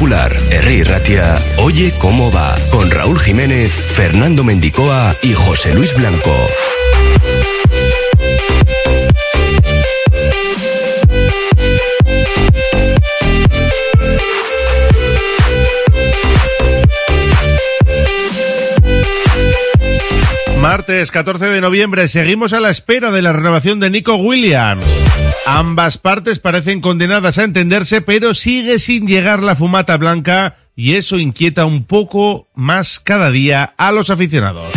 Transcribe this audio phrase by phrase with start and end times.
[0.00, 6.34] Popular, Herri Ratia, Oye cómo va, con Raúl Jiménez, Fernando Mendicoa y José Luis Blanco.
[20.56, 24.82] Martes 14 de noviembre seguimos a la espera de la renovación de Nico Williams.
[25.52, 31.18] Ambas partes parecen condenadas a entenderse, pero sigue sin llegar la fumata blanca y eso
[31.18, 34.72] inquieta un poco más cada día a los aficionados.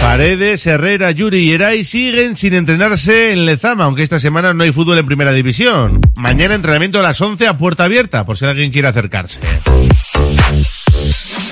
[0.00, 4.72] Paredes, Herrera, Yuri y Eray siguen sin entrenarse en Lezama, aunque esta semana no hay
[4.72, 6.00] fútbol en primera división.
[6.16, 9.38] Mañana entrenamiento a las 11 a puerta abierta, por si alguien quiere acercarse.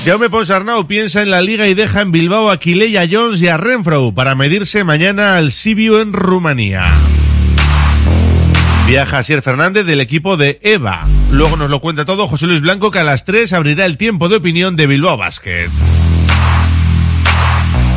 [0.09, 3.59] Jaume Ponsarnau piensa en la liga y deja en Bilbao a Quileya Jones y a
[3.59, 6.87] Renfro para medirse mañana al Sibiu en Rumanía.
[8.87, 11.07] Viaja Sier Fernández del equipo de EVA.
[11.31, 14.31] Luego nos lo cuenta todo José Luis Blanco que a las 3 abrirá el tiempo
[14.31, 15.69] de opinión de Bilbao Basket.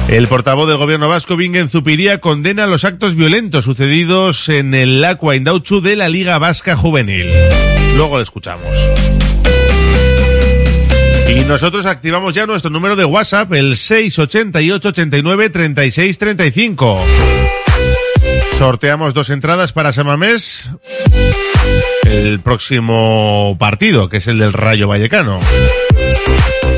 [0.09, 5.37] El portavoz del gobierno vasco, Bingen Zupiría, condena los actos violentos sucedidos en el Aqua
[5.37, 7.31] Indauchu de la Liga Vasca Juvenil.
[7.95, 8.67] Luego lo escuchamos.
[11.31, 17.05] Y nosotros activamos ya nuestro número de WhatsApp, el 688 89 36 35.
[18.57, 20.69] Sorteamos dos entradas para Samamés,
[22.03, 25.39] el próximo partido, que es el del Rayo Vallecano.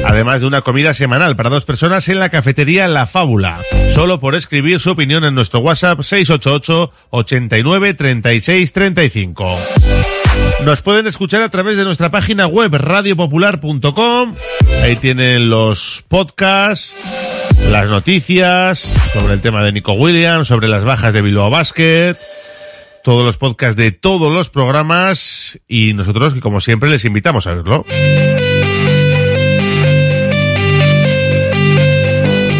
[0.05, 3.59] Además de una comida semanal para dos personas en la cafetería La Fábula.
[3.95, 9.57] Solo por escribir su opinión en nuestro WhatsApp 688 89 36 35.
[10.66, 14.35] Nos pueden escuchar a través de nuestra página web radiopopular.com.
[14.81, 16.96] Ahí tienen los podcasts,
[17.69, 18.79] las noticias
[19.12, 22.16] sobre el tema de Nico Williams, sobre las bajas de Bilbao Basket,
[23.03, 27.56] todos los podcasts de todos los programas y nosotros, que como siempre, les invitamos a
[27.56, 27.85] verlo.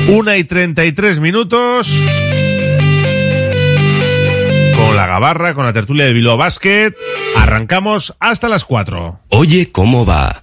[0.10, 1.90] Una y treinta y tres minutos.
[4.86, 6.94] Con la gabarra, con la tertulia de Bilbao Basket.
[7.38, 9.22] Arrancamos hasta las 4.
[9.30, 10.43] Oye cómo va.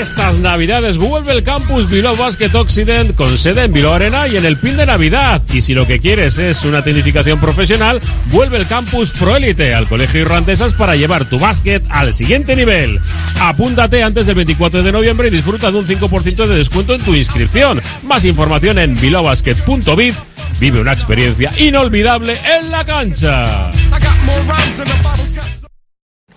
[0.00, 4.44] Estas navidades vuelve el campus Bilbao Basket Occident con sede en Bilbao Arena y en
[4.44, 5.42] el pin de Navidad.
[5.52, 10.20] Y si lo que quieres es una tecnificación profesional, vuelve el campus Proélite al Colegio
[10.20, 13.00] Irlandesas para llevar tu básquet al siguiente nivel.
[13.40, 17.14] Apúntate antes del 24 de noviembre y disfruta de un 5% de descuento en tu
[17.14, 17.82] inscripción.
[18.04, 20.14] Más información en bilbaobasket.biz.
[20.60, 23.70] Vive una experiencia inolvidable en la cancha.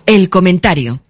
[0.06, 1.02] El comentario.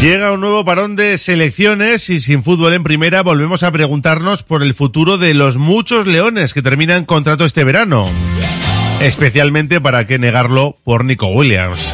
[0.00, 4.62] Llega un nuevo parón de selecciones y sin fútbol en primera volvemos a preguntarnos por
[4.62, 8.08] el futuro de los muchos leones que terminan contrato este verano.
[9.02, 11.86] Especialmente para qué negarlo por Nico Williams.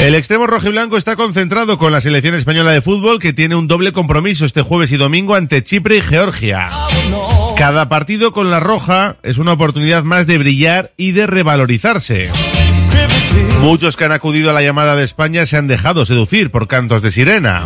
[0.00, 3.90] El extremo rojiblanco está concentrado con la selección española de fútbol que tiene un doble
[3.90, 6.70] compromiso este jueves y domingo ante Chipre y Georgia.
[7.56, 12.30] Cada partido con la roja es una oportunidad más de brillar y de revalorizarse.
[13.60, 17.02] Muchos que han acudido a la llamada de España se han dejado seducir por cantos
[17.02, 17.64] de sirena.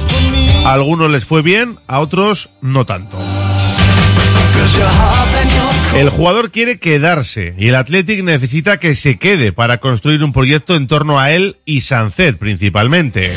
[0.64, 3.18] A algunos les fue bien, a otros no tanto.
[5.94, 10.76] El jugador quiere quedarse y el Athletic necesita que se quede para construir un proyecto
[10.76, 13.32] en torno a él y Sancet principalmente.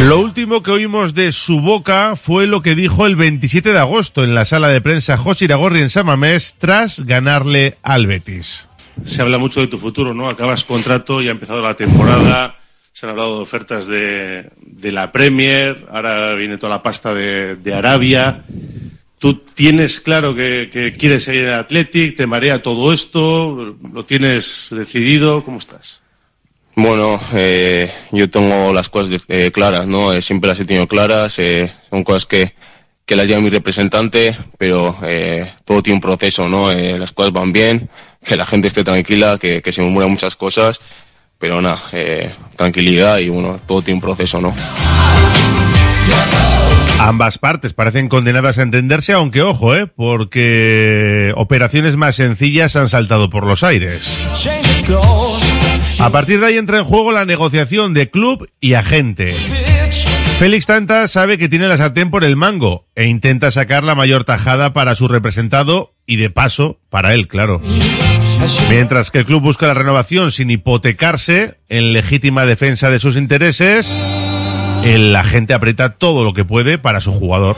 [0.00, 4.24] Lo último que oímos de su boca fue lo que dijo el 27 de agosto
[4.24, 8.67] en la sala de prensa José Iragorri en Samamés tras ganarle al Betis.
[9.04, 10.28] Se habla mucho de tu futuro, ¿no?
[10.28, 12.56] Acabas contrato, ya ha empezado la temporada,
[12.92, 17.74] se han hablado de ofertas de, de la Premier, ahora viene toda la pasta de,
[17.74, 18.44] Arabia.
[19.18, 22.16] ¿Tú tienes claro que, quieres seguir en Athletic?
[22.16, 23.76] ¿Te marea todo esto?
[23.92, 25.44] ¿Lo tienes decidido?
[25.44, 26.02] ¿Cómo estás?
[26.74, 30.12] Bueno, eh, yo tengo las cosas eh, claras, ¿no?
[30.12, 32.54] Eh, siempre las he tenido claras, eh, son cosas que,
[33.04, 36.72] que las lleva mi representante, pero eh, todo tiene un proceso, ¿no?
[36.72, 37.90] Las cosas van bien,
[38.24, 40.80] que la gente esté tranquila, que, que se murmuran muchas cosas,
[41.38, 44.54] pero nada, eh, tranquilidad y bueno, todo tiene un proceso, ¿no?
[47.00, 49.86] Ambas partes parecen condenadas a entenderse, aunque ojo, ¿eh?
[49.86, 54.02] porque operaciones más sencillas han saltado por los aires.
[56.00, 59.34] A partir de ahí entra en juego la negociación de club y agente.
[60.38, 64.22] Félix Tanta sabe que tiene la sartén por el mango e intenta sacar la mayor
[64.22, 67.60] tajada para su representado y de paso para él, claro.
[68.70, 73.92] Mientras que el club busca la renovación sin hipotecarse en legítima defensa de sus intereses,
[74.84, 77.56] el agente aprieta todo lo que puede para su jugador.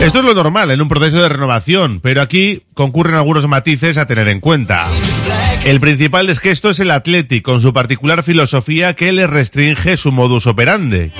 [0.00, 4.06] Esto es lo normal en un proceso de renovación, pero aquí concurren algunos matices a
[4.06, 4.86] tener en cuenta.
[5.64, 9.96] El principal es que esto es el Athletic con su particular filosofía que le restringe
[9.96, 11.12] su modus operandi.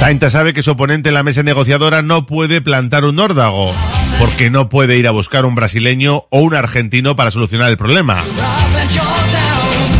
[0.00, 3.72] Tainta sabe que su oponente en la mesa negociadora no puede plantar un órdago,
[4.18, 8.16] porque no puede ir a buscar un brasileño o un argentino para solucionar el problema.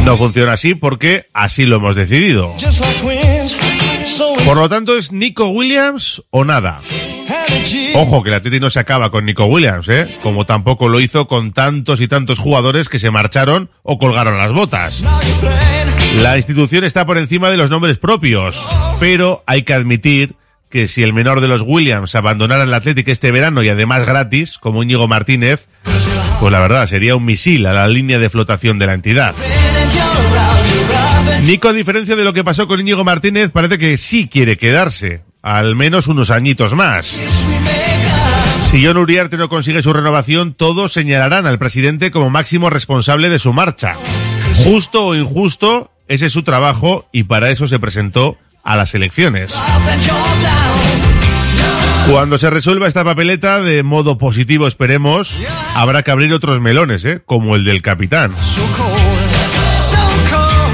[0.04, 2.54] No funciona así porque así lo hemos decidido.
[4.44, 6.81] Por lo tanto, es Nico Williams o nada.
[7.94, 10.08] Ojo que el Atleti no se acaba con Nico Williams, ¿eh?
[10.22, 14.52] Como tampoco lo hizo con tantos y tantos jugadores que se marcharon o colgaron las
[14.52, 15.04] botas.
[16.20, 18.66] La institución está por encima de los nombres propios,
[18.98, 20.34] pero hay que admitir
[20.69, 24.58] que si el menor de los Williams abandonara el Athletic este verano y además gratis,
[24.58, 25.69] como Íñigo Martínez,
[26.42, 29.32] pues la verdad sería un misil a la línea de flotación de la entidad.
[31.44, 35.22] Nico, a diferencia de lo que pasó con Íñigo Martínez, parece que sí quiere quedarse,
[35.40, 37.06] al menos unos añitos más.
[38.69, 43.38] Si John Uriarte no consigue su renovación, todos señalarán al presidente como máximo responsable de
[43.38, 43.94] su marcha.
[44.64, 49.55] Justo o injusto, ese es su trabajo y para eso se presentó a las elecciones.
[52.10, 55.38] Cuando se resuelva esta papeleta, de modo positivo esperemos,
[55.74, 57.22] habrá que abrir otros melones, ¿eh?
[57.24, 58.34] como el del capitán.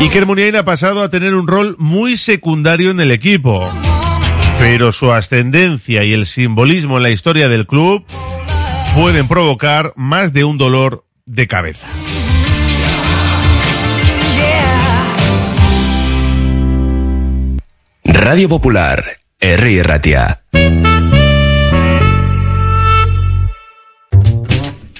[0.01, 3.69] Iker Muniain ha pasado a tener un rol muy secundario en el equipo,
[4.59, 8.05] pero su ascendencia y el simbolismo en la historia del club
[8.95, 11.87] pueden provocar más de un dolor de cabeza.
[18.05, 19.05] Radio Popular,
[19.41, 19.83] R.
[19.83, 20.43] Ratia.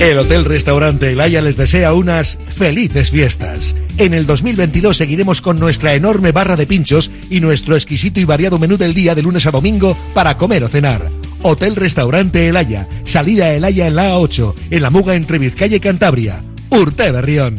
[0.00, 3.76] El Hotel Restaurante El Haya les desea unas felices fiestas.
[3.98, 8.58] En el 2022 seguiremos con nuestra enorme barra de pinchos y nuestro exquisito y variado
[8.58, 11.06] menú del día de lunes a domingo para comer o cenar.
[11.42, 15.76] Hotel Restaurante El Haya, salida El Haya en la A8, en la Muga entre Vizcaya
[15.76, 16.42] y Cantabria.
[16.70, 17.58] Urte Berrión.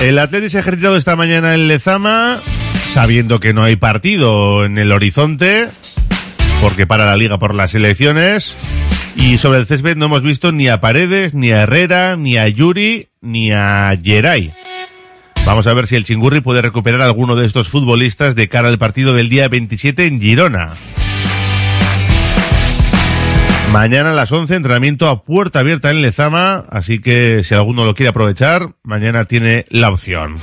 [0.00, 2.40] El Atleti se ha ejercitado esta mañana en Lezama,
[2.92, 5.68] sabiendo que no hay partido en el horizonte,
[6.62, 8.56] porque para la liga por las elecciones.
[9.14, 12.48] Y sobre el césped no hemos visto ni a Paredes, ni a Herrera, ni a
[12.48, 14.52] Yuri, ni a Geray.
[15.44, 18.78] Vamos a ver si el Chingurri puede recuperar alguno de estos futbolistas de cara al
[18.78, 20.70] partido del día 27 en Girona.
[23.72, 27.94] Mañana a las 11, entrenamiento a puerta abierta en Lezama, así que si alguno lo
[27.94, 30.38] quiere aprovechar, mañana tiene la opción.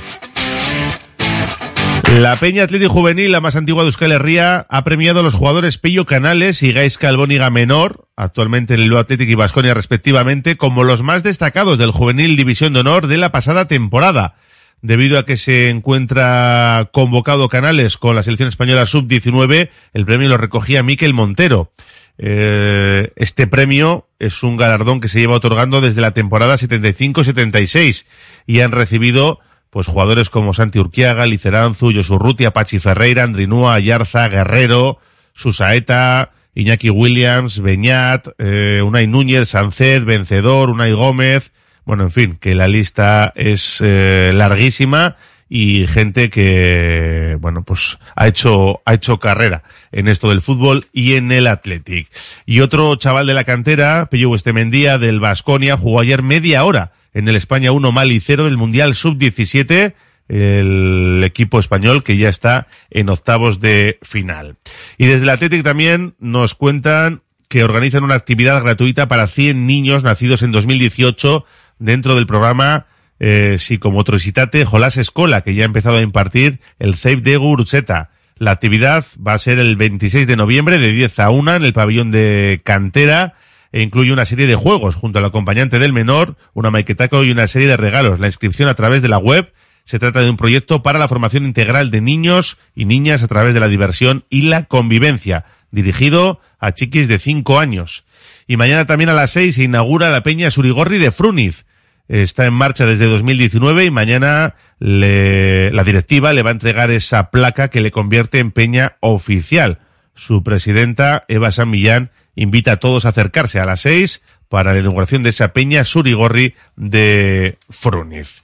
[2.20, 5.76] La Peña Atlético Juvenil, la más antigua de Euskal Herria, ha premiado a los jugadores
[5.76, 11.02] Pello Canales y Gaisca Albóniga Menor, actualmente en el Atlético y Vasconia respectivamente, como los
[11.02, 14.36] más destacados del Juvenil División de Honor de la pasada temporada.
[14.80, 20.38] Debido a que se encuentra convocado Canales con la selección española sub-19, el premio lo
[20.38, 21.72] recogía Miquel Montero.
[22.18, 28.06] Eh, este premio es un galardón que se lleva otorgando desde la temporada 75-76
[28.46, 34.98] y han recibido pues jugadores como Santi Urquiaga, Liceranzu, Yosurrutia, Pachi Ferreira, Andrinúa, Ayarza, Guerrero,
[35.34, 41.52] Susaeta, Iñaki Williams, Beñat, eh, Unai Núñez, Sancet, Vencedor, Unai Gómez,
[41.84, 45.16] bueno, en fin, que la lista es eh, larguísima
[45.48, 49.62] y gente que, bueno, pues ha hecho, ha hecho carrera
[49.92, 52.08] en esto del fútbol y en el Athletic.
[52.44, 57.26] Y otro chaval de la cantera, Pello Estemendía del Vasconia, jugó ayer media hora en
[57.28, 59.94] el España 1 Mali 0 del Mundial Sub-17,
[60.28, 64.56] el equipo español que ya está en octavos de final.
[64.98, 70.02] Y desde el Athletic también nos cuentan que organizan una actividad gratuita para 100 niños
[70.02, 71.46] nacidos en 2018
[71.78, 72.86] dentro del programa
[73.20, 78.10] eh, Psicomotricitate Jolás Escola, que ya ha empezado a impartir el CEIP de Gurutzeta.
[78.36, 81.72] La actividad va a ser el 26 de noviembre de 10 a 1 en el
[81.72, 83.34] pabellón de Cantera
[83.72, 87.48] e incluye una serie de juegos junto al acompañante del menor, una maquetaco y una
[87.48, 88.20] serie de regalos.
[88.20, 89.52] La inscripción a través de la web
[89.84, 93.54] se trata de un proyecto para la formación integral de niños y niñas a través
[93.54, 98.04] de la diversión y la convivencia, dirigido a chiquis de 5 años.
[98.46, 101.64] Y mañana también a las 6 se inaugura la Peña Surigorri de Fruniz.
[102.08, 107.30] Está en marcha desde 2019 y mañana le, la directiva le va a entregar esa
[107.30, 109.80] placa que le convierte en peña oficial.
[110.14, 114.80] Su presidenta, Eva San Millán, invita a todos a acercarse a las seis para la
[114.80, 118.42] inauguración de esa peña Surigorri de Fruniz.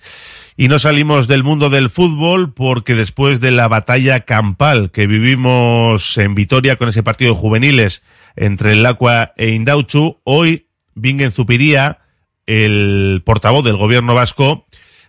[0.56, 6.16] Y no salimos del mundo del fútbol porque después de la batalla campal que vivimos
[6.18, 8.02] en Vitoria con ese partido de juveniles
[8.36, 11.98] entre el Aqua e Indauchu, hoy Bingen Zupiría,
[12.46, 14.66] el portavoz del gobierno vasco,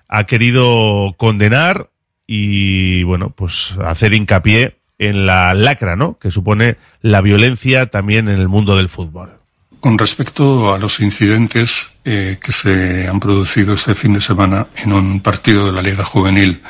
[0.07, 1.89] ha querido condenar
[2.27, 6.17] y, bueno, pues hacer hincapié en la lacra, ¿no?
[6.17, 9.37] Que supone la violencia también en el mundo del fútbol.
[9.79, 14.91] con respecto a los incidentes eh, que se han producido este fin de semana en
[14.91, 16.63] un partido de la Liga Juvenil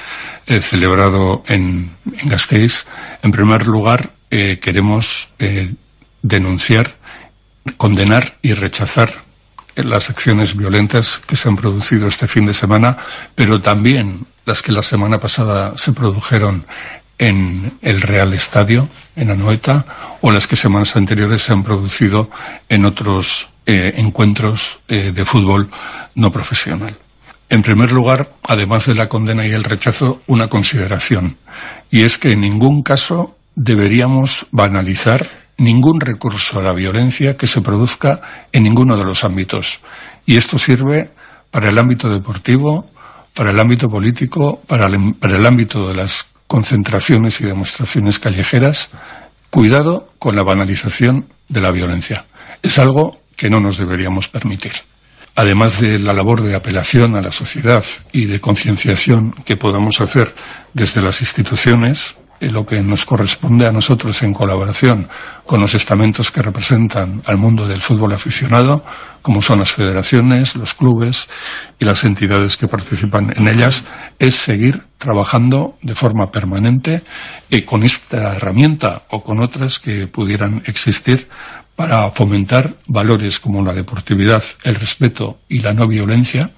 [0.48, 1.91] eh, celebrado en,
[2.24, 2.86] Gasteiz,
[3.24, 5.29] en primer lugar eh, queremos
[6.22, 6.95] denunciar,
[7.77, 9.25] condenar y rechazar
[9.75, 12.98] las acciones violentas que se han producido este fin de semana,
[13.36, 16.65] pero también las que la semana pasada se produjeron
[17.17, 19.86] en el Real Estadio, en Anoeta,
[20.22, 22.29] o las que semanas anteriores se han producido
[22.70, 25.70] en otros eh, encuentros eh, de fútbol
[26.13, 26.98] no profesional.
[27.50, 31.38] En primer lugar, además de la condena y el rechazo, una consideración,
[31.89, 37.62] y es que en ningún caso deberíamos banalizar ningún recurso a la violencia que se
[37.62, 38.21] produzca
[38.51, 39.79] en ninguno de los ámbitos.
[40.25, 41.12] Y esto sirve
[41.51, 42.89] para el ámbito deportivo,
[43.33, 48.89] para el ámbito político, para el, ámbito de las concentraciones y demostraciones callejeras.
[49.50, 52.25] Cuidado con la banalización de la violencia.
[52.62, 54.74] Es algo que no nos deberíamos permitir.
[55.35, 57.83] Además de la labor de apelación a la sociedad
[58.13, 60.33] y de concienciación que podamos hacer
[60.74, 65.08] desde las instituciones, lo que nos corresponde a nosotros en colaboración
[65.46, 68.84] con los estamentos que representan al mundo del fútbol aficionado,
[69.22, 71.27] como son las federaciones, los clubes
[71.80, 73.84] y las entidades que participan en ellas,
[74.20, 77.04] es seguir trabajando de forma permanente
[77.50, 81.27] y con esta herramienta o con otras que pudieran existir
[81.75, 86.51] para fomentar valores como la deportividad, el respeto y la no violencia,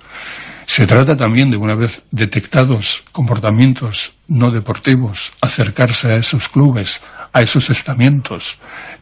[0.68, 7.42] se trata también de, una vez detectados comportamientos no deportivos, acercarse a esos clubes, a
[7.42, 8.60] esos estamentos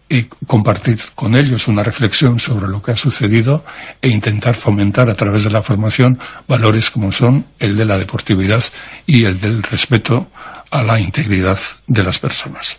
[0.07, 3.65] y compartir con ellos una reflexión sobre lo que ha sucedido
[4.01, 8.63] e intentar fomentar a través de la formación valores como son el de la deportividad
[9.07, 10.29] y el del respeto
[10.69, 12.77] a la integridad de las personas.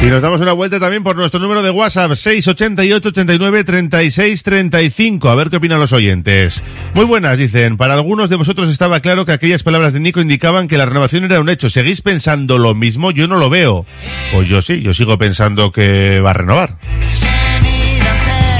[0.00, 5.28] Y nos damos una vuelta también por nuestro número de WhatsApp 688 89 36 35.
[5.28, 6.62] A ver qué opinan los oyentes.
[6.94, 7.76] Muy buenas, dicen.
[7.76, 11.24] Para algunos de vosotros estaba claro que aquellas palabras de Nico indicaban que la renovación
[11.24, 11.68] era un hecho.
[11.68, 13.10] ¿Seguís pensando lo mismo?
[13.10, 13.86] Yo no lo veo.
[14.32, 16.78] Pues yo sí, yo sigo pensando que va a renovar.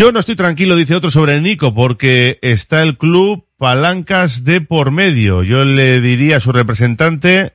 [0.00, 4.60] Yo no estoy tranquilo, dice otro sobre el Nico, porque está el club palancas de
[4.60, 5.44] por medio.
[5.44, 7.52] Yo le diría a su representante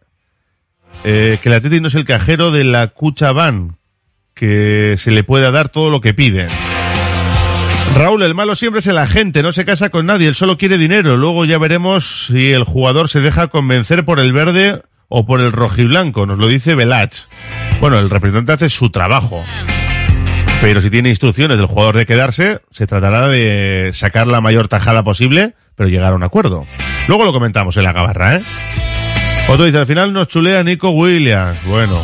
[1.03, 3.77] eh, que el Atleti no es el cajero de la Cucha Van,
[4.33, 6.47] que se le pueda dar todo lo que piden.
[7.95, 10.77] Raúl, el malo siempre es el agente, no se casa con nadie, él solo quiere
[10.77, 11.15] dinero.
[11.15, 15.51] Luego ya veremos si el jugador se deja convencer por el verde o por el
[15.51, 17.27] rojiblanco, nos lo dice Velach.
[17.79, 19.43] Bueno, el representante hace su trabajo.
[20.59, 25.03] Pero si tiene instrucciones del jugador de quedarse, se tratará de sacar la mayor tajada
[25.03, 26.65] posible, pero llegar a un acuerdo.
[27.07, 28.41] Luego lo comentamos en la gabarra, ¿eh?
[29.47, 31.65] Otro dice, al final nos chulea Nico Williams.
[31.65, 31.99] Bueno,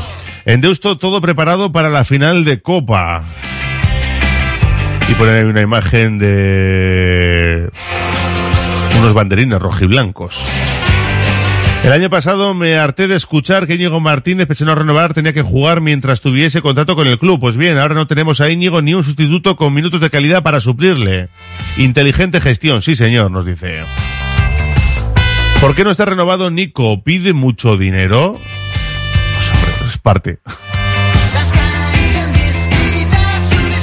[0.46, 3.24] en Deusto todo preparado para la final de Copa.
[5.08, 7.70] Y poner ahí una imagen de
[9.00, 10.44] unos banderines rojiblancos.
[11.84, 15.42] El año pasado me harté de escuchar que Íñigo Martínez, pese a renovar, tenía que
[15.42, 17.40] jugar mientras tuviese contrato con el club.
[17.40, 20.60] Pues bien, ahora no tenemos a Íñigo ni un sustituto con minutos de calidad para
[20.60, 21.30] suplirle.
[21.78, 23.80] Inteligente gestión, sí señor, nos dice.
[25.62, 27.04] ¿Por qué no está renovado Nico?
[27.04, 28.40] ¿Pide mucho dinero?
[28.40, 30.40] Pues hombre, es parte.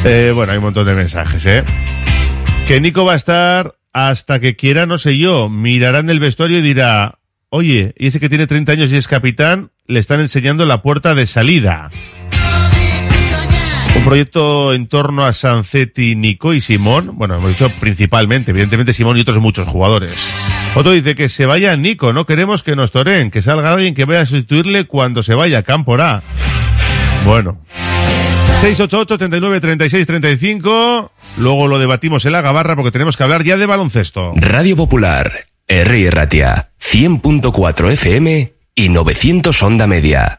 [0.07, 1.65] Eh, bueno, hay un montón de mensajes, ¿eh?
[2.67, 5.51] Que Nico va a estar hasta que quiera, no sé yo.
[5.51, 7.19] Mirará en el vestuario y dirá,
[7.51, 11.15] oye, y ese que tiene 30 años y es capitán, le están enseñando la puerta
[11.15, 11.91] de salida.
[14.07, 17.11] Proyecto en torno a Sancetti, Nico y Simón.
[17.15, 20.13] Bueno, hemos dicho principalmente, evidentemente Simón y otros muchos jugadores.
[20.77, 24.05] Otro dice que se vaya Nico, no queremos que nos toren, que salga alguien que
[24.05, 26.23] vaya a sustituirle cuando se vaya, Camporá.
[27.25, 27.59] Bueno.
[28.61, 31.11] 688 39 36 35.
[31.39, 34.35] Luego lo debatimos en la gabarra porque tenemos que hablar ya de baloncesto.
[34.37, 35.33] Radio Popular,
[35.67, 36.11] R.
[36.13, 40.39] Ratia, 100.4 FM y 900 Onda Media.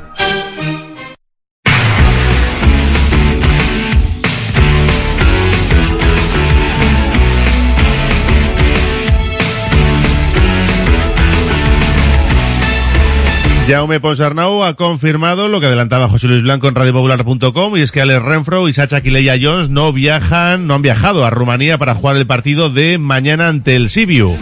[13.69, 18.01] Jaume Ponsarnau ha confirmado lo que adelantaba José Luis Blanco en radiopopular.com y es que
[18.01, 22.17] Alex Renfro y Sacha Quileya Jones no viajan, no han viajado a Rumanía para jugar
[22.17, 24.35] el partido de mañana ante el Sibiu.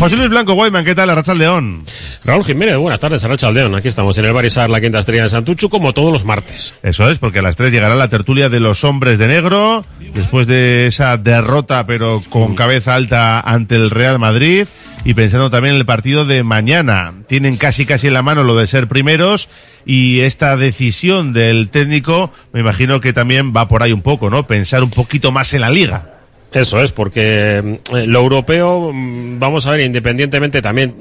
[0.00, 1.10] José Luis Blanco, Guayman, ¿qué tal?
[1.10, 1.84] Arracha León.
[2.24, 3.76] Raúl Jiménez, buenas tardes, Arracha León.
[3.76, 6.74] Aquí estamos en el Barisar, la quinta estrella de Santuchu, como todos los martes.
[6.82, 10.48] Eso es, porque a las tres llegará la tertulia de los hombres de negro, después
[10.48, 14.66] de esa derrota, pero con cabeza alta ante el Real Madrid,
[15.06, 17.14] y pensando también en el partido de mañana.
[17.28, 19.48] Tienen casi casi en la mano lo de ser primeros,
[19.84, 24.48] y esta decisión del técnico, me imagino que también va por ahí un poco, ¿no?
[24.48, 26.16] Pensar un poquito más en la liga.
[26.52, 30.92] Eso es, porque eh, lo europeo, mm, vamos a ver, independientemente también,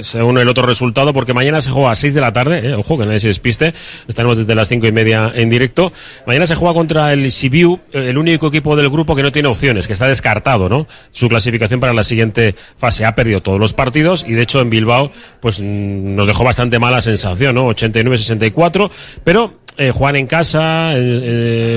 [0.00, 2.98] según el otro resultado, porque mañana se juega a 6 de la tarde, eh, ojo
[2.98, 3.74] que nadie se despiste,
[4.08, 5.92] estaremos desde las cinco y media en directo.
[6.26, 9.48] Mañana se juega contra el Sibiu, eh, el único equipo del grupo que no tiene
[9.48, 10.86] opciones, que está descartado, ¿no?
[11.10, 13.04] Su clasificación para la siguiente fase.
[13.04, 16.78] Ha perdido todos los partidos y de hecho en Bilbao, pues mm, nos dejó bastante
[16.78, 17.68] mala sensación, ¿no?
[17.68, 18.90] 89-64,
[19.24, 21.00] pero eh, jugar en casa eh,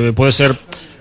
[0.07, 0.55] eh, puede ser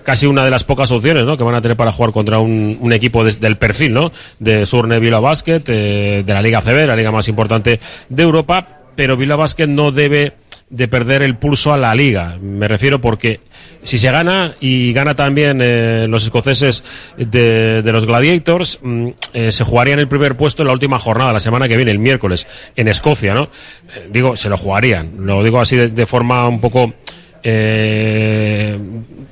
[0.09, 1.37] casi una de las pocas opciones ¿no?
[1.37, 4.11] que van a tener para jugar contra un, equipo de- del perfil ¿no?
[4.39, 8.79] de Surne Vila Basket, eh, de la Liga CB, la liga más importante de Europa,
[8.95, 10.33] pero Vila Basket no debe
[10.71, 12.39] de perder el pulso a la liga.
[12.41, 13.39] Me refiero porque
[13.83, 16.83] si se gana y gana también eh, los escoceses
[17.15, 21.39] de, los Gladiators, mm, eh, se jugarían el primer puesto en la última jornada, la
[21.39, 23.43] semana que viene, el miércoles, en Escocia, ¿no?
[23.43, 25.11] Eh, digo, se lo jugarían.
[25.19, 26.95] Lo digo así de, forma un poco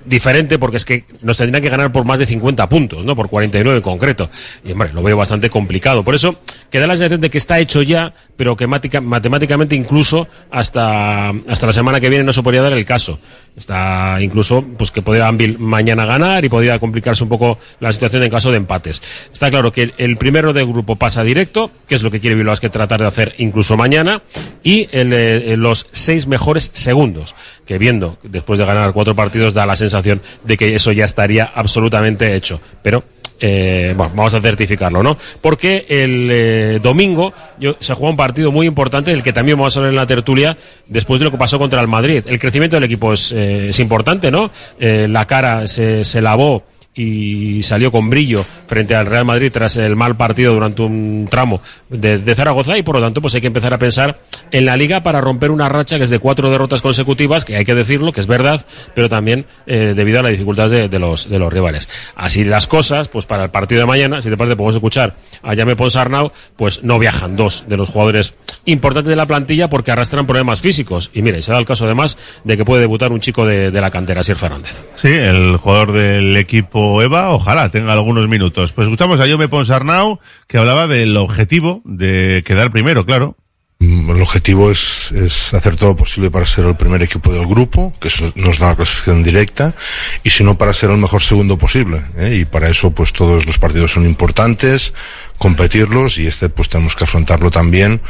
[0.07, 3.15] diferente porque es que nos tendrían que ganar por más de 50 puntos, ¿no?
[3.15, 4.29] Por 49 en concreto.
[4.65, 6.03] Y hombre, lo veo bastante complicado.
[6.03, 6.35] Por eso
[6.71, 11.67] queda la sensación de que está hecho ya, pero que mática- matemáticamente incluso hasta, hasta
[11.67, 13.19] la semana que viene no se podría dar el caso.
[13.55, 18.21] Está incluso pues que podría Anvil mañana ganar y podría complicarse un poco la situación
[18.23, 19.01] en caso de empates.
[19.33, 22.51] Está claro que el primero del grupo pasa directo, que es lo que quiere Bilbao
[22.51, 24.21] Basket tratar de hacer incluso mañana,
[24.63, 27.35] y el, eh, los seis mejores segundos,
[27.67, 31.51] que viendo después de ganar cuatro partidos da la sensación de que eso ya estaría
[31.53, 32.59] absolutamente hecho.
[32.81, 33.03] Pero
[33.39, 35.17] eh, bueno, vamos a certificarlo, ¿no?
[35.41, 37.33] Porque el eh, domingo
[37.79, 40.57] se juega un partido muy importante del que también vamos a hablar en la tertulia
[40.87, 42.23] después de lo que pasó contra el Madrid.
[42.25, 44.49] El crecimiento del equipo es, eh, es importante, ¿no?
[44.79, 46.63] Eh, la cara se, se lavó
[46.97, 51.61] y salió con brillo frente al Real Madrid tras el mal partido durante un tramo
[51.89, 54.19] de, de, Zaragoza y por lo tanto pues hay que empezar a pensar
[54.51, 57.65] en la liga para romper una racha que es de cuatro derrotas consecutivas, que hay
[57.65, 61.39] que decirlo, que es verdad, pero también eh, debido a la dificultad de, los, de
[61.39, 61.87] los rivales.
[62.15, 65.55] Así las cosas, pues para el partido de mañana, si te parece podemos escuchar a
[65.55, 70.25] Jame Ponsarnau, pues no viajan dos de los jugadores importantes de la plantilla porque arrastran
[70.25, 71.11] problemas físicos.
[71.13, 73.81] Y mire, se da el caso además de que puede debutar un chico de, de
[73.81, 74.83] la cantera, Sir Fernández.
[74.95, 78.73] Sí, el jugador del equipo Eva, ojalá tenga algunos minutos.
[78.73, 83.35] Pues escuchamos a Yome Ponsarnau, que hablaba del objetivo de quedar primero, claro.
[83.79, 85.13] El objetivo es,
[85.53, 88.75] hacer todo posible para ser el primer equipo del grupo, que eso nos da la
[88.75, 89.75] clasificación directa,
[90.23, 92.01] y si no para ser el mejor segundo posible.
[92.17, 92.39] ¿eh?
[92.41, 94.95] Y para eso, pues todos los partidos son importantes,
[95.37, 98.01] competirlos, y este, pues tenemos que afrontarlo también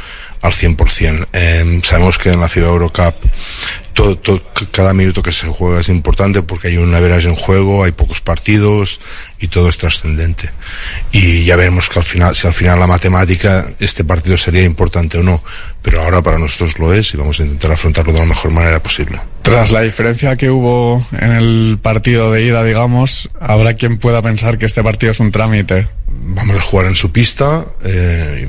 [0.42, 1.26] al 100%.
[1.32, 3.14] Eh, sabemos que en la FIBA Eurocup
[3.92, 7.82] todo, todo, cada minuto que se juega es importante porque hay un average en juego,
[7.82, 9.00] hay pocos partidos
[9.40, 10.50] y todo es trascendente.
[11.10, 15.18] Y ya veremos que al final, si al final la matemática, este partido sería importante
[15.18, 15.42] o no.
[15.82, 18.80] Pero ahora para nosotros lo es y vamos a intentar afrontarlo de la mejor manera
[18.80, 19.18] posible.
[19.42, 24.58] Tras la diferencia que hubo en el partido de ida, digamos, habrá quien pueda pensar
[24.58, 25.88] que este partido es un trámite.
[26.10, 28.48] Vamos a jugar en su pista, eh,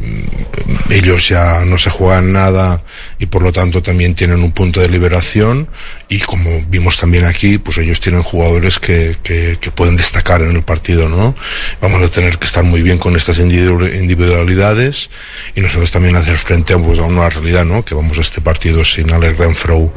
[0.90, 2.84] ellos ya no se juegan nada
[3.20, 5.68] y por lo tanto también tienen un punto de liberación
[6.08, 10.52] y como vimos también aquí, pues ellos tienen jugadores que, que, que pueden destacar en
[10.52, 11.36] el partido, ¿no?
[11.82, 15.10] Vamos a tener que estar muy bien con estas individualidades
[15.56, 17.84] y nosotros también hacer frente a, pues, a una realidad, ¿no?
[17.84, 19.94] Que vamos a este partido sin Alex Renfro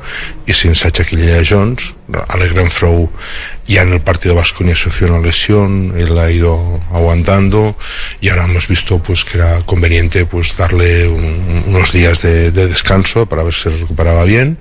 [0.46, 1.94] y sin Sacha Quillea Jones.
[2.28, 3.10] Alex Renfro
[3.66, 7.76] ya en el partido Vasconia sufrió una lesión, él ha ido aguantando
[8.20, 12.68] y ahora hemos visto pues que era conveniente pues darle un, unos días de, de,
[12.68, 14.58] descanso para ver si recuperaba bien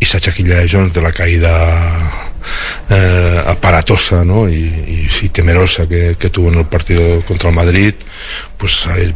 [0.00, 2.28] y Sacha Quillea Jones de la caída
[2.90, 4.48] eh, aparatosa ¿no?
[4.48, 7.94] y, temerosa que, tuvo en el partido contra el Madrid,
[8.56, 9.14] pues hay,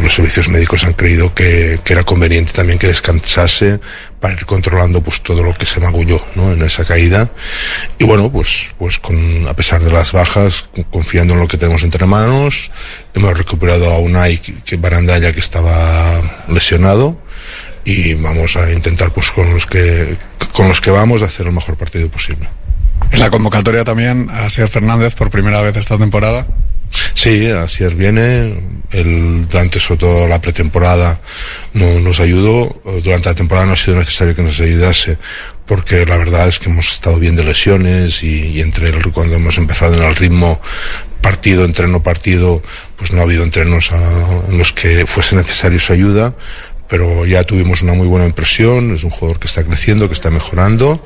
[0.00, 3.80] los servicios médicos han creído que, era conveniente también que descansase
[4.26, 6.50] para ir controlando pues todo lo que se magulló ¿no?
[6.50, 7.30] en esa caída
[7.96, 11.84] y bueno pues pues con a pesar de las bajas confiando en lo que tenemos
[11.84, 12.72] entre manos
[13.14, 17.20] hemos recuperado a Unai que Barandalla que estaba lesionado
[17.84, 20.16] y vamos a intentar pues con los que
[20.52, 22.48] con los que vamos a hacer el mejor partido posible.
[23.12, 26.46] En la convocatoria también a Sier Fernández por primera vez esta temporada.
[27.14, 28.54] Sí, Asier viene,
[28.92, 31.20] el, durante sobre todo la pretemporada
[31.74, 35.18] no, nos ayudó, durante la temporada no ha sido necesario que nos ayudase
[35.66, 39.36] porque la verdad es que hemos estado bien de lesiones y, y entre el, cuando
[39.36, 40.60] hemos empezado en el ritmo
[41.20, 42.62] partido, entreno, partido,
[42.96, 43.98] pues no ha habido entrenos a,
[44.48, 46.34] en los que fuese necesario su ayuda,
[46.88, 50.30] pero ya tuvimos una muy buena impresión, es un jugador que está creciendo, que está
[50.30, 51.04] mejorando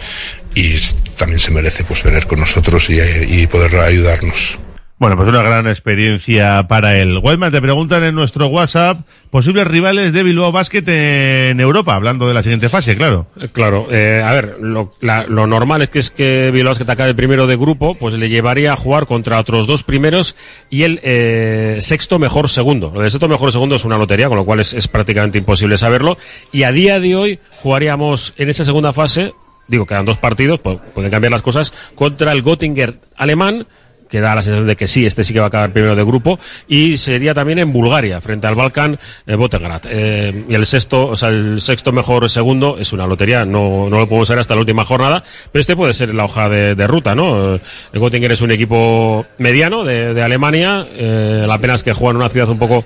[0.55, 0.75] y
[1.17, 4.59] también se merece pues venir con nosotros y, y poder ayudarnos.
[5.01, 7.21] Bueno, pues una gran experiencia para él.
[7.23, 12.35] Whiteman, te preguntan en nuestro WhatsApp posibles rivales de Bilbao Basket en Europa, hablando de
[12.35, 13.27] la siguiente fase, claro.
[13.53, 17.15] Claro, eh, a ver, lo, la, lo, normal es que es que Bilbao Basket acabe
[17.15, 20.37] primero de grupo, pues le llevaría a jugar contra otros dos primeros
[20.69, 22.93] y el eh, sexto mejor segundo.
[22.95, 25.79] Lo de sexto mejor segundo es una lotería, con lo cual es, es prácticamente imposible
[25.79, 26.19] saberlo.
[26.53, 29.33] Y a día de hoy jugaríamos en esa segunda fase,
[29.67, 33.67] digo, quedan dos partidos, pues, pueden cambiar las cosas, contra el Göttinger alemán,
[34.11, 36.03] que da la sensación de que sí, este sí que va a acabar primero de
[36.03, 39.83] grupo, y sería también en Bulgaria, frente al Balkan eh, Botegrad.
[39.89, 43.99] Eh, y el sexto, o sea, el sexto mejor segundo es una lotería, no, no
[43.99, 47.15] lo podemos saber hasta la última jornada, pero este puede ser la hoja de, ruta,
[47.15, 47.55] ¿no?
[47.55, 47.61] El
[48.01, 52.29] Göttingen es un equipo mediano de, Alemania, eh, la pena es que juega en una
[52.29, 52.85] ciudad un poco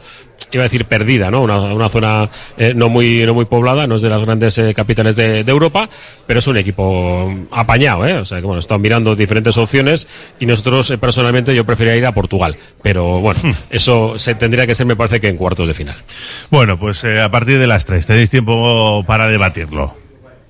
[0.54, 1.42] iba a decir perdida, ¿no?
[1.42, 5.16] Una, zona eh, no muy no muy poblada, no es de las grandes eh, capitales
[5.16, 5.88] de, Europa,
[6.26, 8.14] pero es un equipo apañado, ¿eh?
[8.14, 10.06] O sea que bueno, están mirando diferentes opciones
[10.40, 13.52] y nosotros eh, personalmente yo preferiría ir a Portugal, pero bueno, hmm.
[13.70, 15.94] eso se tendría que ser me parece que en cuartos de final.
[16.50, 19.94] Bueno, pues eh, a partir de las tres tenéis tiempo para debatirlo.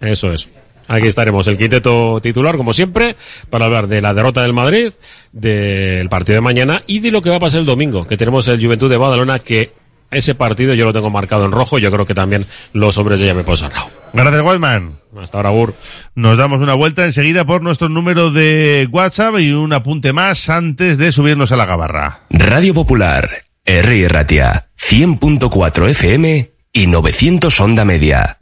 [0.00, 0.50] Eso es.
[0.88, 3.14] Aquí estaremos, el quinteto titular, como siempre,
[3.50, 4.90] para hablar de la derrota del Madrid,
[5.32, 8.48] del partido de mañana y de lo que va a pasar el domingo, que tenemos
[8.48, 9.70] el Juventud de Badalona, que
[10.10, 13.26] ese partido yo lo tengo marcado en rojo, yo creo que también los hombres de
[13.26, 13.70] ya me posan.
[14.14, 14.98] Gracias, Waldman.
[15.20, 15.74] Hasta ahora, Bur.
[16.14, 20.98] Nos damos una vuelta enseguida por nuestro número de WhatsApp y un apunte más antes
[20.98, 22.20] de subirnos a la gabarra.
[22.30, 23.28] Radio Popular,
[23.64, 24.08] R.
[24.08, 28.36] Ratia, 100.4 FM y 900 Onda Media.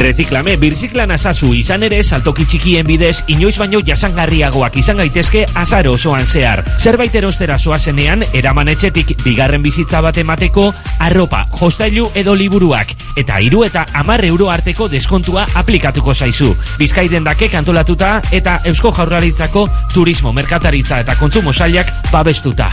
[0.00, 6.24] Reziklame birziklan azazu izan ere saltoki txikien bidez inoiz baino jasangarriagoak izan gaitezke azaro osoan
[6.24, 6.62] zehar.
[6.80, 10.70] Zerbait erostera zoazenean, eraman etxetik bigarren bizitza bat emateko
[11.04, 16.54] arropa, jostailu edo liburuak eta hiru eta hamar euro arteko deskontua aplikatuko zaizu.
[16.80, 22.72] Bizkaiden dake kantolatuta eta Eusko Jaurlaritzako turismo, merkataritza eta kontsumo sailak babestuta.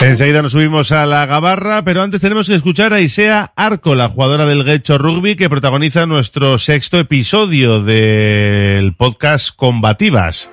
[0.00, 4.08] Enseguida nos subimos a la gabarra, pero antes tenemos que escuchar a Isea Arco, la
[4.08, 10.50] jugadora del Guecho Rugby, que protagoniza nuestro sexto episodio del podcast Combativas.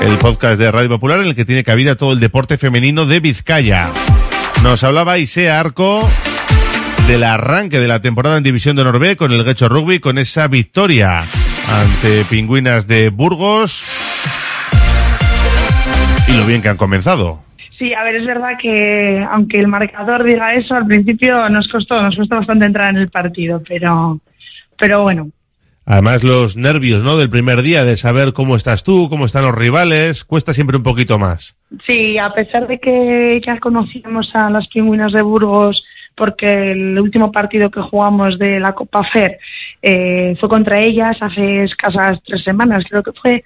[0.00, 3.18] El podcast de Radio Popular en el que tiene cabida todo el deporte femenino de
[3.18, 3.90] Vizcaya.
[4.62, 6.08] Nos hablaba Isea Arco
[7.08, 10.18] del arranque de la temporada en División de Honor B con el Guecho Rugby, con
[10.18, 14.07] esa victoria ante Pingüinas de Burgos
[16.28, 17.40] y lo bien que han comenzado.
[17.78, 22.02] Sí, a ver, es verdad que aunque el marcador diga eso, al principio nos costó,
[22.02, 24.20] nos costó bastante entrar en el partido, pero,
[24.76, 25.30] pero bueno.
[25.86, 27.16] Además los nervios, ¿no?
[27.16, 30.82] Del primer día, de saber cómo estás tú, cómo están los rivales, cuesta siempre un
[30.82, 31.56] poquito más.
[31.86, 35.82] Sí, a pesar de que ya conocíamos a las pingüinas de Burgos,
[36.18, 39.38] porque el último partido que jugamos de la Copa FER
[39.80, 43.44] eh, fue contra ellas hace escasas tres semanas, creo que fue.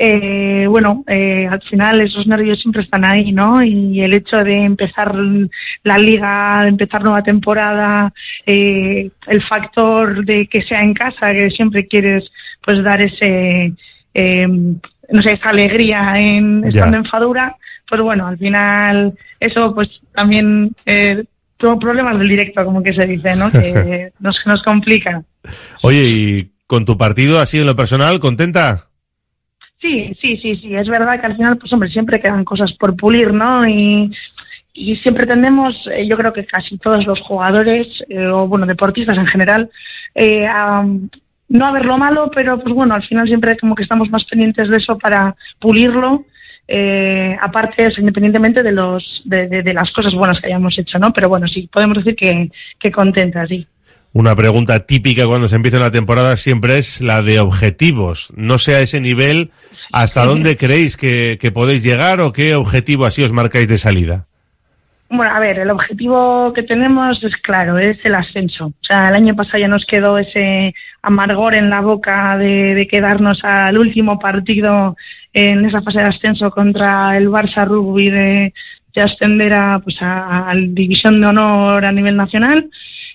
[0.00, 3.60] Eh, bueno, eh, al final esos nervios siempre están ahí, ¿no?
[3.64, 5.12] Y el hecho de empezar
[5.82, 8.12] la liga, de empezar nueva temporada,
[8.46, 12.30] eh, el factor de que sea en casa, que siempre quieres
[12.64, 13.72] pues dar ese,
[14.14, 17.56] eh, no sé, esa alegría en estando en Fadura,
[17.88, 21.24] pues bueno, al final eso pues también eh,
[21.56, 23.50] tuvo problemas del directo, como que se dice, ¿no?
[23.50, 25.24] Que nos, nos complica.
[25.82, 28.87] Oye, y con tu partido así en lo personal, ¿contenta?
[29.80, 30.74] Sí, sí, sí, sí.
[30.74, 33.62] Es verdad que al final, pues hombre, siempre quedan cosas por pulir, ¿no?
[33.68, 34.10] Y,
[35.02, 39.26] siempre tendemos, eh, yo creo que casi todos los jugadores, eh, o bueno, deportistas en
[39.26, 39.68] general,
[40.14, 40.84] eh, a
[41.48, 44.24] no a ver lo malo, pero pues bueno, al final siempre como que estamos más
[44.26, 46.24] pendientes de eso para pulirlo.
[46.68, 51.12] Eh, aparte, independientemente de los de, de, de las cosas buenas que hayamos hecho, ¿no?
[51.12, 53.66] Pero bueno, sí, podemos decir que, que contenta, sí.
[54.18, 58.32] Una pregunta típica cuando se empieza una temporada siempre es la de objetivos.
[58.36, 59.52] No sé a ese nivel,
[59.92, 64.26] ¿hasta dónde creéis que, que podéis llegar o qué objetivo así os marcáis de salida?
[65.08, 68.66] Bueno, a ver, el objetivo que tenemos es claro, es el ascenso.
[68.66, 72.88] O sea, el año pasado ya nos quedó ese amargor en la boca de, de
[72.88, 74.96] quedarnos al último partido
[75.32, 78.52] en esa fase de ascenso contra el Barça Rugby de,
[78.94, 82.68] de ascender a, pues a, a División de Honor a nivel nacional.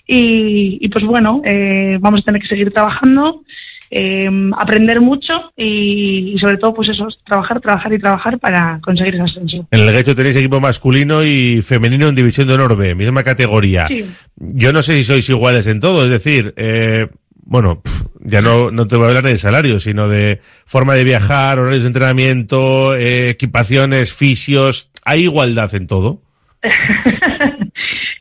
[0.06, 3.42] Y, y pues bueno, eh, vamos a tener que seguir trabajando,
[3.90, 9.14] eh, aprender mucho y, y, sobre todo pues eso, trabajar, trabajar y trabajar para conseguir
[9.14, 9.68] ese ascenso.
[9.70, 13.86] En el Guecho tenéis equipo masculino y femenino en División de Honor B, misma categoría.
[13.88, 14.04] Sí.
[14.36, 17.08] Yo no sé si sois iguales en todo, es decir, eh,
[17.46, 17.82] bueno,
[18.20, 21.82] ya no, no te voy a hablar de salario, sino de forma de viajar, horarios
[21.82, 24.90] de entrenamiento, eh, equipaciones, fisios.
[25.04, 26.22] ¿Hay igualdad en todo?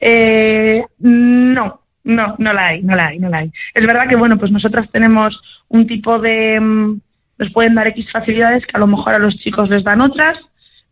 [0.06, 3.52] eh, no, No, no la hay, no la hay, no la hay.
[3.74, 5.40] Es verdad que, bueno, pues nosotras tenemos
[5.70, 6.60] un tipo de...
[6.60, 7.00] mm,
[7.40, 10.38] Nos pueden dar X facilidades que a lo mejor a los chicos les dan otras,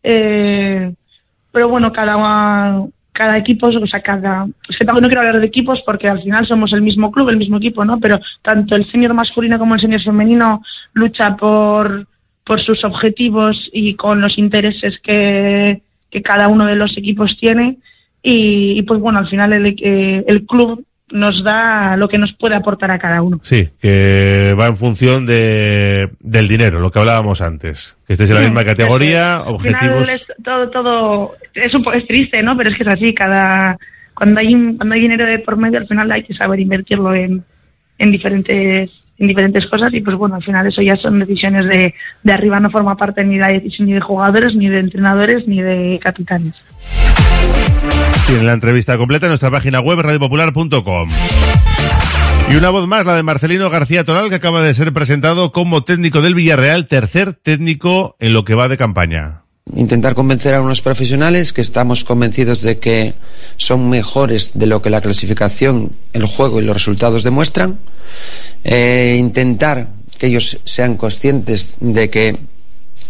[0.04, 0.94] eh,
[1.52, 2.16] pero bueno, cada,
[3.12, 4.48] cada equipo, o sea, cada...
[4.70, 7.38] Es que no quiero hablar de equipos porque al final somos el mismo club, el
[7.38, 8.00] mismo equipo, ¿no?
[8.00, 10.62] Pero tanto el senior masculino como el senior femenino
[10.94, 12.08] lucha por,
[12.46, 17.78] por sus objetivos y con los intereses que, que cada uno de los equipos tiene.
[18.24, 22.32] Y, y, pues bueno, al final el, eh, el club nos da lo que nos
[22.34, 23.40] puede aportar a cada uno.
[23.44, 27.98] Sí, que va en función de, del dinero, lo que hablábamos antes.
[28.08, 30.10] Que estéis en la Sí, misma categoría, Al final objetivos.
[30.10, 32.56] es todo, todo, es un es triste, ¿no?
[32.56, 33.78] Pero es que es así, cada,
[34.14, 37.14] cuando hay, un- cuando hay dinero de por medio, al final hay que saber invertirlo
[37.14, 37.44] en,
[37.98, 41.94] en diferentes, en diferentes cosas y pues bueno, al final eso ya son decisiones de,
[42.24, 45.46] de arriba, no forma parte ni de la decisión ni de jugadores, ni de entrenadores,
[45.46, 46.54] ni de capitanes.
[48.28, 51.10] Tienen la entrevista completa en nuestra página web radiopopular.com.
[52.50, 55.84] Y una voz más, la de Marcelino García Toral, que acaba de ser presentado como
[55.84, 59.44] técnico del Villarreal, tercer técnico en lo que va de campaña.
[59.74, 63.14] intentar convencer a unos profesionales que estamos convencidos de que
[63.56, 67.78] son mejores de lo que la clasificación, el juego y los resultados demuestran.
[68.66, 69.88] Eh, intentar
[70.18, 72.38] que ellos sean conscientes de que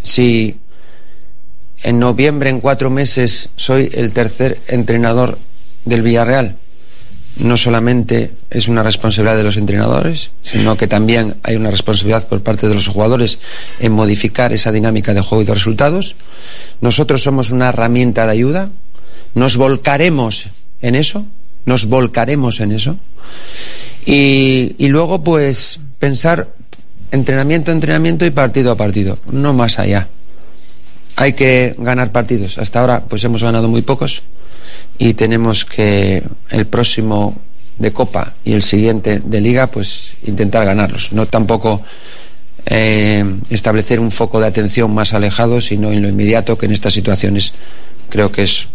[0.04, 0.61] si
[1.84, 5.38] en noviembre, en cuatro meses, soy el tercer entrenador
[5.86, 6.56] del Villarreal,
[7.38, 12.44] no solamente es una responsabilidad de los entrenadores, sino que también hay una responsabilidad por
[12.44, 13.40] parte de los jugadores
[13.80, 16.16] en modificar esa dinámica de juego y de resultados.
[16.82, 18.70] Nosotros somos una herramienta de ayuda,
[19.34, 20.48] nos volcaremos
[20.82, 21.26] en eso,
[21.66, 22.98] nos volcaremos en eso.
[24.06, 26.50] Y, y luego, pues, pensar
[27.12, 30.08] entrenamiento a entrenamiento y partido a partido, no más allá.
[31.16, 32.58] Hay que ganar partidos.
[32.58, 34.24] Hasta ahora, pues hemos ganado muy pocos
[34.98, 37.36] y tenemos que el próximo
[37.78, 41.14] de Copa y el siguiente de Liga, pues intentar ganarlos.
[41.14, 41.82] No tampoco
[42.68, 46.94] eh, establecer un foco de atención más alejado, sino en lo inmediato, que en estas
[46.94, 47.54] situaciones
[48.10, 48.68] creo que es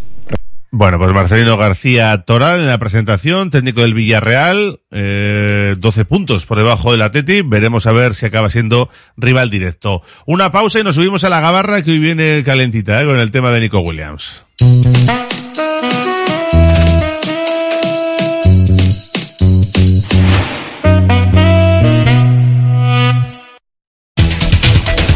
[0.71, 6.59] Bueno, pues Marcelino García Toral en la presentación, técnico del Villarreal, eh, 12 puntos por
[6.59, 7.43] debajo del Atleti.
[7.43, 10.03] Veremos a ver si acaba siendo rival directo.
[10.27, 13.31] Una pausa y nos subimos a la gabarra que hoy viene calentita eh, con el
[13.31, 14.45] tema de Nico Williams.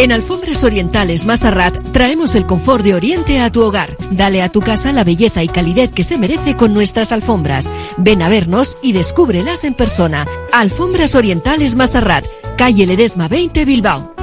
[0.00, 3.98] En Alfombras Orientales Masarrat traemos el confort de Oriente a tu hogar.
[4.10, 7.70] Dale a tu casa la belleza y calidez que se merece con nuestras alfombras.
[7.98, 10.26] Ven a vernos y descúbrelas en persona.
[10.54, 12.24] Alfombras Orientales Masarrat,
[12.56, 14.14] calle Ledesma 20 Bilbao.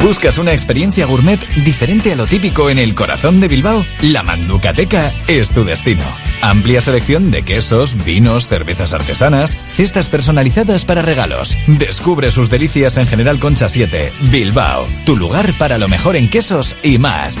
[0.00, 3.84] ¿Buscas una experiencia gourmet diferente a lo típico en el corazón de Bilbao?
[4.02, 6.04] La Manducateca es tu destino.
[6.42, 11.56] Amplia selección de quesos, vinos, cervezas artesanas, cestas personalizadas para regalos.
[11.66, 16.76] Descubre sus delicias en General Concha 7, Bilbao, tu lugar para lo mejor en quesos
[16.82, 17.40] y más.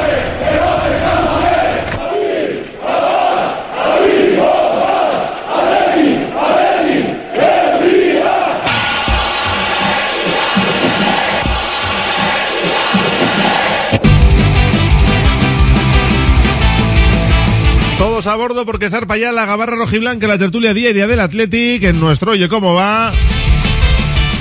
[18.27, 22.33] A bordo porque zarpa ya la gabarra rojiblanca, la tertulia diaria del Athletic, en nuestro
[22.33, 23.11] Oye Cómo Va.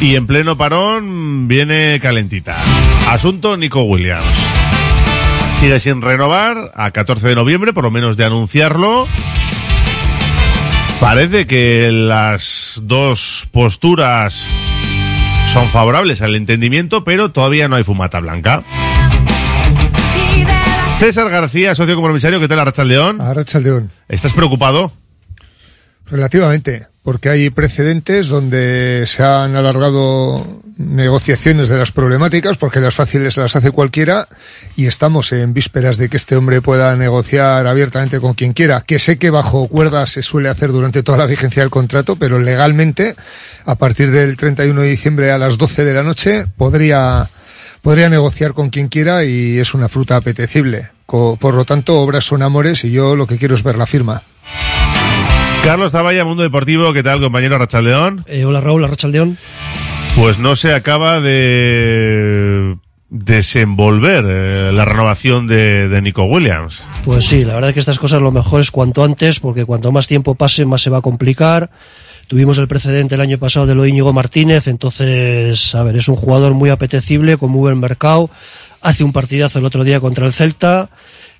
[0.02, 2.56] Y en pleno parón viene calentita.
[3.08, 4.24] Asunto Nico Williams.
[5.60, 9.08] Sigue sin renovar a 14 de noviembre, por lo menos de anunciarlo.
[11.00, 14.44] Parece que las dos posturas
[15.54, 18.62] son favorables al entendimiento, pero todavía no hay fumata blanca.
[21.01, 23.22] César García, socio compromisario, ¿qué tal Arracha León?
[23.22, 23.90] Arracha León.
[24.07, 24.92] ¿Estás preocupado?
[26.05, 30.44] Relativamente, porque hay precedentes donde se han alargado
[30.76, 34.28] negociaciones de las problemáticas, porque las fáciles las hace cualquiera,
[34.76, 38.98] y estamos en vísperas de que este hombre pueda negociar abiertamente con quien quiera, que
[38.98, 43.16] sé que bajo cuerda se suele hacer durante toda la vigencia del contrato, pero legalmente,
[43.64, 47.30] a partir del 31 de diciembre a las 12 de la noche, podría
[47.82, 50.90] podría negociar con quien quiera y es una fruta apetecible.
[51.06, 54.22] Por lo tanto, obras son amores y yo lo que quiero es ver la firma.
[55.64, 58.24] Carlos Zavalla, Mundo Deportivo, ¿qué tal, compañero Rachaldeón?
[58.28, 59.36] Eh, hola Raúl, Rachaldeón.
[60.16, 62.76] Pues no se acaba de
[63.10, 66.84] desenvolver eh, la renovación de, de, Nico Williams.
[67.04, 69.92] Pues sí, la verdad es que estas cosas lo mejor es cuanto antes, porque cuanto
[69.92, 71.70] más tiempo pase, más se va a complicar.
[72.30, 76.14] Tuvimos el precedente el año pasado de lo Íñigo Martínez, entonces, a ver, es un
[76.14, 78.30] jugador muy apetecible, con muy buen mercado,
[78.80, 80.90] hace un partidazo el otro día contra el Celta,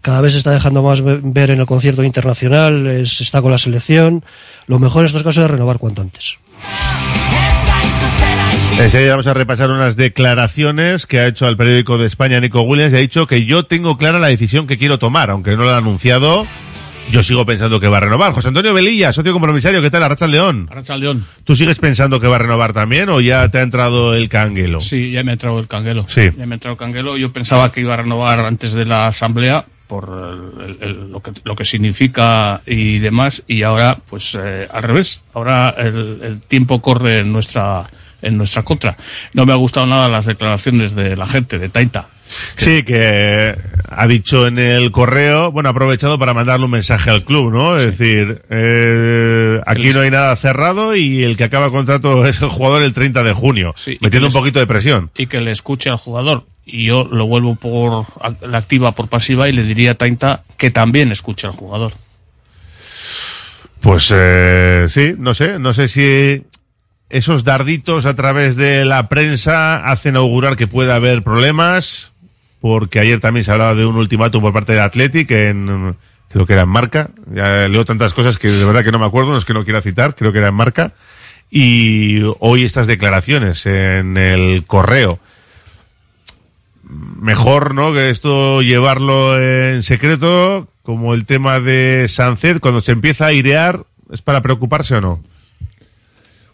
[0.01, 3.59] cada vez se está dejando más ver en el concierto internacional, es, está con la
[3.59, 4.24] selección.
[4.66, 6.38] Lo mejor en estos casos es renovar cuanto antes.
[8.76, 12.95] Enseguida vamos a repasar unas declaraciones que ha hecho al periódico de España Nico Williams
[12.95, 15.70] y ha dicho que yo tengo clara la decisión que quiero tomar, aunque no lo
[15.70, 16.49] ha anunciado.
[17.11, 18.33] Yo sigo pensando que va a renovar.
[18.33, 20.05] José Antonio Velilla, socio compromisario, ¿qué tal?
[20.05, 20.69] Arracha León.
[20.71, 21.27] Arracha León.
[21.45, 24.81] ¿Tú sigues pensando que va a renovar también o ya te ha entrado el canguelo?
[24.81, 26.07] Sí, ya me ha entrado el canguelo.
[26.09, 26.31] Sí.
[26.37, 27.17] Ya me ha entrado el canguelo.
[27.17, 31.33] Yo pensaba que iba a renovar antes de la asamblea por el, el, lo, que,
[31.43, 35.23] lo que significa y demás y ahora pues eh, al revés.
[35.35, 37.91] Ahora el, el tiempo corre en nuestra
[38.23, 38.97] en nuestra contra.
[39.33, 42.09] No me ha gustado nada las declaraciones de la gente, de Taita.
[42.57, 43.57] Sí, que
[43.89, 47.78] ha dicho en el correo, bueno, ha aprovechado para mandarle un mensaje al club, ¿no?
[47.78, 52.41] Es decir, eh, aquí no hay nada cerrado y el que acaba el contrato es
[52.41, 55.11] el jugador el 30 de junio, Sí, metiendo un poquito de presión.
[55.16, 56.47] Y que le escuche al jugador.
[56.64, 58.07] Y yo lo vuelvo por
[58.49, 61.93] la activa por pasiva y le diría a Taita que también escuche al jugador.
[63.81, 66.45] Pues eh, sí, no sé, no sé si
[67.09, 72.10] esos darditos a través de la prensa hacen augurar que pueda haber problemas,
[72.61, 75.97] porque ayer también se hablaba de un ultimátum por parte de Athletic en
[76.31, 79.07] creo que era en marca, ya leo tantas cosas que de verdad que no me
[79.07, 80.93] acuerdo, no es que no quiera citar, creo que era en marca,
[81.51, 85.19] y hoy estas declaraciones en el correo.
[86.85, 87.93] Mejor, ¿no?
[87.93, 93.85] Que esto llevarlo en secreto, como el tema de Sancet, cuando se empieza a airear,
[94.13, 95.21] ¿es para preocuparse o no?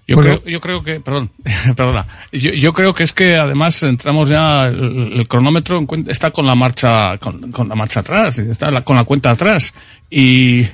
[0.09, 1.31] Yo, creo, yo creo que, perdón,
[1.77, 6.47] perdona, yo, yo, creo que es que además entramos ya, el, el cronómetro está con
[6.47, 9.75] la marcha, con, con, la marcha atrás, está la, con la cuenta atrás
[10.09, 10.65] y,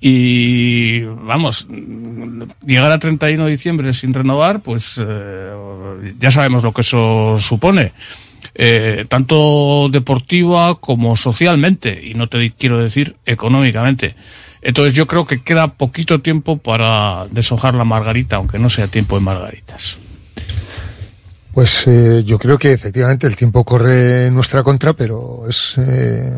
[0.00, 1.68] y vamos,
[2.66, 5.52] llegar a 31 de diciembre sin renovar, pues eh,
[6.18, 7.92] ya sabemos lo que eso supone.
[8.54, 14.14] Eh, tanto deportiva como socialmente, y no te quiero decir económicamente.
[14.64, 19.14] Entonces yo creo que queda poquito tiempo para deshojar la margarita, aunque no sea tiempo
[19.14, 19.98] de margaritas.
[21.52, 26.32] Pues eh, yo creo que efectivamente el tiempo corre en nuestra contra, pero es eh,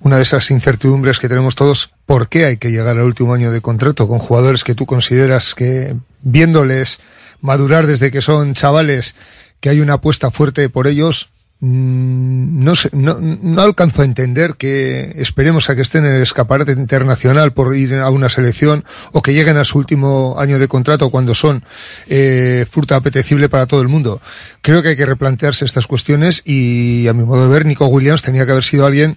[0.00, 1.90] una de esas incertidumbres que tenemos todos.
[2.06, 5.54] ¿Por qué hay que llegar al último año de contrato con jugadores que tú consideras
[5.54, 7.00] que, viéndoles
[7.42, 9.14] madurar desde que son chavales,
[9.60, 15.14] que hay una apuesta fuerte por ellos, no, sé, no, no alcanzo a entender que
[15.16, 19.32] esperemos a que estén en el escaparate internacional por ir a una selección o que
[19.32, 21.64] lleguen a su último año de contrato cuando son
[22.08, 24.20] eh, fruta apetecible para todo el mundo.
[24.60, 28.22] Creo que hay que replantearse estas cuestiones y a mi modo de ver Nico Williams
[28.22, 29.16] tenía que haber sido alguien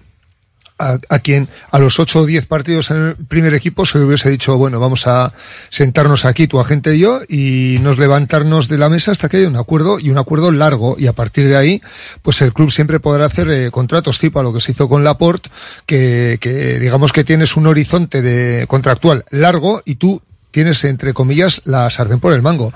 [0.80, 4.04] a, a, quien a los ocho o diez partidos en el primer equipo se le
[4.04, 5.32] hubiese dicho, bueno, vamos a
[5.68, 9.48] sentarnos aquí, tu agente y yo, y nos levantarnos de la mesa hasta que haya
[9.48, 10.96] un acuerdo y un acuerdo largo.
[10.98, 11.82] Y a partir de ahí,
[12.22, 15.04] pues el club siempre podrá hacer eh, contratos tipo a lo que se hizo con
[15.04, 15.50] Laporte,
[15.86, 21.62] que, que digamos que tienes un horizonte de contractual largo y tú tienes, entre comillas,
[21.64, 22.72] la sartén por el mango.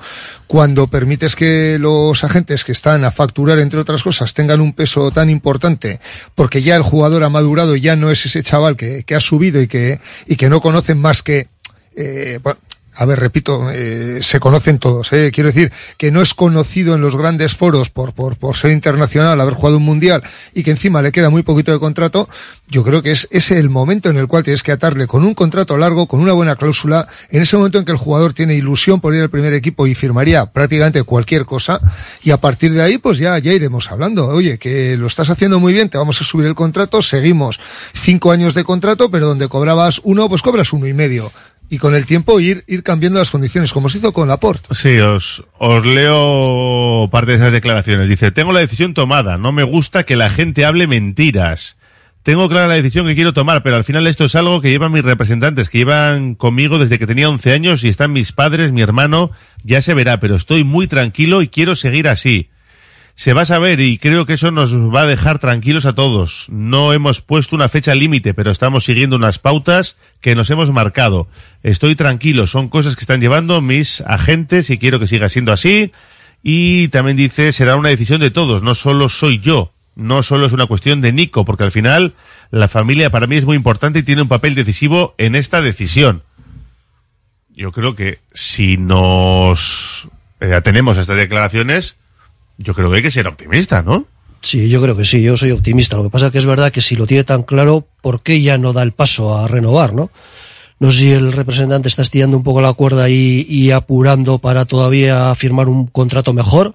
[0.47, 5.11] Cuando permites que los agentes que están a facturar, entre otras cosas, tengan un peso
[5.11, 6.01] tan importante,
[6.35, 9.61] porque ya el jugador ha madurado, ya no es ese chaval que, que ha subido
[9.61, 11.49] y que, y que no conocen más que,
[11.97, 12.41] eh,
[12.95, 15.13] a ver, repito, eh, se conocen todos.
[15.13, 15.31] ¿eh?
[15.33, 19.41] Quiero decir que no es conocido en los grandes foros por, por, por ser internacional,
[19.41, 20.23] haber jugado un mundial
[20.55, 22.29] y que encima le queda muy poquito de contrato.
[22.69, 25.35] Yo creo que es ese el momento en el cual tienes que atarle con un
[25.35, 29.01] contrato largo, con una buena cláusula, en ese momento en que el jugador tiene ilusión
[29.01, 31.81] por ir al primer equipo y firmaría prácticamente cualquier cosa
[32.23, 34.29] y a partir de ahí pues ya, ya iremos hablando.
[34.29, 37.59] Oye, que lo estás haciendo muy bien, te vamos a subir el contrato, seguimos
[37.93, 41.33] cinco años de contrato, pero donde cobrabas uno, pues cobras uno y medio
[41.69, 44.75] y con el tiempo ir, ir cambiando las condiciones, como se hizo con Laporte.
[44.75, 48.09] Sí, os, os leo parte de esas declaraciones.
[48.09, 51.77] Dice, tengo la decisión tomada, no me gusta que la gente hable mentiras.
[52.23, 54.93] Tengo clara la decisión que quiero tomar, pero al final esto es algo que llevan
[54.93, 58.81] mis representantes, que llevan conmigo desde que tenía 11 años y están mis padres, mi
[58.81, 59.31] hermano,
[59.63, 62.49] ya se verá, pero estoy muy tranquilo y quiero seguir así
[63.17, 66.47] se va a saber y creo que eso nos va a dejar tranquilos a todos.
[66.49, 71.29] No hemos puesto una fecha límite, pero estamos siguiendo unas pautas que nos hemos marcado.
[71.63, 75.93] Estoy tranquilo, son cosas que están llevando mis agentes y quiero que siga siendo así.
[76.43, 80.53] Y también dice, será una decisión de todos, no solo soy yo, no solo es
[80.53, 82.15] una cuestión de Nico, porque al final
[82.51, 86.23] la familia para mí es muy importante y tiene un papel decisivo en esta decisión.
[87.57, 90.09] Yo creo que si nos
[90.41, 91.97] eh, atenemos a estas declaraciones,
[92.59, 94.07] yo creo que hay que ser optimista, ¿no?
[94.41, 95.97] Sí, yo creo que sí, yo soy optimista.
[95.97, 98.43] Lo que pasa es que es verdad que si lo tiene tan claro, ¿por qué
[98.43, 100.11] ya no da el paso a renovar, no?
[100.81, 104.67] No sé si el representante está estirando un poco la cuerda y, y apurando para
[104.67, 106.75] todavía firmar un contrato mejor.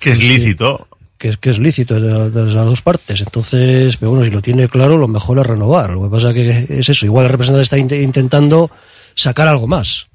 [0.00, 0.88] Que es lícito.
[1.16, 3.20] Que, que, es lícito de, de, las dos partes.
[3.20, 5.90] Entonces, pero bueno, si lo tiene claro, lo mejor es renovar.
[5.90, 7.06] Lo que pasa que es eso.
[7.06, 8.68] Igual el representante está int intentando
[9.14, 10.08] sacar algo más.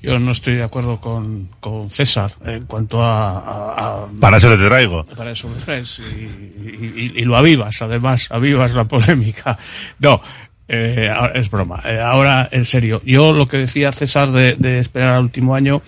[0.00, 4.48] Yo no estoy de acuerdo con, con César en cuanto a, a, a, Para eso
[4.48, 5.04] te traigo.
[5.04, 5.98] Para eso me traes.
[5.98, 9.58] Y, y, y, y, lo avivas, además, avivas la polémica.
[9.98, 10.20] No,
[10.68, 11.82] eh, es broma.
[11.86, 15.80] Eh, ahora, en serio, yo lo que decía César de, de, esperar al último año,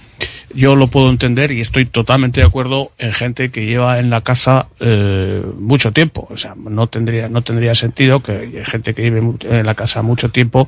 [0.54, 4.22] yo lo puedo entender y estoy totalmente de acuerdo en gente que lleva en la
[4.22, 6.26] casa eh, mucho tiempo.
[6.30, 10.30] O sea, no tendría, no tendría sentido que gente que lleve en la casa mucho
[10.30, 10.66] tiempo,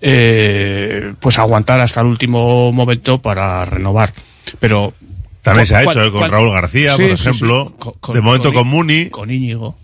[0.00, 4.12] eh, pues aguantar hasta el último momento para renovar.
[4.60, 4.94] Pero
[5.42, 7.64] también se ha hecho con Raúl García, sí, por ejemplo.
[7.66, 7.90] Sí, sí.
[8.00, 9.10] Con, de momento con, con Muni.
[9.10, 9.76] Con Íñigo.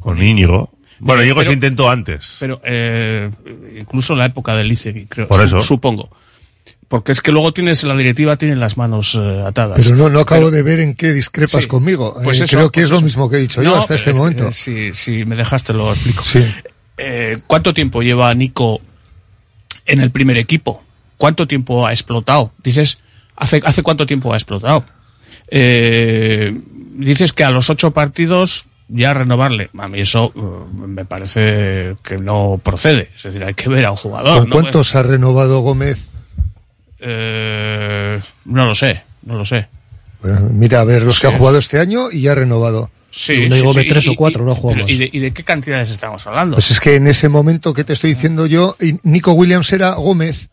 [0.00, 0.70] Con Íñigo.
[1.02, 2.36] Bueno, Íñigo se intentó antes.
[2.38, 3.28] Pero eh,
[3.76, 5.26] incluso en la época del Licegui, creo.
[5.26, 5.60] Por eso.
[5.60, 6.08] Supongo.
[6.86, 9.80] Porque es que luego tienes la directiva tiene las manos eh, atadas.
[9.82, 12.14] Pero no, no acabo pero, de ver en qué discrepas sí, conmigo.
[12.22, 13.00] Pues eh, eso, creo que pues es eso.
[13.00, 14.46] lo mismo que he dicho no, yo hasta este momento.
[14.46, 16.22] Que, si, si me dejaste lo explico.
[16.22, 16.44] Sí.
[16.98, 18.80] Eh, ¿Cuánto tiempo lleva Nico
[19.86, 20.84] en el primer equipo?
[21.16, 22.52] ¿Cuánto tiempo ha explotado?
[22.62, 22.98] Dices,
[23.34, 24.84] ¿hace, hace cuánto tiempo ha explotado?
[25.48, 26.56] Eh,
[26.94, 29.70] dices que a los ocho partidos ya renovarle.
[29.78, 33.10] A mí eso uh, me parece que no procede.
[33.16, 34.40] Es decir, hay que ver a un jugador.
[34.40, 34.54] ¿Con ¿no?
[34.54, 36.08] cuántos ha renovado Gómez?
[36.98, 39.68] Eh, no lo sé, no lo sé.
[40.22, 41.22] Bueno, mira, a ver, los sí.
[41.22, 42.90] que ha jugado este año y ya ha renovado.
[43.10, 44.90] Sí, no sí, Gómez sí, tres y, o cuatro, y, no jugamos.
[44.90, 46.56] ¿y de, ¿Y de qué cantidades estamos hablando?
[46.56, 50.48] Pues es que en ese momento que te estoy diciendo yo, Nico Williams era Gómez.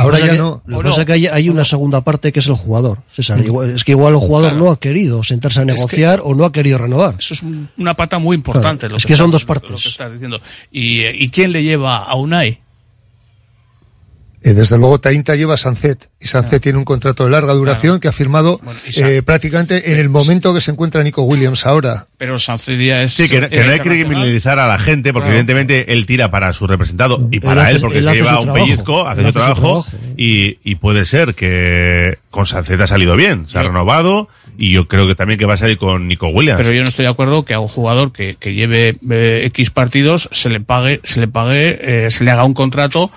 [0.00, 0.62] Ahora ya que, no.
[0.66, 2.98] Lo que pasa es que hay, hay una segunda parte que es el jugador.
[3.12, 4.64] César, igual, es que igual el jugador claro.
[4.64, 7.16] no ha querido sentarse a negociar es que o no ha querido renovar.
[7.18, 7.42] Eso es
[7.76, 8.86] una pata muy importante.
[8.86, 9.70] Claro, es que, que son dos partes.
[9.70, 10.40] Lo que estás diciendo.
[10.70, 12.60] ¿Y, ¿Y quién le lleva a Unai?
[14.42, 16.60] Eh, desde luego Tainta lleva a Sancet y Sancet Claro.
[16.62, 18.00] tiene un contrato de larga duración Claro.
[18.00, 22.06] que ha firmado Bueno, eh, prácticamente en el momento que se encuentra Nico Williams ahora.
[22.16, 23.12] Pero Sancet ya es.
[23.12, 25.40] Sí, que, que no hay que criminalizar a la gente, porque Claro.
[25.40, 28.38] evidentemente él tira para su representado y Él para hace- él, porque él se lleva
[28.40, 28.64] un trabajo.
[28.66, 30.14] pellizco, hace su hace su trabajo, trabajo.
[30.16, 34.88] y, y puede ser que con Sancet ha salido bien, se ha renovado, y yo
[34.88, 36.58] creo que también que va a salir con Nico Williams.
[36.58, 39.70] Pero yo no estoy de acuerdo que a un jugador que, que lleve eh, X
[39.70, 43.10] partidos se le pague, se le pague, eh, se le haga un contrato,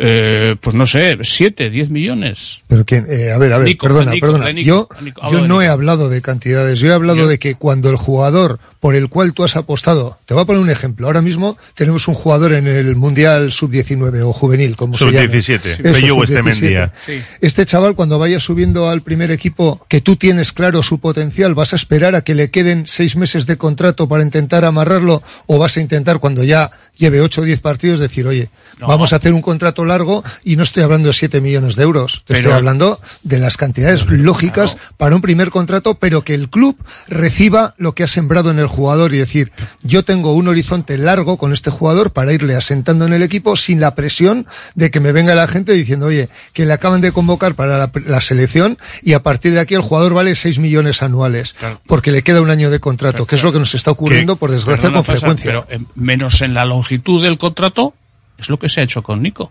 [0.00, 2.60] eh, pues no sé, 7, 10 millones.
[2.68, 4.52] Pero quién, eh, a ver, a ver, Nico, perdona, Nico, perdona.
[4.52, 7.90] Nico, yo yo no he hablado de cantidades, yo he hablado Yo- de que cuando
[7.90, 11.20] el jugador por el cual tú has apostado, te voy a poner un ejemplo, ahora
[11.20, 15.26] mismo tenemos un jugador en el Mundial Sub-19 o juvenil, como se llama.
[15.26, 16.16] Sub-17, Eso, Pello sub-17.
[16.18, 16.92] Westmendia.
[17.04, 17.20] Sí.
[17.40, 21.72] Este chaval cuando vaya subiendo al primer equipo, que tú tienes claro su potencial, ¿vas
[21.72, 25.76] a esperar a que le queden seis meses de contrato para intentar amarrarlo o vas
[25.76, 28.86] a intentar cuando ya lleve ocho o diez partidos decir, oye, No.
[28.86, 32.22] vamos a hacer un contrato largo y no estoy hablando de siete millones de euros,
[32.26, 36.48] te Pero- estoy hablando de las cantidades lógicas para un primer contrato, pero que el
[36.48, 36.76] club
[37.08, 39.50] reciba lo que ha sembrado en el jugador y decir,
[39.82, 43.80] yo tengo un horizonte largo con este jugador para irle asentando en el equipo sin
[43.80, 47.54] la presión de que me venga la gente diciendo, oye, que le acaban de convocar
[47.54, 51.54] para la, la selección y a partir de aquí el jugador vale 6 millones anuales,
[51.54, 51.80] Claro.
[51.86, 54.50] porque le queda un año de contrato, que es lo que nos está ocurriendo, por
[54.50, 55.64] desgracia, con frecuencia.
[55.66, 57.94] Pero menos en la longitud del contrato,
[58.36, 59.50] es lo que se ha hecho con Nico.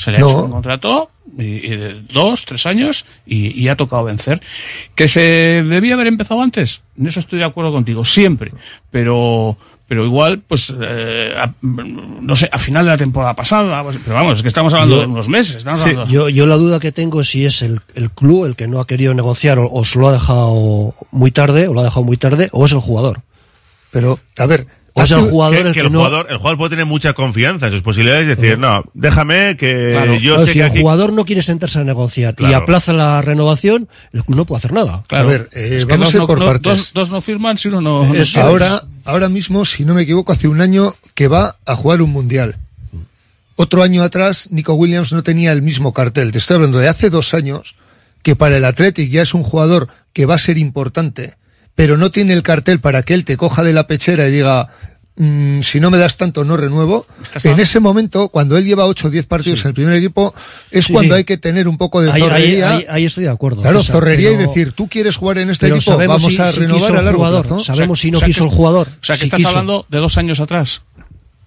[0.00, 0.28] Se le ha No.
[0.30, 4.40] hecho un contrato y, y de dos, tres años y, y ha tocado vencer.
[4.94, 6.82] ¿Que se debía haber empezado antes?
[6.98, 8.50] En eso estoy de acuerdo contigo, siempre.
[8.90, 13.98] Pero, pero igual, pues, eh, a- no sé, a final de la temporada pasada, pues,
[14.02, 15.56] pero vamos, es que estamos hablando Yo- de unos meses.
[15.56, 18.56] Estamos hablando- Yo, yo la duda que tengo es si es el, el club el
[18.56, 21.80] que no ha querido negociar o, o se lo ha dejado muy tarde, o lo
[21.80, 23.20] ha dejado muy tarde, o es el jugador.
[23.90, 24.66] Pero, a ver,
[25.00, 25.98] o es el jugador que, el que que, el, no.
[25.98, 29.90] jugador, el jugador puede tener mucha confianza en sus posibilidades y decir, no, déjame que
[29.92, 30.80] Claro, yo claro, sé si que el aquí...
[30.80, 34.72] jugador no quiere sentarse a negociar y aplaza la renovación, el club no puede hacer
[34.72, 35.04] nada.
[35.08, 35.28] Claro.
[35.28, 36.62] A ver, eh, Es que vamos a ir no- por no- partes.
[36.62, 38.14] Dos, dos no firman si uno no.
[38.14, 42.02] Eso ahora, ahora mismo, si no me equivoco, hace un año que va a jugar
[42.02, 42.56] un mundial.
[43.56, 46.32] Otro año atrás, Nico Williams no tenía el mismo cartel.
[46.32, 47.76] Te estoy hablando de hace dos años,
[48.22, 51.34] que para el Athletic ya es un jugador que va a ser importante,
[51.74, 54.68] pero no tiene el cartel para que él te coja de la pechera y diga,
[55.22, 57.06] "Mm, si no me das tanto, no renuevo.
[57.44, 60.34] En ese momento, cuando él lleva 8 o 10 partidos en el primer equipo,
[60.70, 61.18] es Sí, cuando sí.
[61.18, 62.70] hay que tener un poco de Ahí- ahí- zorrería.
[62.72, 65.66] ahí- ahí estoy de acuerdo, Claro, César, zorrería y decir, tú quieres jugar en este
[65.66, 67.64] pero equipo, vamos si- a si renovar quiso a el largo jugador, plazo.
[67.64, 68.86] sabemos si no O sea quiso que- el jugador.
[68.88, 69.48] O sea, que si estás quiso.
[69.50, 70.82] hablando de dos años atrás.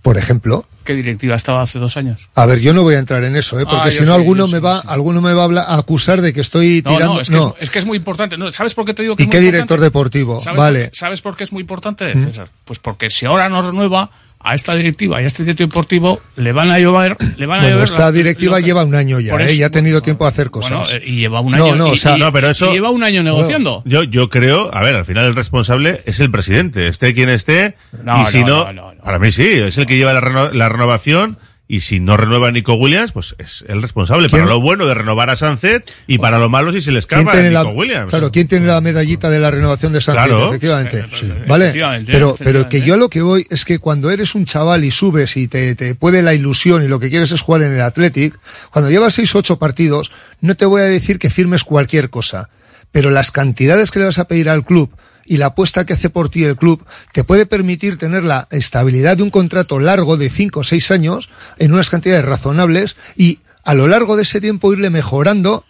[0.04, 0.66] Por ejemplo.
[0.84, 2.20] ¿Qué directiva estaba hace dos años?
[2.36, 3.64] A ver, yo no voy a entrar en eso, ¿eh?
[3.66, 6.34] porque Ah, si yo no alguno me sí, va, alguno me va a, acusar de
[6.34, 7.14] que estoy No, tirando.
[7.16, 8.38] no, es que, Es, es que es muy importante.
[8.38, 9.84] No, ¿Sabes por qué te digo que ¿Y es qué muy director importante?
[9.86, 10.41] deportivo?
[10.41, 10.80] ¿Sabes Vale.
[10.82, 12.32] por qué- ¿Sabes por qué es muy importante, ¿Mm?
[12.66, 14.12] Pues porque si ahora no renueva
[14.44, 17.16] a esta directiva y a este director deportivo, le van a llover.
[17.38, 19.46] Le van a Bueno, esta directiva lleva un año ya, ¿eh?
[19.46, 20.72] eso- ya ha tenido tiempo a hacer cosas.
[20.72, 21.76] Bueno, eh, y lleva un No, año.
[21.76, 22.70] no, y- o sea, y- No, pero eso...
[22.70, 23.82] y lleva un año negociando.
[23.86, 27.76] Yo, yo creo, a ver, al final el responsable es el presidente, esté quien esté,
[28.04, 30.52] No, y si no, no, no, para mí sí, es el que lleva la, reno-
[30.52, 31.38] la renovación,
[31.74, 34.30] y si no renueva a Nico Williams, pues es el responsable.
[34.30, 34.44] ¿Quién?
[34.44, 37.22] Para lo bueno de renovar a Sánchez y para lo malo si se le ¿Quién
[37.22, 38.10] escapa a Nico la, Williams.
[38.12, 40.26] claro, ¿quién tiene la medallita de la renovación de Sánchez?
[40.26, 40.50] Claro.
[40.50, 41.04] Efectivamente.
[41.20, 44.36] Sí, Vale, efectivamente, pero, pero que yo a lo que voy es que cuando eres
[44.36, 47.42] un chaval y subes y te, te puede la ilusión y lo que quieres es
[47.42, 48.38] jugar en el Athletic,
[48.70, 50.12] cuando llevas seis o ocho partidos,
[50.42, 52.50] no te voy a decir que firmes cualquier cosa,
[52.92, 54.92] pero las cantidades que le vas a pedir al club
[55.26, 59.18] y la apuesta que hace por ti el club te puede permitir tener la estabilidad
[59.18, 63.74] de un contrato largo de cinco o seis años en unas cantidades razonables y a
[63.74, 65.66] lo largo de ese tiempo irle mejorando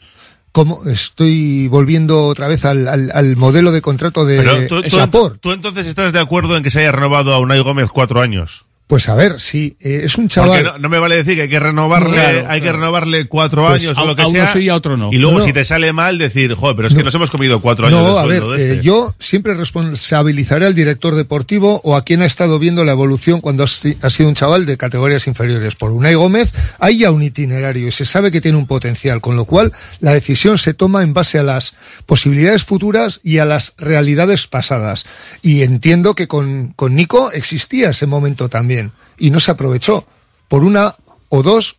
[0.51, 5.51] como estoy volviendo otra vez al, al, al modelo de contrato de Pero tú, tú
[5.51, 8.65] entonces estás de acuerdo en que se haya renovado a Unai Gómez cuatro años.
[8.85, 10.63] Pues a ver, sí, eh, es un chaval.
[10.63, 13.81] no, no me vale decir que hay que renovarle, Claro, hay que renovarle cuatro Pues
[13.81, 14.53] años a- o lo que a uno sea.
[14.53, 15.09] sí y a otro no.
[15.11, 15.45] Y luego No.
[15.45, 17.05] si te sale mal decir, joder, pero es que No.
[17.05, 18.83] nos hemos comido cuatro años No, de a ver, sueldo de eh, este.
[18.85, 23.63] yo siempre responsabilizaré al director deportivo o a quien ha estado viendo la evolución cuando
[23.63, 25.75] ha si- ha sido un chaval de categorías inferiores.
[25.75, 29.35] Por Unai Gómez hay ya un itinerario y se sabe que tiene un potencial, con
[29.37, 29.71] lo cual
[30.01, 31.73] la decisión se toma en base a las
[32.05, 35.05] posibilidades futuras y a las realidades pasadas.
[35.41, 38.72] Y entiendo que con, con Nico existía ese momento también
[39.17, 40.05] y no se aprovechó
[40.47, 40.95] por una
[41.29, 41.77] o dos,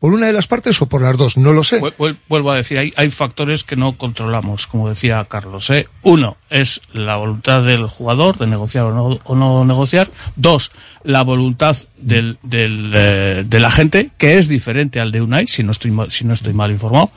[0.00, 1.80] por una de las partes o por las dos, no lo sé.
[1.80, 5.70] Vuel- vuel- Vuelvo a decir, hay, hay factores que no controlamos, como decía Carlos.
[5.70, 5.86] ¿eh?
[6.02, 10.10] Uno es la voluntad del jugador de negociar o no, negociar.
[10.34, 10.72] Dos,
[11.04, 15.62] la voluntad del, del, eh, de la gente, que es diferente al de Unai, si
[15.62, 17.10] no estoy mal, si no estoy mal informado,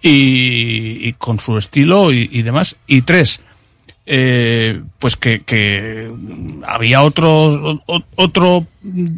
[0.00, 2.76] y, con su estilo y demás.
[2.86, 3.40] Y tres,
[4.10, 6.10] eh, pues que, que
[6.66, 7.82] había otro,
[8.16, 8.66] otro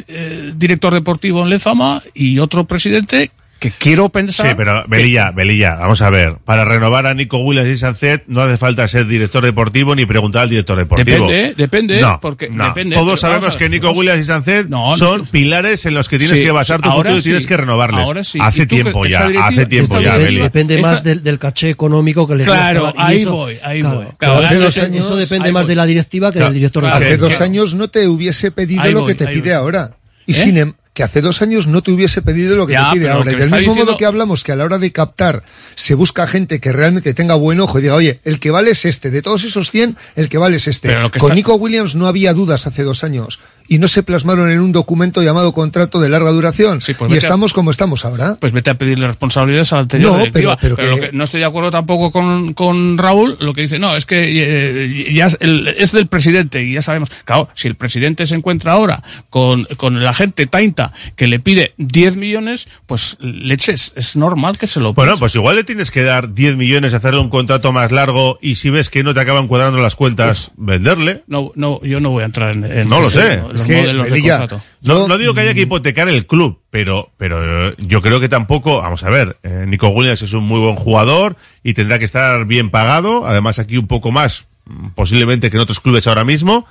[0.08, 3.30] eh, director deportivo en Lezama y otro presidente
[3.60, 4.48] que quiero pensar.
[4.48, 6.36] Sí, pero que- Belilla, Belilla, vamos a ver.
[6.44, 10.42] Para renovar a Nico Williams y Sánchez no hace falta ser director deportivo ni preguntar
[10.42, 11.26] al director deportivo.
[11.28, 12.64] Depende, depende, No, porque no.
[12.64, 16.18] depende, Todos sabemos que Nico Williams y Sánchez No, no son pilares en los que
[16.18, 18.00] tienes Sí, que basar tu futuro y tienes sí, que renovarles.
[18.04, 18.38] ahora sí.
[18.40, 20.40] Hace ¿Y tú tiempo ya, hace tiempo ya, directiva- Beli.
[20.40, 23.96] Depende Esta- más del, del caché económico que le Claro, ahí eso- voy, ahí claro,
[23.96, 24.06] voy.
[24.16, 25.68] claro, hace dos años- eso depende más voy.
[25.70, 27.28] de la directiva que Claro, del director claro, Hace deportivo.
[27.28, 29.96] dos años no te hubiese pedido lo que te pide ahora.
[30.26, 30.34] Y ¿Eh?
[30.34, 33.10] sin em- que hace dos años no te hubiese pedido lo que Ya, te pide
[33.10, 33.30] ahora.
[33.30, 35.44] Y del mismo diciendo- modo que hablamos que a la hora de captar
[35.76, 38.84] se busca gente que realmente tenga buen ojo y diga, oye, el que vale es
[38.84, 39.10] este.
[39.10, 40.92] De todos esos 100, el que vale es este.
[40.94, 43.38] Con está- Nico Williams no había dudas hace dos años.
[43.72, 46.82] Y no se plasmaron en un documento llamado contrato de larga duración.
[46.82, 48.36] Sí, pues y a- estamos como estamos ahora.
[48.40, 50.58] Pues vete a pedirle responsabilidades al anterior No, directiva.
[50.60, 53.60] pero- pero lo que- que no estoy de acuerdo tampoco con, con Raúl, lo que
[53.62, 57.10] dice, no, es que eh, ya es, el- es del presidente y ya sabemos.
[57.24, 61.72] Claro, si el presidente se encuentra ahora con, con la gente tainta que le pide
[61.78, 65.20] 10 millones, pues leches, es normal que se lo Bueno, piense.
[65.20, 68.68] pues igual le tienes que dar 10 millones, hacerle un contrato más largo y si
[68.70, 71.22] ves que no te acaban cuadrando las cuentas, venderle.
[71.28, 73.40] No, no, yo no voy a entrar en, en No lo sé.
[73.60, 74.62] Los Es que, modelos de Melilla, contrato.
[74.82, 78.28] No, no digo que haya que hipotecar el club, pero, pero eh, yo creo que
[78.28, 82.04] tampoco, vamos a ver, eh, Nico Williams es un muy buen jugador y tendrá que
[82.04, 86.24] estar bien pagado, además aquí un poco más, mm, posiblemente que en otros clubes ahora
[86.24, 86.66] mismo,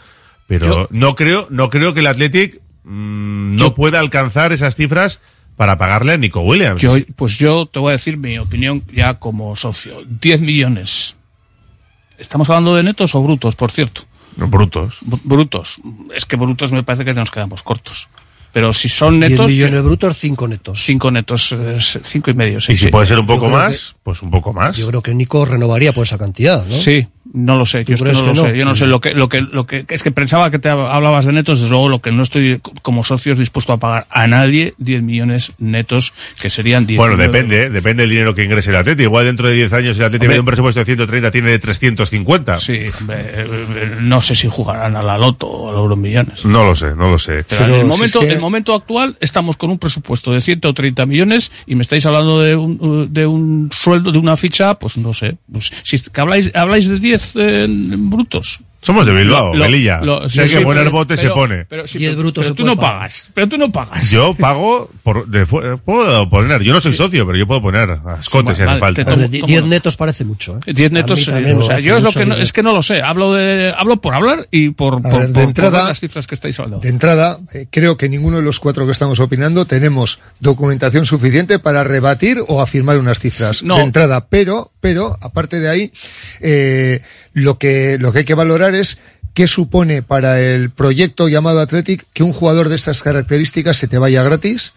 [0.47, 4.75] pero Yo- no creo, no creo que el Athletic mm, no Yo- pueda alcanzar esas
[4.75, 5.19] cifras
[5.55, 6.81] para pagarle a Nico Williams.
[6.81, 10.01] Yo, pues yo te voy a decir mi opinión ya como socio.
[10.21, 11.17] 10 millones.
[12.17, 14.03] ¿Estamos hablando de netos o brutos, por cierto?
[14.47, 14.99] Brutos.
[15.05, 15.81] Br- brutos.
[16.15, 18.07] Es que brutos me parece que nos quedamos cortos.
[18.51, 19.51] Pero si son 10 netos...
[19.51, 20.83] millones brutos, 5 netos.
[20.83, 21.55] 5 netos,
[22.03, 22.59] 5 y medio.
[22.59, 22.91] Sí, y si sí.
[22.91, 24.75] puede ser un poco más, pues un poco más.
[24.75, 26.75] Yo creo que Nico renovaría por esa cantidad, ¿no?
[26.75, 28.47] Sí, no lo sé, ¿Tú yo es que no lo que no?
[28.47, 30.69] sé, yo no sé lo que, lo que, lo que, es que pensaba que te
[30.69, 34.27] hablabas de netos, desde luego lo que no estoy como socios dispuesto a pagar a
[34.27, 37.69] nadie 10 millones netos, que serían 10 Bueno, depende, ¿eh?
[37.69, 39.03] depende del dinero que ingrese el Atleti.
[39.03, 42.57] Igual dentro de 10 años el Atleti de un presupuesto de 130 tiene de 350.
[42.57, 46.45] Sí, eh, eh, no sé si jugarán a la loto o a los millones.
[46.45, 47.43] No lo sé, no lo sé.
[47.47, 51.75] Pero, en el momento, el momento actual estamos con un presupuesto de 130 millones y
[51.75, 55.37] me estáis hablando de un, de un sueldo, de una ficha, pues no sé.
[55.51, 58.59] Pues, si que habláis, habláis de 10 eh, brutos.
[58.81, 60.01] Somos de Bilbao, Melilla.
[60.29, 61.65] Si hay que poner pero- bote, se pone.
[61.65, 62.93] Pero, sí, 10 pero- brutos pero se tú no pagar.
[62.99, 63.29] pagas.
[63.33, 64.09] Pero tú no pagas.
[64.09, 67.89] Yo pago, por, de eh, puedo poner, yo no soy socio, pero yo puedo poner
[67.89, 69.03] a escotes si hace falta.
[69.03, 70.73] te Hombre, 10 netos parece mucho, ¿eh?
[70.73, 72.47] 10 netos, A mí eh, o sea, yo es lo que no, 10.
[72.47, 75.25] es que no lo sé, hablo de, hablo por hablar y por, por, ver, de
[75.27, 76.79] por- por entrada- las cifras que estáis hablando.
[76.79, 81.59] De entrada, eh, creo que ninguno de los cuatro que estamos opinando tenemos documentación suficiente
[81.59, 83.61] para rebatir o afirmar unas cifras.
[83.61, 83.75] No.
[83.75, 85.91] De entrada, pero, pero, aparte de ahí,
[86.39, 87.01] eh,
[87.39, 88.97] lo que, lo que hay que valorar es
[89.33, 93.97] qué supone para el proyecto llamado Athletic que un jugador de estas características se te
[93.97, 94.73] vaya gratis,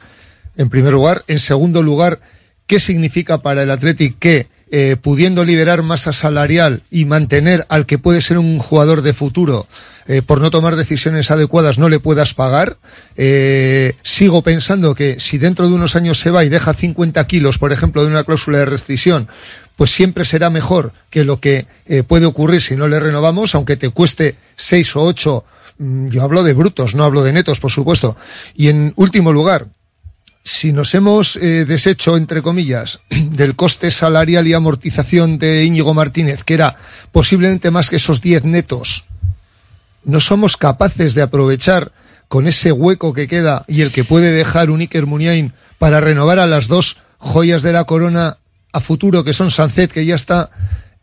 [0.56, 1.24] en primer lugar.
[1.26, 2.20] En segundo lugar,
[2.66, 7.98] qué significa para el Athletic que eh, pudiendo liberar masa salarial y mantener al que
[7.98, 9.68] puede ser un jugador de futuro
[10.06, 12.78] eh, por no tomar decisiones adecuadas no le puedas pagar.
[13.16, 17.58] Eh, sigo pensando que si dentro de unos años se va y deja 50 kilos,
[17.58, 19.28] por ejemplo, de una cláusula de rescisión,
[19.76, 23.76] pues siempre será mejor que lo que eh, puede ocurrir si no le renovamos, aunque
[23.76, 25.44] te cueste 6 o 8.
[25.78, 28.16] mm, Yo hablo de brutos, no hablo de netos, por supuesto.
[28.54, 29.68] Y en último lugar,
[30.44, 36.44] si nos hemos eh, deshecho, entre comillas, del coste salarial y amortización de Íñigo Martínez,
[36.44, 36.76] que era
[37.12, 39.04] posiblemente más que esos 10 netos,
[40.04, 41.92] no somos capaces de aprovechar
[42.28, 46.38] con ese hueco que queda y el que puede dejar un Iker Muniain para renovar
[46.38, 48.38] a las dos joyas de la corona
[48.72, 50.50] a futuro, que son Sancet, que ya está,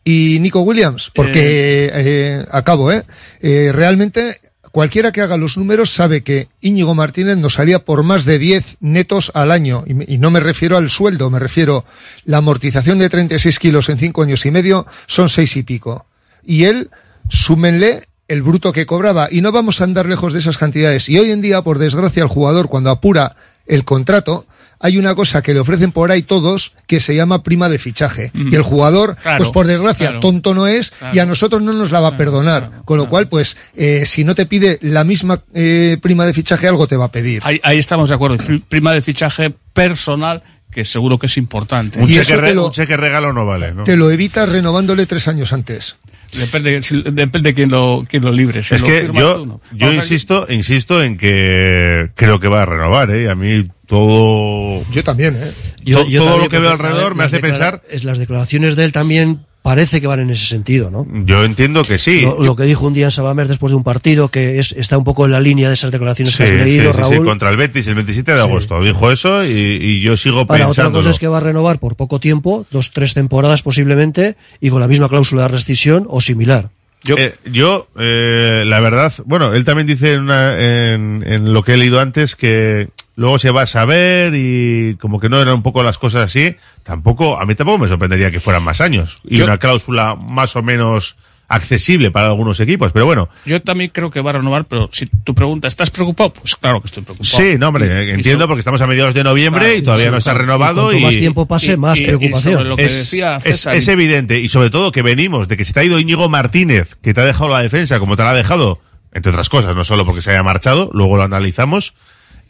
[0.04, 3.04] y Nico Williams, porque eh, acabo, ¿eh?
[3.40, 4.40] Eh, Realmente
[4.72, 8.78] cualquiera que haga los números sabe que Íñigo Martínez nos haría por más de 10
[8.80, 9.84] netos al año.
[9.86, 11.84] Y, no me refiero al sueldo, me refiero
[12.24, 16.06] la amortización de 36 kilos en 5 años y medio son seis y pico.
[16.44, 16.90] Y él,
[17.28, 19.28] súmenle el bruto que cobraba.
[19.30, 21.08] Y no vamos a andar lejos de esas cantidades.
[21.08, 24.46] Y hoy en día, por desgracia, el jugador, cuando apura el contrato,
[24.80, 28.32] hay una cosa que le ofrecen por ahí todos que se llama prima de fichaje.
[28.34, 30.20] Y el jugador, Claro, pues por desgracia, claro.
[30.20, 31.14] tonto no es Claro.
[31.14, 32.82] y a nosotros no nos la va a perdonar.
[32.84, 36.66] Con lo cual, pues, eh, si no te pide la misma eh, prima de fichaje,
[36.66, 37.42] algo te va a pedir.
[37.44, 38.36] Ahí, ahí estamos de acuerdo.
[38.68, 41.98] Prima de fichaje personal, que seguro que es importante.
[41.98, 43.82] Un cheque, eso te re- lo- un cheque regalo no vale, ¿no?
[43.84, 45.96] Te lo evitas renovándole tres años antes.
[46.32, 48.62] Depende, depende de quién lo, quién lo libre.
[48.62, 49.60] si es lo que yo, no.
[49.74, 53.28] yo a- insisto, insisto en que creo que va a renovar, ¿eh?
[53.28, 54.84] A mí todo...
[54.92, 55.52] Yo también, ¿eh?
[55.92, 58.92] To- todo también, lo que veo alrededor me hace pensar- es las declaraciones de él
[58.92, 61.06] también parece que van en ese sentido, ¿no?
[61.26, 62.22] Yo entiendo que sí.
[62.22, 64.96] Lo, lo que dijo un día en Sabamer después de un partido, que es, está
[64.96, 67.24] un poco en la línea de esas declaraciones Sí, que has leído, sí, sí, Raúl.
[67.26, 68.82] contra el Betis el 27 de agosto.
[68.82, 70.98] Dijo eso y, y yo sigo Ahora, otra pensando.
[70.98, 74.80] cosa es que va a renovar por poco tiempo, dos, tres temporadas posiblemente, y con
[74.80, 76.70] la misma cláusula de rescisión o similar.
[77.02, 77.16] Yo,
[77.50, 81.76] yo eh, la verdad, bueno, él también dice en, una- en, en lo que he
[81.78, 82.88] leído antes que
[83.20, 86.56] luego se va a saber y como que no eran un poco las cosas así.
[86.82, 90.56] Tampoco, a mí tampoco me sorprendería que fueran más años y Yo- una cláusula más
[90.56, 91.16] o menos
[91.46, 93.28] accesible para algunos equipos, pero bueno.
[93.44, 96.32] Yo también creo que va a renovar, pero si tu pregunta, ¿estás preocupado?
[96.32, 97.28] Pues claro que estoy preocupado.
[97.42, 99.82] Sí, no, hombre, Y- y entiendo so- porque estamos a mediados de noviembre Claro, y
[99.82, 102.68] todavía sí, no está renovado Y más tiempo pase, más preocupación.
[102.68, 105.56] lo que es, decía es- César, es y- evidente y sobre todo que venimos de
[105.56, 108.22] que se te ha ido Íñigo Martínez, que te ha dejado la defensa como te
[108.22, 108.80] la ha dejado,
[109.12, 111.94] entre otras cosas, no solo porque se haya marchado, luego lo analizamos,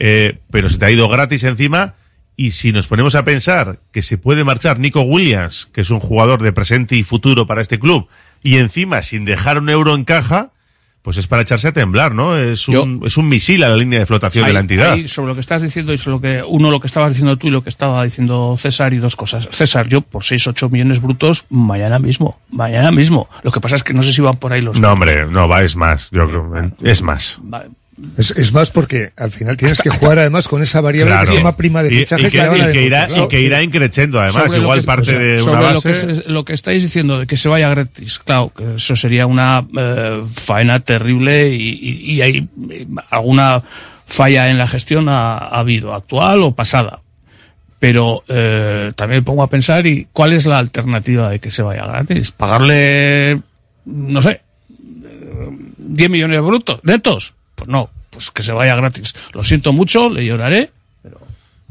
[0.01, 1.95] eh, pero se te ha ido gratis encima
[2.35, 6.01] y si nos ponemos a pensar que se puede marchar Nico Williams, que es un
[6.01, 8.09] jugador de presente y futuro para este club,
[8.43, 10.53] y encima sin dejar un euro en caja,
[11.03, 12.37] pues es para echarse a temblar, ¿no?
[12.37, 14.93] Es un, es un misil a la línea de flotación de la entidad.
[14.93, 17.37] ahí, sobre lo que estás diciendo y sobre lo que uno lo que estabas diciendo
[17.37, 19.49] tú y lo que estaba diciendo César y dos cosas.
[19.51, 23.29] César, yo por 6, 8 millones brutos mañana mismo, mañana mismo.
[23.43, 25.47] Lo que pasa es que no sé si van por ahí los No, hombre, no,
[25.47, 27.39] va, es más, yo creo, es más.
[28.17, 31.37] Es, es más porque al final tienes que jugar además con esa variable que se
[31.37, 34.47] llama prima de fichaje y, que, a y que irá, y que irá increciendo además,
[34.47, 36.07] Sobre igual que- parte o sea, de sobre una lo base.
[36.07, 39.27] que, es- lo que estáis diciendo de que se vaya gratis, claro, que eso sería
[39.27, 43.63] una eh, faena terrible y, y- y hay eh, alguna
[44.07, 47.01] falla en la gestión ha, ha habido, actual o pasada.
[47.79, 51.63] Pero eh, también me pongo a pensar, ¿y cuál es la alternativa de que se
[51.63, 52.31] vaya gratis?
[52.31, 53.41] ¿Pagarle,
[53.87, 54.41] no sé,
[55.05, 55.49] eh,
[55.79, 57.35] 10 millones brutos, netos?
[57.61, 59.15] Pues no, pues que se vaya gratis.
[59.35, 60.71] Lo siento mucho, le lloraré.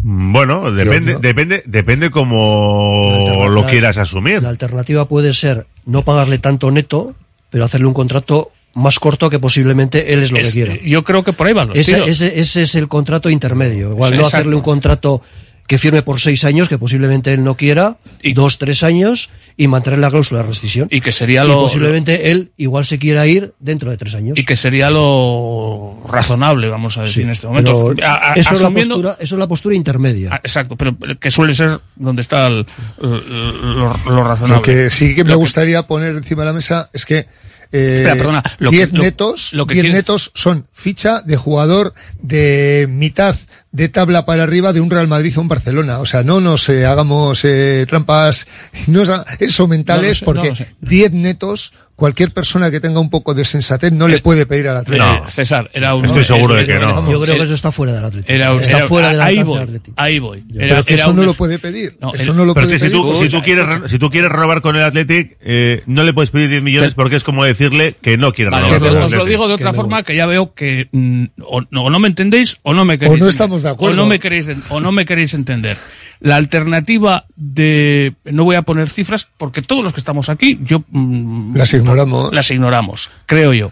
[0.03, 4.41] Mm, Bueno, depende, yo- depende, depende como lo quieras asumir.
[4.43, 7.15] La alternativa puede ser no pagarle tanto neto,
[7.49, 10.75] pero hacerle un contrato más corto que posiblemente él es lo Es- que quiera.
[10.83, 12.09] Yo creo que por ahí van los Ese, tiros.
[12.09, 13.89] ese, ese es el contrato intermedio.
[13.91, 14.37] Igual no Exacto.
[14.37, 15.21] hacerle un contrato
[15.69, 17.97] que firme por seis años, que posiblemente él no quiera,
[18.33, 20.87] dos, tres años, y mantener la cláusula de rescisión.
[20.89, 24.35] Y que sería Y lo- posiblemente él igual se quiera ir dentro de tres años.
[24.39, 27.93] Y que sería lo razonable, vamos a decir, en este momento.
[27.95, 30.29] Pero A- a- eso, es la postura, eso es la postura intermedia.
[30.33, 32.65] Ah, Exacto, pero que suele ser donde está el-
[32.99, 34.55] lo, lo razonable.
[34.55, 37.27] Lo que sí que me Lo gustaría poner encima de la mesa es que
[37.71, 41.21] eh, Espera, perdona, lo que- 10 lo- netos, lo que 10 quieres- netos son ficha
[41.21, 43.35] de jugador de mitad
[43.71, 45.99] de tabla para arriba de un Real Madrid o un Barcelona.
[45.99, 48.47] O sea, no nos eh, hagamos eh, trampas
[48.87, 49.03] no
[49.39, 50.75] eso mentales No lo sé, porque no lo sé.
[50.81, 54.69] 10 netos, cualquier persona que tenga un poco de sensatez no Eh, le puede pedir
[54.69, 55.05] al Atlético.
[55.05, 56.05] No, César, era un.
[56.05, 57.11] Estoy seguro de era- que no.
[57.11, 58.31] Yo creo que eso está fuera del Atlético.
[58.33, 59.93] Era, está era- fuera del ahí voy, Atlético.
[60.01, 60.43] ahí voy.
[60.51, 61.97] Pero Era- que era eso no un- lo puede pedir.
[62.01, 63.01] No, eso el- no lo Pero puede que si pedir.
[63.13, 66.13] tú, si tú quieres, re- si tú quieres renovar con el Athletic, eh, no le
[66.13, 68.93] puedes pedir 10 millones porque es como decirle que no quieres Vale, renovar os con
[68.93, 71.83] lo, el os lo digo de otra forma que ya veo que mm, o, no,
[71.83, 73.11] o no me entendéis o no me queréis.
[73.11, 73.29] no entender.
[73.59, 73.93] Estamos de acuerdo.
[74.01, 75.77] O no me queréis o no me queréis entender.
[76.21, 80.83] La alternativa de no voy a poner cifras porque todos los que estamos aquí yo
[80.89, 82.33] mm, Las ignoramos.
[82.33, 83.71] las ignoramos, creo yo.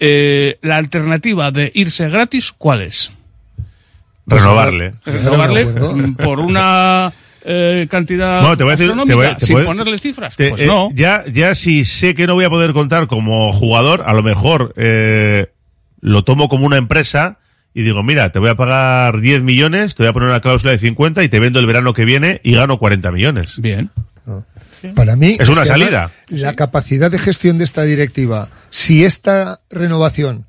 [0.00, 3.12] Eh, la alternativa de irse gratis, ¿cuál es?
[4.26, 4.92] Renovarle.
[5.04, 7.12] Renovarle mm, por una
[7.44, 10.34] eh, cantidad No, te voy a decir, te astronómica, voy a- te sin ponerle cifras.
[10.36, 10.88] te- pues eh, no.
[10.94, 14.72] Ya, ya si sé que no voy a poder contar como jugador, a lo mejor
[14.76, 15.50] eh,
[16.00, 17.38] lo tomo como una empresa
[17.74, 20.70] y digo, mira, te voy a pagar 10 millones, te voy a poner una cláusula
[20.70, 23.60] de 50 y te vendo el verano que viene y gano 40 millones.
[23.60, 23.90] Bien.
[24.94, 26.10] Para mí Es una que además salida.
[26.28, 30.46] La capacidad de gestión de esta directiva, si esta renovación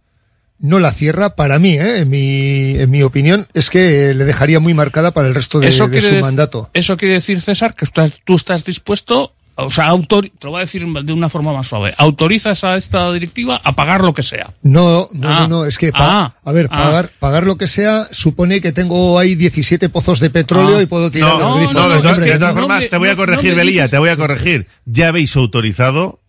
[0.60, 2.00] no la cierra, para mí, ¿eh?
[2.00, 5.68] en, mi, en mi opinión, es que le dejaría muy marcada para el resto de,
[5.68, 6.70] de su mandato.
[6.74, 10.52] Eso quiere decir, César, que tú estás, tú estás dispuesto, o sea, autor, te lo
[10.52, 14.14] voy a decir de una forma más suave, autorizas a esta directiva a pagar lo
[14.14, 14.54] que sea.
[14.62, 15.40] No, no, Ah.
[15.42, 16.34] no, no, es que, pa- Ah.
[16.44, 16.84] a ver, Ah.
[16.84, 20.82] pagar, pagar lo que sea supone que tengo ahí 17 pozos de petróleo Ah.
[20.82, 21.74] y puedo tirar No, al grifo.
[21.74, 23.56] no, de todas, Hombre, de todas no formas, me- te voy a no- corregir, no
[23.58, 24.68] Belía, te voy a corregir.
[24.86, 26.20] Ya habéis autorizado,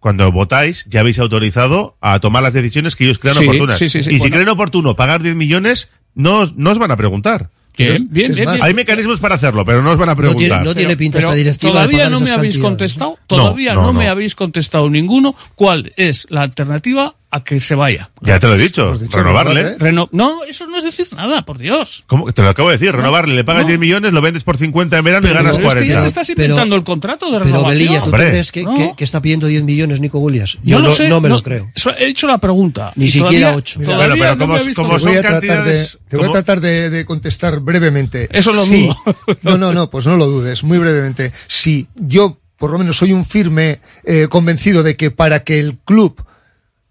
[0.00, 3.78] cuando votáis, ya habéis autorizado a tomar las decisiones que ellos crean Sí, oportunas.
[3.78, 4.10] sí, sí, sí.
[4.10, 4.34] y si Bueno.
[4.36, 7.50] creen oportuno pagar 10 millones, no, os- no os van a preguntar.
[7.76, 8.66] Bien, bien, bien, más, bien.
[8.66, 10.64] Hay mecanismos para hacerlo, pero no os van a No tiene, preguntar.
[10.64, 11.72] no tiene pinta esta directiva.
[11.72, 12.58] todavía no me habéis cantidades.
[12.58, 17.58] contestado, todavía No, no, no, me habéis contestado ninguno cuál es la alternativa a que
[17.60, 18.10] se vaya.
[18.22, 19.54] Ya te lo he dicho, dicho renovarle.
[19.62, 19.78] renovarle.
[19.78, 22.04] Reno- no, eso no es decir nada, por Dios.
[22.06, 22.32] ¿Cómo?
[22.32, 23.68] Te lo acabo de decir, renovarle, le pagas No.
[23.68, 26.00] 10 millones, lo vendes por 50 en verano y ganas Pero es que ya 40.
[26.02, 27.72] te estás Pero- inventando el contrato de Pero renovación.
[27.78, 28.28] Belilla, ¿tú Hombre.
[28.30, 28.74] crees que, No.
[28.74, 30.54] que- que está pidiendo 10 millones Nico Williams?
[30.54, 31.70] Yo Yo no, no, sé, no me lo creo.
[31.98, 32.92] He hecho la pregunta.
[32.96, 33.78] Ni siquiera todavía- ocho.
[33.80, 35.22] Mira, todavía Bueno, pero no como- como son de,
[36.08, 38.28] te voy a tratar de, de contestar brevemente.
[38.32, 38.86] Eso lo Sí.
[38.86, 38.96] dudo.
[39.42, 41.32] No, no, no, pues no lo dudes, muy brevemente.
[41.48, 45.78] Si yo, por lo menos, soy un firme eh, convencido de que para que el
[45.84, 46.22] club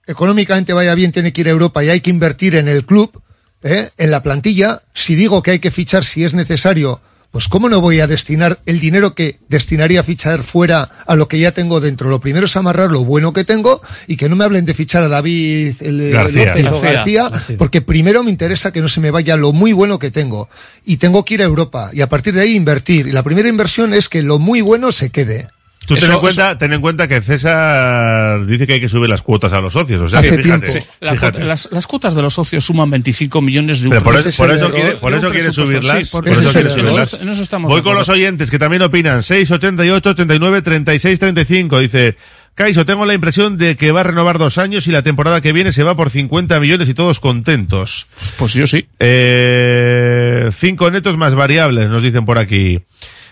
[0.07, 3.21] económicamente vaya bien tiene que ir a Europa y hay que invertir en el club,
[3.63, 3.89] ¿eh?
[3.97, 7.01] en la plantilla, si digo que hay que fichar si es necesario,
[7.33, 11.27] pues cómo no voy a destinar el dinero que destinaría a fichar fuera a lo
[11.27, 12.07] que ya tengo dentro.
[12.07, 15.01] Lo primero es amarrar lo bueno que tengo y que no me hablen de fichar
[15.01, 16.45] a David el, el García.
[16.45, 17.29] López o García.
[17.29, 20.47] García, porque primero me interesa que no se me vaya lo muy bueno que tengo
[20.85, 23.07] y tengo que ir a Europa y a partir de ahí invertir.
[23.07, 25.49] Y la primera inversión es que lo muy bueno se quede.
[25.85, 29.09] Tú ten Eso- en, cuenta, ten en cuenta que César dice que hay que subir
[29.09, 30.01] las cuotas a los socios.
[30.01, 30.87] O sea, Hace que fíjate, tiempo.
[31.01, 31.43] La fíjate.
[31.43, 34.11] las, las cuotas de los socios suman 25 millones de Pero euros.
[34.13, 36.05] por Ese eso, es por eso quiere, por eso quiere subirlas.
[36.05, 37.13] sí, por por eso quiere subirlas.
[37.15, 39.21] En eso estamos Voy con los oyentes que también opinan.
[39.23, 41.79] 6, 88, 89, 36, 35.
[41.79, 42.15] Dice,
[42.55, 45.51] Caiso, tengo la impresión de que va a renovar dos años y la temporada que
[45.53, 48.07] viene se va por 50 millones y todos contentos.
[48.37, 48.85] Pues yo sí.
[48.99, 52.79] Eh, cinco netos más variables, nos dicen por aquí.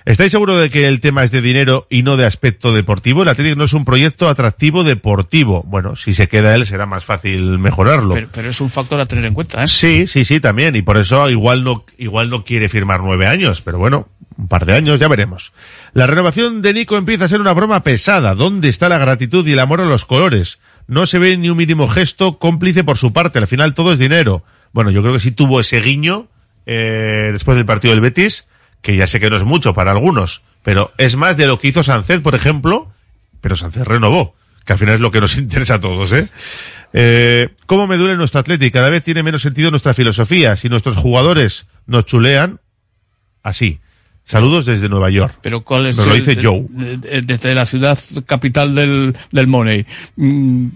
[0.03, 3.21] ¿Estáis seguros de que el tema es de dinero y no de aspecto deportivo?
[3.21, 5.63] El Atlético no es un proyecto atractivo deportivo.
[5.67, 8.15] Bueno, si se queda él será más fácil mejorarlo.
[8.15, 9.67] Pero, pero es un factor a tener en cuenta, ¿eh?
[9.67, 10.75] Sí, sí, sí, también.
[10.75, 14.65] Y por eso igual no, igual no quiere firmar nueve años, pero bueno, un par
[14.65, 15.53] de años ya veremos.
[15.93, 18.33] La renovación de Nico empieza a ser una broma pesada.
[18.33, 20.59] ¿Dónde está la gratitud y el amor a los colores?
[20.87, 23.37] No se ve ni un mínimo gesto cómplice por su parte.
[23.37, 24.43] Al final todo es dinero.
[24.73, 26.27] Bueno, yo creo que sí tuvo ese guiño
[26.65, 28.45] eh, después del partido del Betis,
[28.81, 31.67] que ya sé que no es mucho para algunos, pero es más de lo que
[31.69, 32.91] hizo Sánchez, por ejemplo,
[33.41, 36.29] pero Sánchez renovó, que al final es lo que nos interesa a todos, ¿eh?
[36.93, 38.73] Eh, ¿Cómo me duele nuestro Atlético?
[38.73, 40.57] Cada vez tiene menos sentido nuestra filosofía.
[40.57, 42.59] Si nuestros jugadores nos chulean,
[43.43, 43.79] así.
[44.25, 45.37] Saludos desde Nueva York.
[45.41, 46.65] Pero ¿cuál es Nos lo dice Joe.
[46.69, 49.85] de- de- desde la ciudad capital del, del Money.
[50.17, 50.67] Mm,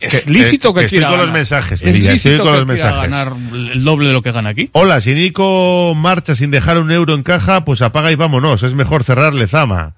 [0.00, 2.52] ¿Es Que- lícito que- que, que quiera estoy con los mensajes, ¿Es estoy lícito con
[2.52, 3.10] que los quiera mensajes.
[3.10, 3.32] ganar
[3.72, 4.70] el doble de lo que gana aquí?
[4.72, 8.62] Hola, si Nico marcha sin dejar un euro en caja, pues apaga y vámonos.
[8.62, 9.94] Es mejor cerrarle zama.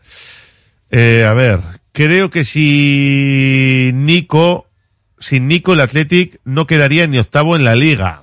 [0.90, 1.60] Eh, a ver,
[1.92, 4.66] creo que si Nico,
[5.18, 8.22] sin Nico el Athletic no quedaría ni octavo en la liga.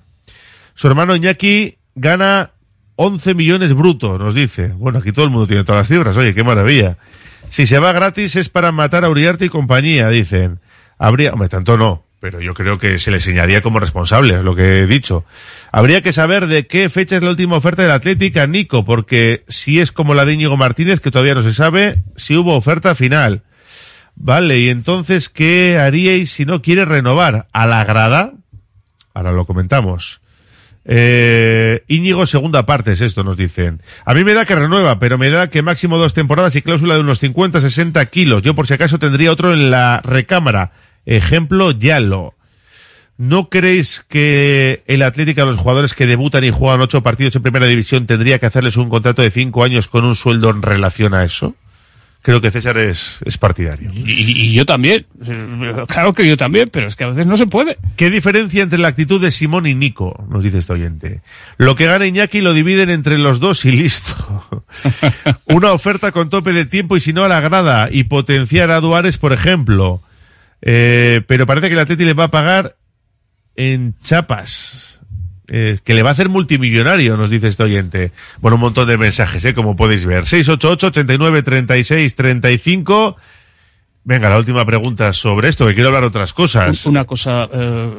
[0.73, 2.51] Su hermano Iñaki gana
[2.95, 4.69] 11 millones brutos, nos dice.
[4.69, 6.97] Bueno, aquí todo el mundo tiene todas las cifras, oye, qué maravilla.
[7.49, 10.59] Si se va gratis es para matar a Uriarte y compañía, dicen.
[10.97, 14.55] Habría, hombre, tanto no, pero yo creo que se le enseñaría como responsable, es lo
[14.55, 15.23] que he dicho.
[15.71, 19.43] Habría que saber de qué fecha es la última oferta del Atlético a Nico, porque
[19.47, 22.95] si es como la de Íñigo Martínez, que todavía no se sabe, si hubo oferta
[22.95, 23.43] final.
[24.15, 27.47] Vale, y entonces, ¿qué haríais si no quiere renovar?
[27.53, 28.33] ¿A la grada?
[29.13, 30.21] Ahora lo comentamos.
[30.89, 33.81] Eh, Íñigo, segunda parte es esto, nos dicen.
[34.05, 36.95] A mí me da que renueva, pero me da que máximo dos temporadas y cláusula
[36.95, 38.41] de unos 50, 60 kilos.
[38.41, 40.71] Yo por si acaso tendría otro en la recámara.
[41.07, 42.33] Ejemplo, Yalo.
[43.17, 47.41] ¿No creéis que el Atlético a los jugadores que debutan y juegan ocho partidos en
[47.41, 51.15] primera división tendría que hacerles un contrato de cinco años con un sueldo en relación
[51.15, 51.55] a eso?
[52.21, 53.89] Creo que César es, es partidario.
[53.93, 55.05] Y, y yo también.
[55.87, 57.77] Claro que yo también, pero es que a veces no se puede.
[57.95, 60.25] ¿Qué diferencia entre la actitud de Simón y Nico?
[60.29, 61.21] Nos dice este oyente.
[61.57, 64.65] Lo que gana Iñaki lo dividen entre los dos y listo.
[65.45, 68.81] Una oferta con tope de tiempo y si no a la grada y potenciar a
[68.81, 70.01] Duares, por ejemplo.
[70.61, 72.75] Eh, pero parece que el Atleti le va a pagar
[73.55, 74.99] en chapas.
[75.49, 78.11] Eh, que le va a hacer multimillonario, nos dice este oyente.
[78.41, 80.25] Bueno, un montón de mensajes, eh, como podéis ver.
[80.25, 83.17] 688 89 36 35
[84.07, 86.85] Venga, la última pregunta sobre esto, que quiero hablar otras cosas.
[86.85, 87.91] Una cosa, eh,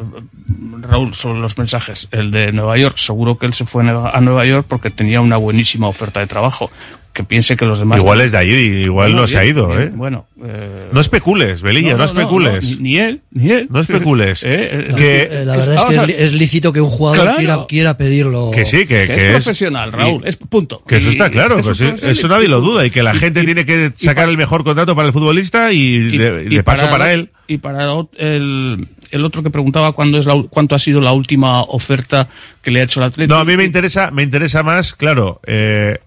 [0.81, 2.09] Raúl, sobre los mensajes.
[2.11, 5.37] El de Nueva York, seguro que él se fue a Nueva York porque tenía una
[5.37, 6.71] buenísima oferta de trabajo.
[7.19, 7.99] Que piense que los demás.
[7.99, 8.53] Igual es de allí,
[8.85, 9.91] igual Bueno, no se ha ido, bien, ¿eh?
[9.93, 12.79] Bueno, eh, No especules, Belilla, no, especules.
[12.79, 13.67] ni, ni él, ni él.
[13.71, 14.45] No especules.
[14.47, 17.39] Eh, que, Eh, la verdad es que a es, lícito que un jugador Claro.
[17.39, 18.53] quiera, quiera pedirlo.
[18.53, 20.81] que sí, que, que que es profesional, Raúl, y- es punto.
[20.87, 23.41] Que eso está claro, es pues, eso nadie lo duda, y que la y- gente
[23.43, 26.63] y- tiene que sacar el mejor contrato para el futbolista y, y- de, y de
[26.63, 27.31] paso para él.
[27.49, 27.85] Y para
[28.19, 32.29] el, el otro que preguntaba cuándo es la, cuánto ha sido la última oferta
[32.63, 33.35] que le ha hecho el Atlético.
[33.35, 35.99] No, a mí me interesa, me interesa más, claro, eh,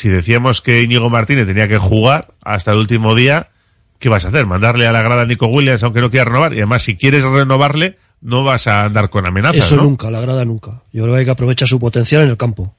[0.00, 3.50] si decíamos que Íñigo Martínez tenía que jugar hasta el último día,
[3.98, 4.46] ¿qué vas a hacer?
[4.46, 6.54] ¿Mandarle a la grada a Nico Williams aunque no quiera renovar?
[6.54, 9.82] Y además, si quieres renovarle, no vas a andar con amenazas, Eso ¿no?
[9.82, 10.82] nunca, la grada nunca.
[10.90, 12.74] Yo creo que hay que aprovechar su potencial en el campo.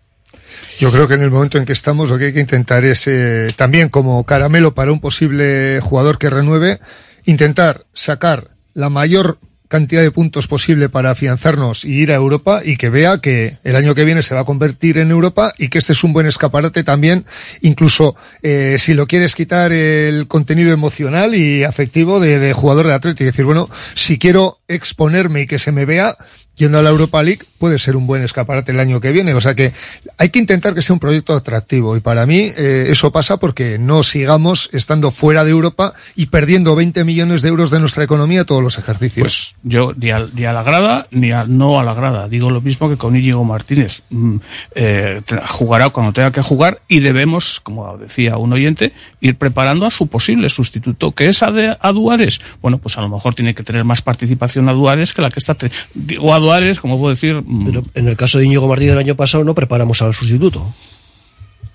[0.79, 3.05] Yo creo que en el momento en que estamos lo que hay que intentar es
[3.05, 6.79] eh, también como caramelo para un posible jugador que renueve,
[7.25, 9.37] intentar sacar la mayor
[9.71, 13.77] cantidad de puntos posible para afianzarnos y ir a Europa y que vea que el
[13.77, 16.27] año que viene se va a convertir en Europa y que este es un buen
[16.27, 17.25] escaparate también,
[17.61, 18.13] incluso
[18.43, 23.23] eh, si lo quieres quitar el contenido emocional y afectivo de, de jugador de Atlético.
[23.23, 26.17] Es decir, bueno, si quiero exponerme y que se me vea
[26.61, 29.33] yendo a la Europa League, puede ser un buen escaparate el año que viene.
[29.33, 29.73] O sea que
[30.17, 33.79] hay que intentar que sea un proyecto atractivo y para mí eh, eso pasa porque
[33.79, 38.45] no sigamos estando fuera de Europa y perdiendo 20 millones de euros de nuestra economía
[38.45, 39.23] todos los ejercicios.
[39.23, 42.27] Pues yo ni a, ni la grada ni a, no a la grada.
[42.27, 44.03] Digo lo mismo que con Íñigo Martínez.
[44.11, 44.35] Mm,
[44.75, 49.91] eh, jugará cuando tenga que jugar y debemos, como decía un oyente, ir preparando a
[49.91, 52.39] su posible sustituto, que es a, de, a Duares.
[52.61, 55.39] Bueno, pues a lo mejor tiene que tener más participación a Duares que la que
[55.39, 55.57] está.
[55.93, 56.39] Digo a
[56.79, 57.41] Como puedo decir.
[57.45, 60.73] mm, Pero en el caso de Íñigo Martínez del año pasado no preparamos al sustituto.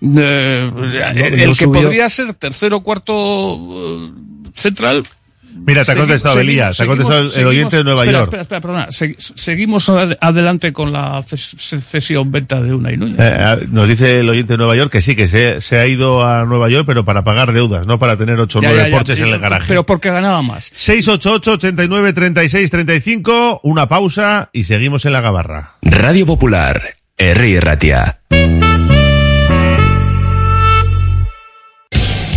[0.03, 0.70] eh,
[1.14, 4.11] el, no que podría ser tercero o cuarto eh,
[4.55, 5.05] central.
[5.65, 8.01] Mira, te ha Segui- contestado Belía, te ha seguimos- contestado el seguimos- oyente de Nueva
[8.01, 8.25] espera, York.
[8.27, 8.87] Espera, espera, perdona.
[8.93, 11.57] Se- seguimos ad- adelante con la ces-
[11.91, 13.17] cesión-venta de una y Núñez.
[13.19, 16.25] Eh, nos dice el oyente de Nueva York que sí, que se, se ha ido
[16.27, 18.89] a Nueva York, pero para pagar deudas, no para tener 8 o Ya, 9 ya,
[18.91, 19.67] ya, porches en el garaje.
[19.69, 20.71] Pero porque ganaba más.
[20.75, 25.73] 688 89 36 35 una pausa y seguimos en la gabarra.
[25.83, 26.81] Radio Popular,
[27.17, 28.19] Herri Ratia.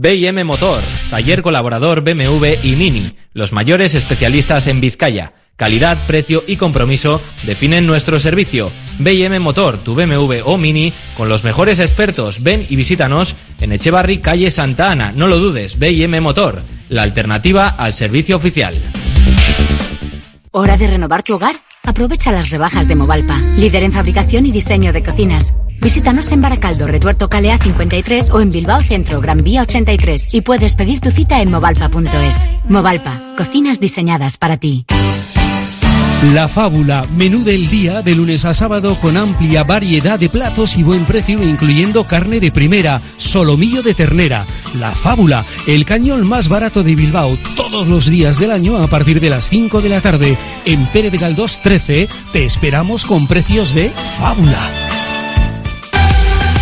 [0.00, 0.80] BM Motor,
[1.10, 5.32] taller colaborador BMW y Mini, los mayores especialistas en Vizcaya.
[5.56, 8.70] Calidad, precio y compromiso definen nuestro servicio.
[9.00, 12.44] BM Motor, tu BMW o Mini, con los mejores expertos.
[12.44, 15.10] Ven y visítanos en Echevarri, calle Santa Ana.
[15.10, 18.80] No lo dudes, BM Motor, la alternativa al servicio oficial.
[20.52, 21.56] ¿Hora de renovar tu hogar?
[21.82, 25.54] Aprovecha las rebajas de Movalpa, líder en fabricación y diseño de cocinas.
[25.80, 30.74] Visítanos en Baracaldo, Retuerto Calea 53 o en Bilbao Centro, Gran Vía 83 y puedes
[30.74, 32.48] pedir tu cita en movalpa.es.
[32.68, 34.84] Movalpa, cocinas diseñadas para ti.
[36.34, 40.82] La Fábula, menú del día de lunes a sábado con amplia variedad de platos y
[40.82, 44.44] buen precio incluyendo carne de primera, solomillo de ternera.
[44.74, 49.20] La Fábula, el cañón más barato de Bilbao, todos los días del año a partir
[49.20, 50.36] de las 5 de la tarde.
[50.64, 54.87] En Pérez de Galdós 13 te esperamos con precios de Fábula.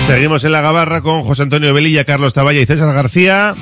[0.08, 3.54] Seguimos en la gabarra con José Antonio Velilla, Carlos Taballa y César García.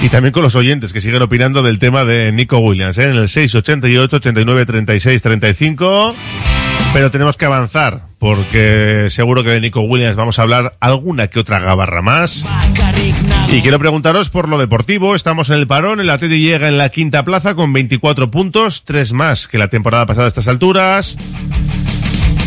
[0.00, 3.04] Y también con los oyentes que siguen opinando del tema de Nico Williams, ¿eh?
[3.04, 6.14] en el 688 89 36 35.
[6.92, 11.40] Pero tenemos que avanzar, porque seguro que de Nico Williams vamos a hablar alguna que
[11.40, 12.44] otra gabarra más.
[13.48, 15.14] Y quiero preguntaros por lo deportivo.
[15.14, 19.12] Estamos en el parón, el Atleti llega en la quinta plaza con 24 puntos, tres
[19.12, 21.16] más que la temporada pasada a estas alturas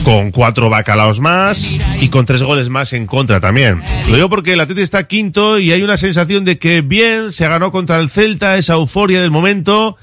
[0.03, 3.81] con cuatro bacalaos más y con tres goles más en contra también.
[4.07, 7.47] Lo digo porque el Atleti está quinto y hay una sensación de que bien se
[7.47, 9.97] ganó contra el Celta, esa euforia del momento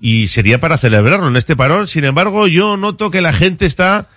[0.00, 1.88] y sería para celebrarlo en este parón.
[1.88, 4.08] Sin embargo, yo noto que la gente está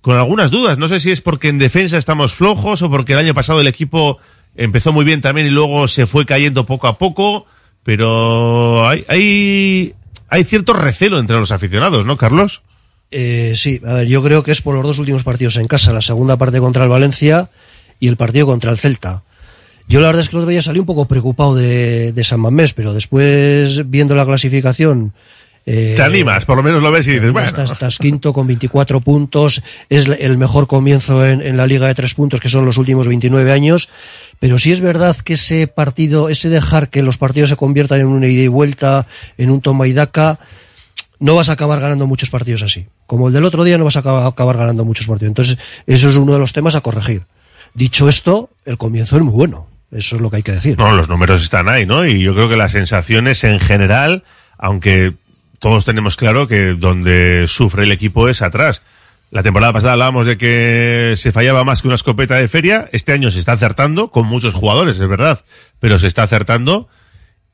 [0.00, 0.78] con algunas dudas.
[0.78, 3.66] No sé si es porque en defensa estamos flojos o porque el año pasado el
[3.66, 4.18] equipo
[4.56, 7.46] empezó muy bien también y luego se fue cayendo poco a poco,
[7.82, 9.94] pero hay, hay,
[10.28, 12.62] hay cierto recelo entre los aficionados, ¿no, Carlos?
[13.10, 15.92] Eh, sí, a ver, yo creo que es por los dos últimos partidos en casa,
[15.92, 17.48] la segunda parte contra el Valencia
[18.00, 19.22] y el partido contra el Celta.
[19.86, 22.40] Yo la verdad es que el otro día salí un poco preocupado de, de San
[22.40, 25.12] Mamés, pero después viendo la clasificación...
[25.66, 27.46] Eh, Te animas, por lo menos lo ves y dices, bueno...
[27.46, 31.94] Estás, estás quinto con 24 puntos, es el mejor comienzo en, en la liga de
[31.94, 33.88] tres puntos, que son los últimos 29 años,
[34.40, 38.06] pero sí es verdad que ese partido, ese dejar que los partidos se conviertan en
[38.06, 39.06] una ida y vuelta,
[39.38, 40.38] en un toma y daca,
[41.18, 42.86] no vas a acabar ganando muchos partidos así.
[43.06, 45.30] Como el del otro día no vas a acabar, ganando muchos partidos.
[45.30, 47.22] Entonces, eso es uno de los temas a corregir.
[47.74, 49.68] Dicho esto, el comienzo es muy bueno.
[49.90, 50.76] Eso es lo que hay que decir.
[50.78, 52.06] No, los números están ahí, ¿no?
[52.06, 54.24] Y yo creo que las sensaciones en general,
[54.58, 55.14] aunque
[55.60, 58.82] todos tenemos claro que donde sufre el equipo es atrás.
[59.30, 62.88] La temporada pasada hablábamos de que se fallaba más que una escopeta de feria.
[62.92, 65.44] Este año se está acertando con muchos jugadores, es verdad,
[65.80, 66.88] pero se está acertando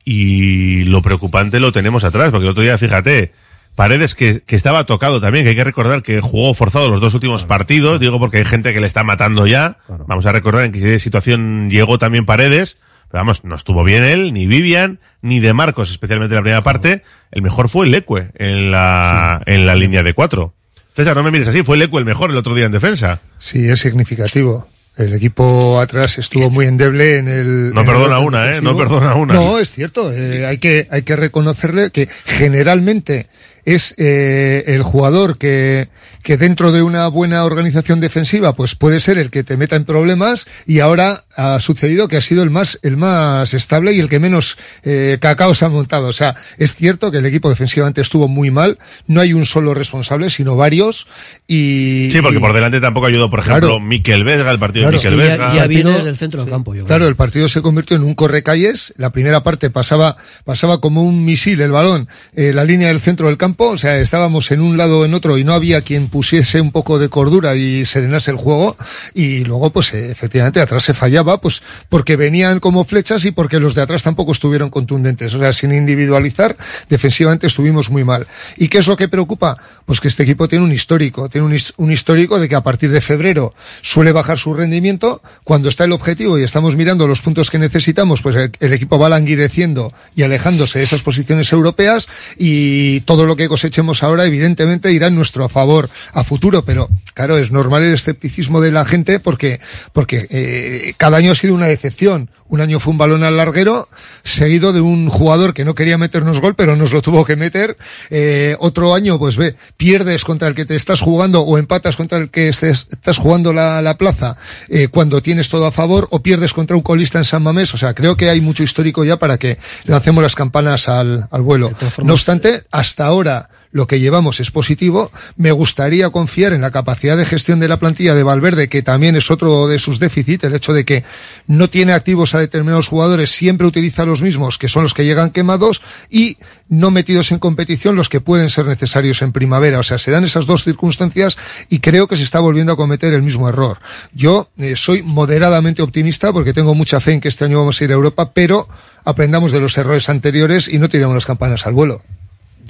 [0.03, 3.33] y lo preocupante lo tenemos atrás, porque el otro día, fíjate,
[3.75, 7.13] Paredes que, que, estaba tocado también, que hay que recordar que jugó forzado los dos
[7.13, 9.77] últimos partidos, digo porque hay gente que le está matando ya.
[10.07, 12.77] Vamos a recordar en qué situación llegó también Paredes,
[13.09, 16.63] pero vamos, no estuvo bien él, ni Vivian, ni de Marcos, especialmente en la primera
[16.63, 17.03] parte.
[17.31, 20.53] El mejor fue el Leque en la, en la línea de cuatro.
[20.95, 23.21] César, no me mires así, fue Lecu el mejor el otro día en defensa.
[23.37, 24.67] Sí, es significativo.
[24.97, 27.73] El equipo atrás estuvo muy endeble en el.
[27.73, 28.61] No en perdona el una, ¿eh?
[28.61, 29.33] No perdona una.
[29.33, 30.11] No, es cierto.
[30.11, 33.27] eh, hay que hay que reconocerle que generalmente
[33.65, 35.87] es eh, el jugador que
[36.23, 39.85] que dentro de una buena organización defensiva pues puede ser el que te meta en
[39.85, 44.09] problemas y ahora ha sucedido que ha sido el más el más estable y el
[44.09, 46.07] que menos eh, cacao se ha montado.
[46.07, 48.77] O sea, es cierto que el equipo defensivamente estuvo muy mal.
[49.07, 51.07] No hay un solo responsable, sino varios.
[51.47, 53.79] Y Sí, porque y- por delante tampoco ayudó, por ejemplo, Claro.
[53.79, 55.01] Miquel Vesga, el partido Claro.
[55.01, 55.65] de Miquel Y Vesga.
[55.65, 56.87] y viene desde el centro del campo, yo creo.
[56.87, 58.93] Claro, el partido se convirtió en un correcalles.
[58.97, 60.15] La primera parte pasaba,
[60.45, 63.69] pasaba como un misil el balón, eh, la línea del centro del campo.
[63.69, 66.71] O sea, estábamos en un lado o en otro y no había quien pusiese un
[66.71, 68.77] poco de cordura y serenase el juego.
[69.15, 73.59] Y luego, pues eh, efectivamente, atrás se fallaba, pues porque venían como flechas y porque
[73.59, 75.33] los de atrás tampoco estuvieron contundentes.
[75.33, 76.55] O sea, sin individualizar,
[76.89, 78.27] defensivamente estuvimos muy mal.
[78.57, 79.57] ¿Y qué es lo que preocupa?
[79.85, 82.91] Pues que este equipo tiene un histórico, tiene un, un histórico de que a partir
[82.91, 85.21] de febrero suele bajar su rendimiento.
[85.43, 88.99] Cuando está el objetivo y estamos mirando los puntos que necesitamos, pues el, el equipo
[88.99, 92.07] va languideciendo y alejándose de esas posiciones europeas
[92.37, 97.37] y todo lo que cosechemos ahora evidentemente irá en nuestro favor a futuro, pero claro,
[97.37, 99.59] es normal el escepticismo de la gente porque,
[99.93, 102.29] porque eh, cada año ha sido una decepción.
[102.47, 103.87] Un año fue un balón al larguero,
[104.23, 107.77] seguido de un jugador que no quería meternos gol, pero nos lo tuvo que meter.
[108.09, 112.17] Eh, otro año, pues ve, pierdes contra el que te estás jugando o empatas contra
[112.17, 114.35] el que estés- estás jugando la, la plaza
[114.67, 117.73] eh, cuando tienes todo a favor o pierdes contra un colista en San Mamés.
[117.73, 121.41] O sea, creo que hay mucho histórico ya para que lancemos las campanas al, al
[121.43, 121.71] vuelo.
[122.03, 125.11] No obstante, hasta ahora lo que llevamos es positivo.
[125.35, 129.15] Me gustaría confiar en la capacidad de gestión de la plantilla de Valverde, que también
[129.15, 131.03] es otro de sus déficits, el hecho de que
[131.47, 135.31] no tiene activos a determinados jugadores, siempre utiliza los mismos, que son los que llegan
[135.31, 136.37] quemados, y
[136.67, 139.79] no metidos en competición los que pueden ser necesarios en primavera.
[139.79, 141.37] O sea, se dan esas dos circunstancias
[141.69, 143.79] y creo que se está volviendo a cometer el mismo error.
[144.13, 147.83] Yo eh, soy moderadamente optimista porque tengo mucha fe en que este año vamos a
[147.83, 148.67] ir a Europa, pero
[149.03, 152.01] aprendamos de los errores anteriores y no tiremos las campanas al vuelo.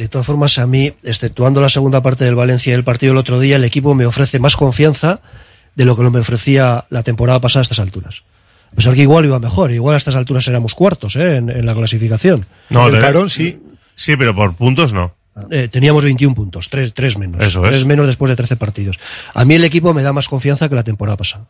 [0.01, 3.17] De todas formas, a mí, exceptuando la segunda parte del Valencia y el partido el
[3.19, 5.21] otro día, el equipo me ofrece más confianza
[5.75, 8.23] de lo que me ofrecía la temporada pasada a estas alturas.
[8.71, 11.35] A pesar que igual iba mejor, igual a estas alturas éramos cuartos ¿eh?
[11.35, 12.47] en, en la clasificación.
[12.71, 13.59] No, el de- Carón sí.
[13.95, 15.13] Sí, pero por puntos no.
[15.49, 17.41] Eh, teníamos 21 puntos, 3, menos.
[17.45, 17.69] Eso es.
[17.71, 18.99] 3 menos después de 13 partidos.
[19.33, 21.45] A mí el equipo me da más confianza que la temporada pasada.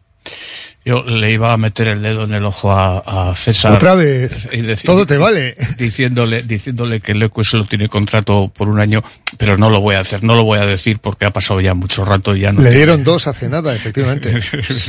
[0.83, 3.73] Yo le iba a meter el dedo en el ojo a, a César.
[3.73, 4.47] Otra vez.
[4.51, 5.55] Y decir- Todo te vale.
[5.77, 9.03] Diciéndole, diciéndole que Lecu solo tiene contrato por un año,
[9.37, 11.75] pero no lo voy a hacer, no lo voy a decir porque ha pasado ya
[11.75, 12.61] mucho rato y ya no.
[12.61, 14.35] Le tiene- dieron dos hace nada, efectivamente.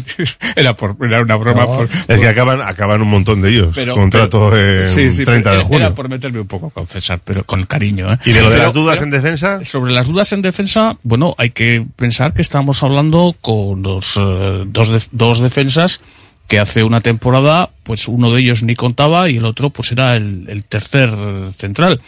[0.57, 1.67] era, por, era una broma.
[1.67, 3.73] por- Es que acaban, acaban un montón de ellos.
[3.75, 5.87] pero- Contrato pero- en sí, sí, 30 pero de junio.
[5.87, 8.07] Era por meterme un poco con César, pero con cariño.
[8.11, 8.19] ¿eh?
[8.25, 9.65] ¿Y de lo de Pero- las dudas en defensa?
[9.65, 14.65] Sobre las dudas en defensa, bueno, hay que pensar que estamos hablando con los eh,
[14.67, 16.01] dos, def- dos defensas
[16.49, 20.17] que hace una temporada, pues uno de ellos ni contaba y el otro pues era
[20.17, 21.11] el, el tercer
[21.57, 22.01] central.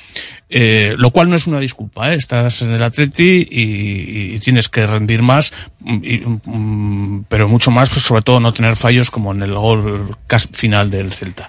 [0.50, 2.16] Eh, lo cual no es una disculpa, ¿eh?
[2.16, 7.70] estás en el Atleti y, y tienes que rendir más, mm, y, mm, pero mucho
[7.70, 10.10] más, pues sobre todo no tener fallos como en el gol
[10.52, 11.48] final del Celta.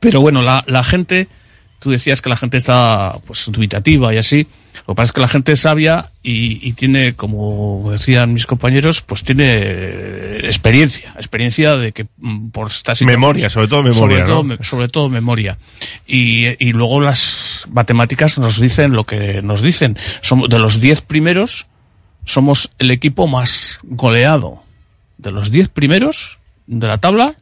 [0.00, 1.28] Pero bueno, la, la gente,
[1.78, 4.46] tú decías que la gente está pues dubitativa y así.
[4.86, 8.46] Lo que pasa es que la gente es sabia y, y tiene, como decían mis
[8.46, 14.18] compañeros, pues tiene eh, experiencia, experiencia de que mm, por estas Memoria, sobre todo memoria,
[14.18, 15.58] sobre todo, sobre todo memoria.
[16.06, 19.96] Y, y luego las matemáticas nos dicen lo que nos dicen.
[20.20, 21.66] Somos de los 10 primeros,
[22.24, 24.62] somos el equipo más goleado.
[25.18, 27.34] De los 10 primeros de la tabla,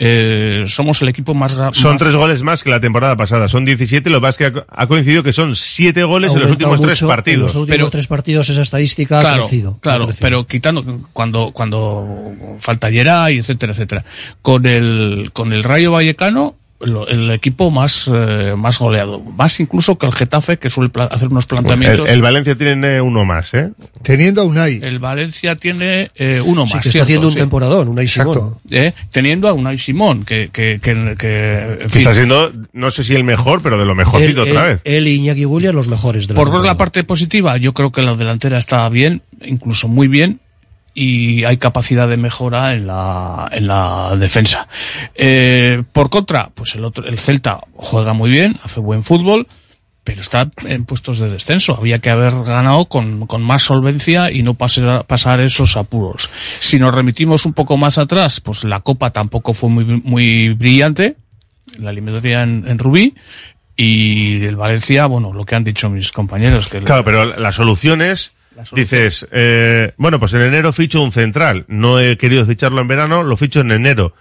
[0.00, 3.48] eh, somos el equipo más Son más- tres goles más que la temporada pasada.
[3.48, 4.08] Son 17.
[4.10, 6.80] Lo que pasa es que ha- ha coincidido que son siete goles en los últimos
[6.80, 7.42] tres mucho, En partidos.
[7.42, 9.74] los últimos Pero- tres partidos esa estadística ha claro, crecido.
[9.76, 10.22] ha Claro, crecido.
[10.22, 14.04] pero quitando cuando cuando falta Geray, etcétera, etcétera.
[14.40, 20.06] Con el con el Rayo Vallecano el equipo más eh, más goleado, más incluso que
[20.06, 22.08] el Getafe que suele pla- hacer unos Pues el, planteamientos.
[22.08, 23.70] el Valencia tiene uno más, ¿eh?
[24.02, 24.78] Teniendo a Unai.
[24.82, 26.82] El Valencia tiene eh, uno Sí, más.
[26.84, 27.38] que está cierto, haciendo un sí.
[27.38, 28.60] temporadón, una Exacto.
[28.70, 33.02] Eh, Teniendo a Unai Simón, que, que, que, que, en fin, está siendo, no sé
[33.02, 34.80] si el mejor, pero de lo mejorcito otra vez.
[34.84, 36.74] él y Iñaki Williams los mejores de la Por ver temporada.
[36.74, 40.40] la parte positiva, yo creo que la delantera está bien, incluso muy bien,
[40.98, 44.66] y hay capacidad de mejora en la, en la defensa.
[45.14, 49.46] Eh, por contra, pues el otro, el Celta juega muy bien, hace buen fútbol,
[50.02, 51.76] pero está en puestos de descenso.
[51.76, 56.30] Había que haber ganado con, con más solvencia y no pasar, pasar esos apuros.
[56.58, 61.14] Si nos remitimos un poco más atrás, pues la Copa tampoco fue muy, muy brillante,
[61.78, 63.14] la eliminatoria en, en Rubí,
[63.76, 68.02] y el Valencia, bueno, lo que han dicho mis compañeros, que Claro, pero la solución
[68.02, 68.32] es
[68.72, 71.64] dices, eh, bueno, pues en enero ficho un central.
[71.68, 74.14] No he querido ficharlo en verano, lo ficho en enero.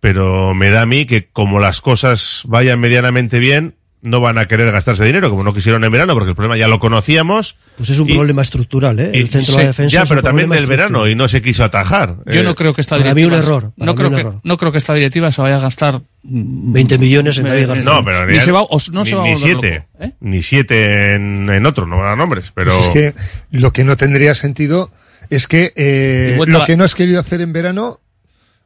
[0.00, 4.46] Pero me da a mí que como las cosas vayan medianamente bien, no van a
[4.46, 7.56] querer gastarse dinero, como no quisieron en verano, porque el problema ya lo conocíamos.
[7.76, 9.10] Pues es un Y- problema estructural, ¿eh?
[9.14, 9.94] El centro de defensa.
[9.96, 12.16] Ya, es un pero también del verano y no se quiso atajar.
[12.26, 13.38] Yo Eh, no creo que esta para mí directiva.
[13.38, 14.40] un error, para no, mí creo un que, error.
[14.42, 16.00] no creo que esta directiva se vaya a gastar.
[16.24, 17.84] mm, 20 millones en David García.
[17.84, 19.86] No, pero ni, ni, se va, o no ni, se va a ni siete.
[19.92, 20.12] loco, ¿eh?
[20.20, 22.72] Ni siete en, en otro, no voy a dar nombres, pero.
[22.76, 23.14] Pues es que
[23.50, 24.90] lo que no tendría sentido
[25.30, 27.98] es que eh, lo que no has querido hacer en verano,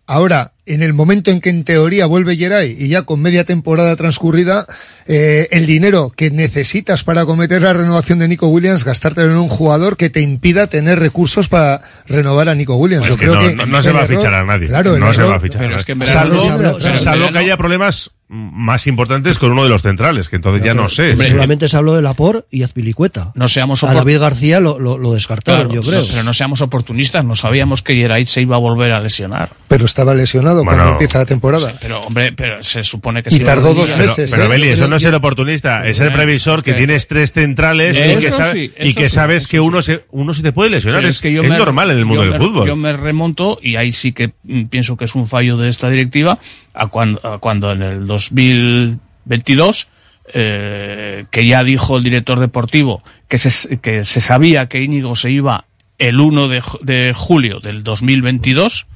[0.06, 3.94] ahora, en el momento en que en teoría vuelve Geray y ya con media temporada
[3.96, 4.66] transcurrida,
[5.06, 9.48] eh, el dinero que necesitas para cometer la renovación de Nico Williams, gastártelo en un
[9.48, 13.06] jugador que te impida tener recursos para renovar a Nico Williams.
[13.06, 14.66] Pues Yo es que creo no, que no- no se va a fichar a nadie.
[14.68, 16.12] Claro, no se va a fichar Pero a es que en nadie.
[16.14, 16.40] verano-
[16.80, 20.74] salvo, salvo que haya problemas más importantes con uno de los centrales, que entonces ya
[20.74, 21.12] no sé.
[21.12, 23.30] Hombre, Solamente se habló de Lapor y Azpilicueta.
[23.36, 26.00] No seamos A David García lo, lo, lo descartaron, Claro, yo creo.
[26.00, 29.50] no, pero no seamos oportunistas, no sabíamos que Gerait se iba a volver a lesionar.
[29.68, 31.74] Pero estaba lesionado Bueno, cuando empieza la temporada.
[31.80, 34.48] Pero, hombre, pero se supone que Y se iba a tardó dos meses, pero ¿eh?
[34.48, 37.96] Beli, Yo eso no es ser oportunista, es el previsor que que- tienes tres centrales
[37.96, 40.50] y que, sabe- sí, y eso que sí, sabes que uno se, uno se te
[40.52, 40.98] puede lesionar.
[41.00, 42.66] Pero Es, que yo es me- normal en el mundo del me- fútbol.
[42.66, 44.32] Yo me remonto, y ahí sí que
[44.68, 46.38] pienso que es un fallo de esta directiva,
[46.76, 49.88] a cuando, a cuando en el 2022,
[50.34, 55.30] eh, que ya dijo el director deportivo que se, que se sabía que Íñigo se
[55.30, 55.64] iba
[55.98, 58.86] el 1 de, de julio del 2022,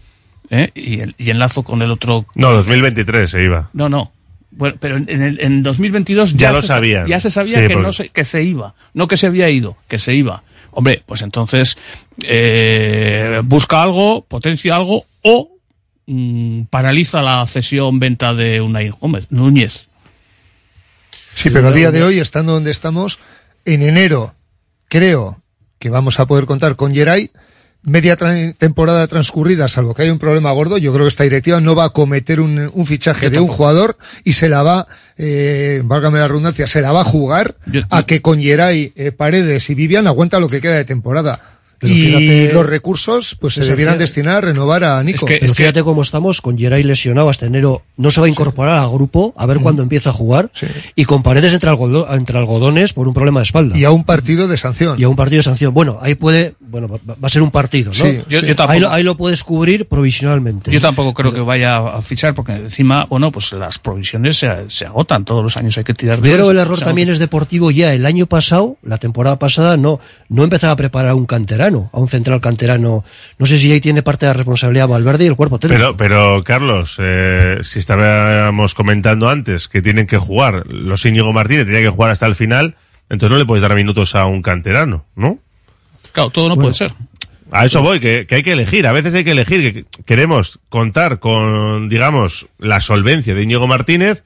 [0.50, 0.70] ¿eh?
[0.74, 3.70] y, el- y enlazo con el otro No, 2023 se iba.
[3.72, 4.12] no, no.
[4.52, 7.06] Bueno, pero en el en 2022 Ya ya, lo se, sa- sabían.
[7.06, 8.74] Ya se sabía Sí, que, porque- no se, que se iba.
[8.94, 10.42] No que se había ido, que se iba.
[10.72, 11.78] Hombre, pues entonces
[12.24, 15.48] eh, busca algo, potencia algo o
[16.10, 19.88] mm, paraliza la cesión-venta de Unai Gómez, Núñez.
[21.34, 23.18] Sí, pero a día de hoy, estando donde estamos,
[23.64, 24.34] en enero
[24.88, 25.40] creo
[25.78, 27.30] que vamos a poder contar con Geray.
[27.82, 31.62] Media tra- temporada transcurrida, salvo que haya un problema gordo, yo creo que esta directiva
[31.62, 35.80] no va a cometer un, un fichaje de un jugador y se la va, eh,
[35.82, 39.70] válgame la redundancia, se la va a jugar Yo- a que con Geray, eh, Paredes
[39.70, 41.40] y Vivian aguanta lo que queda de temporada.
[41.80, 45.24] Pero y fíjate- los recursos pues se debieran fíjate- destinar a renovar a Nico.
[45.26, 47.82] que- Pero fíjate cómo estamos con Geray lesionado hasta enero.
[47.96, 50.50] No se va a incorporar al grupo a ver cuándo empieza a jugar.
[50.94, 53.78] Y con paredes entre, algodo- entre algodones por un problema de espalda.
[53.78, 55.00] y a un partido de sanción.
[55.00, 55.72] Y a un partido de sanción.
[55.72, 56.54] Bueno, ahí puede.
[56.60, 57.94] Bueno, va, va a ser un partido, ¿no?
[58.04, 58.46] Sí, Yo- sí.
[58.46, 60.70] yo tampoco- ahí, lo, ahí lo puedes cubrir provisionalmente.
[60.70, 64.86] Yo tampoco creo que vaya a fichar porque encima, bueno, pues las provisiones se, se
[64.86, 65.24] agotan.
[65.24, 67.12] Todos los años hay que tirar de que el error también agotan.
[67.14, 67.92] es deportivo ya.
[67.94, 72.08] El año pasado, la temporada pasada, no, no empezaba a preparar un canterano, a un
[72.08, 73.04] central canterano.
[73.38, 75.96] No sé si ahí tiene parte de la responsabilidad Valverde y el cuerpo técnico.
[75.96, 81.66] Pero, pero Carlos, eh, si estábamos comentando antes que tienen que jugar, los Íñigo Martínez
[81.66, 82.76] tenía que jugar hasta el final,
[83.08, 85.38] entonces no le puedes dar minutos a un canterano, ¿no?
[86.12, 86.92] Claro, todo no puede ser.
[87.52, 88.86] A eso voy, que, que hay que elegir.
[88.86, 94.22] A veces hay que elegir, que queremos contar con, digamos, la solvencia de Íñigo Martínez,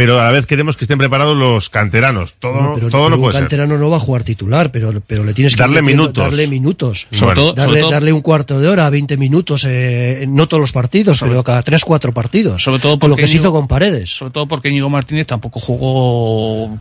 [0.00, 2.32] pero a la vez queremos que estén preparados los canteranos.
[2.34, 3.42] Todo, No, pero, todo pero no un puede ser.
[3.42, 6.24] canterano no va a jugar titular, pero, pero le tienes que Darle metiendo- minutos.
[6.24, 7.06] Darle minutos.
[7.10, 10.60] Sobre todo- darle, sobre todo- darle un cuarto de hora, 20 minutos, eh, no todos
[10.62, 12.62] los partidos, pero cada 3, 4 partidos.
[12.62, 14.10] Sobre todo con lo que se hizo con Paredes.
[14.16, 16.78] Sobre todo porque Íñigo Martínez tampoco jugó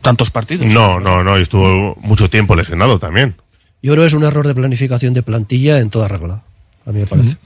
[0.00, 0.68] tantos partidos.
[0.68, 3.34] No, no, no, y estuvo mucho tiempo lesionado también.
[3.82, 6.42] Yo creo que es un error de planificación de plantilla en toda regla,
[6.86, 7.36] a mí me parece.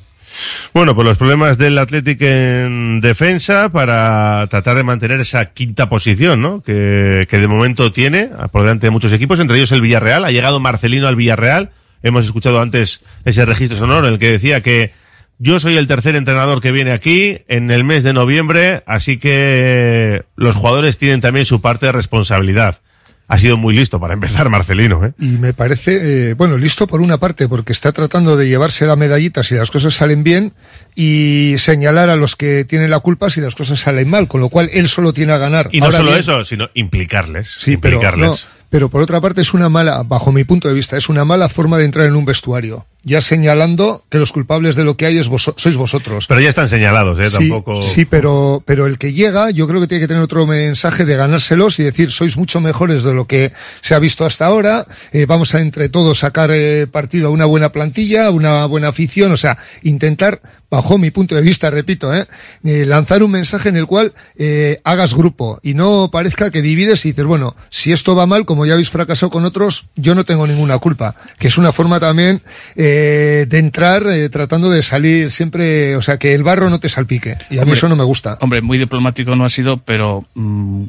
[0.75, 6.41] Bueno, pues los problemas del Athletic en defensa para tratar de mantener esa quinta posición,
[6.41, 6.63] ¿no?
[6.63, 10.25] Que, que de momento tiene por delante de muchos equipos, entre ellos el Villarreal.
[10.25, 11.71] Ha llegado Marcelino al Villarreal.
[12.03, 14.93] Hemos escuchado antes ese registro sonoro en el que decía que
[15.39, 20.25] yo soy el tercer entrenador que viene aquí en el mes de noviembre, así que
[20.35, 22.81] los jugadores tienen también su parte de responsabilidad.
[23.29, 25.13] Ha sido muy listo para empezar Marcelino, ¿eh?
[25.19, 28.95] Y me parece, eh, bueno, listo por una parte, porque está tratando de llevarse la
[28.95, 30.53] medallita si las cosas salen bien
[30.95, 34.49] y señalar a los que tienen la culpa si las cosas salen mal, con lo
[34.49, 35.69] cual él solo tiene a ganar.
[35.73, 37.49] Y no Ahora solo bien, eso, sino implicarles.
[37.49, 38.29] Sí, pero, implicarles.
[38.29, 38.37] no,
[38.71, 41.49] pero por otra parte es una mala, bajo mi punto de vista, es una mala
[41.49, 42.87] forma de entrar en un vestuario.
[43.09, 46.27] Ya señalando que los culpables de lo que hay es vos, sois vosotros.
[46.27, 47.31] Pero ya están señalados, ¿eh?
[47.31, 47.81] Sí, Tampoco.
[47.81, 51.15] sí, pero, pero el que llega, yo creo que tiene que tener otro mensaje de
[51.15, 55.25] ganárselos y decir, sois mucho mejores de lo que se ha visto hasta ahora, eh,
[55.25, 59.31] vamos a entre todos sacar eh, partido a una buena plantilla, a una buena afición,
[59.31, 62.27] o sea, intentar, bajo mi punto de vista, repito, eh,
[62.65, 67.05] eh, lanzar un mensaje en el cual eh, hagas grupo y no parezca que divides
[67.05, 70.25] y dices, bueno, si esto va mal, como ya habéis fracasado con otros, yo no
[70.25, 72.43] tengo ninguna culpa, que es una forma también
[72.75, 76.81] eh, de, de entrar eh, tratando de salir siempre, o sea, que el barro no
[76.81, 77.37] te salpique.
[77.51, 78.39] Y a mí eso no me gusta.
[78.41, 80.85] Hombre, muy diplomático no ha sido, pero mm,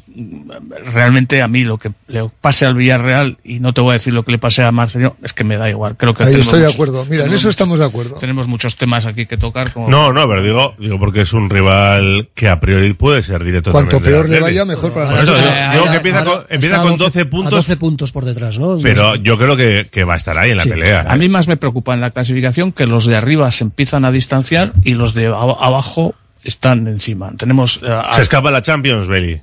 [0.93, 4.13] realmente a mí lo que le pase al Villarreal, y no te voy a decir
[4.13, 5.97] lo que le pase a Marcelino, es que me da igual.
[5.97, 7.05] Creo que Ahí estoy de acuerdo.
[7.09, 8.15] Mira, en eso estamos de acuerdo.
[8.15, 9.71] Tenemos muchos temas aquí que tocar.
[9.73, 13.43] Como No, no, pero digo, digo porque es un rival que a priori puede ser
[13.43, 13.71] directo.
[13.71, 16.97] Cuanto peor le vaya, mejor para Por eso, digo- que empieza ahora con, empieza con
[16.97, 18.77] 12 a puntos, 12 puntos por detrás, ¿no?
[18.81, 20.69] pero yo creo que, que va a estar ahí en la Sí.
[20.69, 21.05] pelea.
[21.07, 24.11] A mí más me preocupa en la clasificación que los de arriba se empiezan a
[24.11, 27.31] distanciar y los de ab- abajo están encima.
[27.37, 29.41] Tenemos eh, a- Se escapa la Champions, Belly.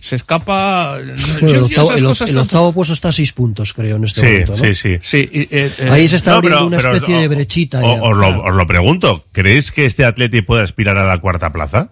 [0.00, 0.98] se escapa.
[0.98, 1.92] Bueno, yo- el, octavo,
[2.26, 4.52] el- octavo puesto está a 6 puntos, creo, en este Sí, momento.
[4.52, 4.58] ¿no?
[4.58, 4.98] sí, sí.
[5.00, 5.48] Sí, y, eh,
[5.78, 7.78] eh, Ahí se está No, abriendo pero- una pero especie os- de brechita.
[7.80, 8.02] o- ya.
[8.02, 11.88] os, lo, os lo pregunto, ¿creéis que este Atleti puede aspirar a la cuarta plaza?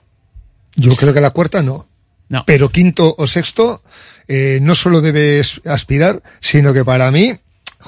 [0.77, 1.87] Yo creo que la cuarta no.
[2.29, 2.43] No.
[2.47, 3.83] Pero quinto o sexto
[4.29, 7.33] eh, no solo debes aspirar, sino que para mí,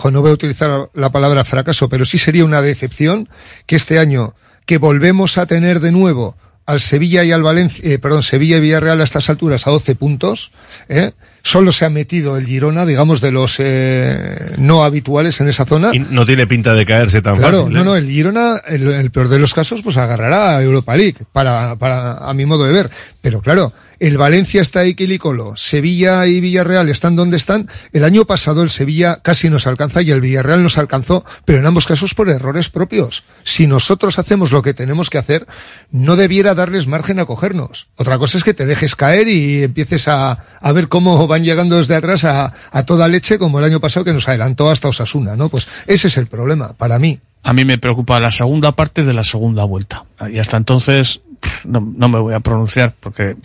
[0.05, 3.28] no voy a utilizar la palabra fracaso, pero sí sería una decepción
[3.66, 4.35] que este año
[4.66, 6.36] que volvemos a tener de nuevo
[6.66, 9.94] al Sevilla y al Valencia, eh, perdón, Sevilla y Villarreal a estas alturas a 12
[9.94, 10.51] puntos,
[10.89, 11.12] ¿eh?
[11.47, 15.90] Solo se ha metido el Girona, digamos, de los eh, no habituales en esa zona.
[15.94, 17.74] Y no tiene pinta de caerse tan Claro, fácil.
[17.74, 17.85] no, ¿eh?
[17.85, 21.77] no, el Girona, en el peor de los casos, pues agarrará a Europa League, para,
[21.77, 22.90] para, a mi modo de ver.
[23.20, 27.68] Pero claro, el Valencia está ahí quilicolo, Sevilla y Villarreal están donde están.
[27.93, 31.66] El año pasado el Sevilla casi nos alcanza y el Villarreal nos alcanzó, pero en
[31.66, 33.23] ambos casos por errores propios.
[33.44, 35.47] Si nosotros hacemos lo que tenemos que hacer,
[35.93, 37.89] no debiera darles margen a cogernos.
[37.97, 41.76] Otra cosa es que te dejes caer y empieces a, a ver cómo van llegando
[41.76, 45.36] desde atrás a, a toda leche, como el año pasado que nos adelantó hasta Osasuna,
[45.36, 45.50] ¿no?
[45.50, 47.20] Pues ese es el problema, para mí.
[47.42, 50.04] A mí me preocupa la segunda parte de la segunda vuelta.
[50.32, 51.20] Y hasta entonces
[51.64, 53.36] no, no me voy a pronunciar porque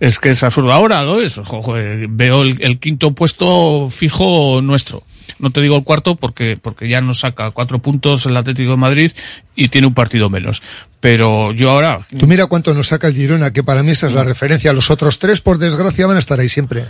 [0.00, 0.72] es que es absurdo.
[0.72, 1.38] Ahora lo es.
[1.76, 5.04] eh, veo el, el quinto puesto fijo nuestro.
[5.38, 8.76] No te digo el cuarto porque, porque ya nos saca cuatro puntos el Atlético de
[8.76, 9.12] Madrid
[9.54, 10.62] y tiene un partido menos.
[10.98, 14.14] Pero yo ahora, Tú mira cuánto nos saca el Girona, que para mí esa es
[14.14, 14.72] la referencia.
[14.72, 16.86] Los otros tres, por desgracia, van a estar ahí siempre.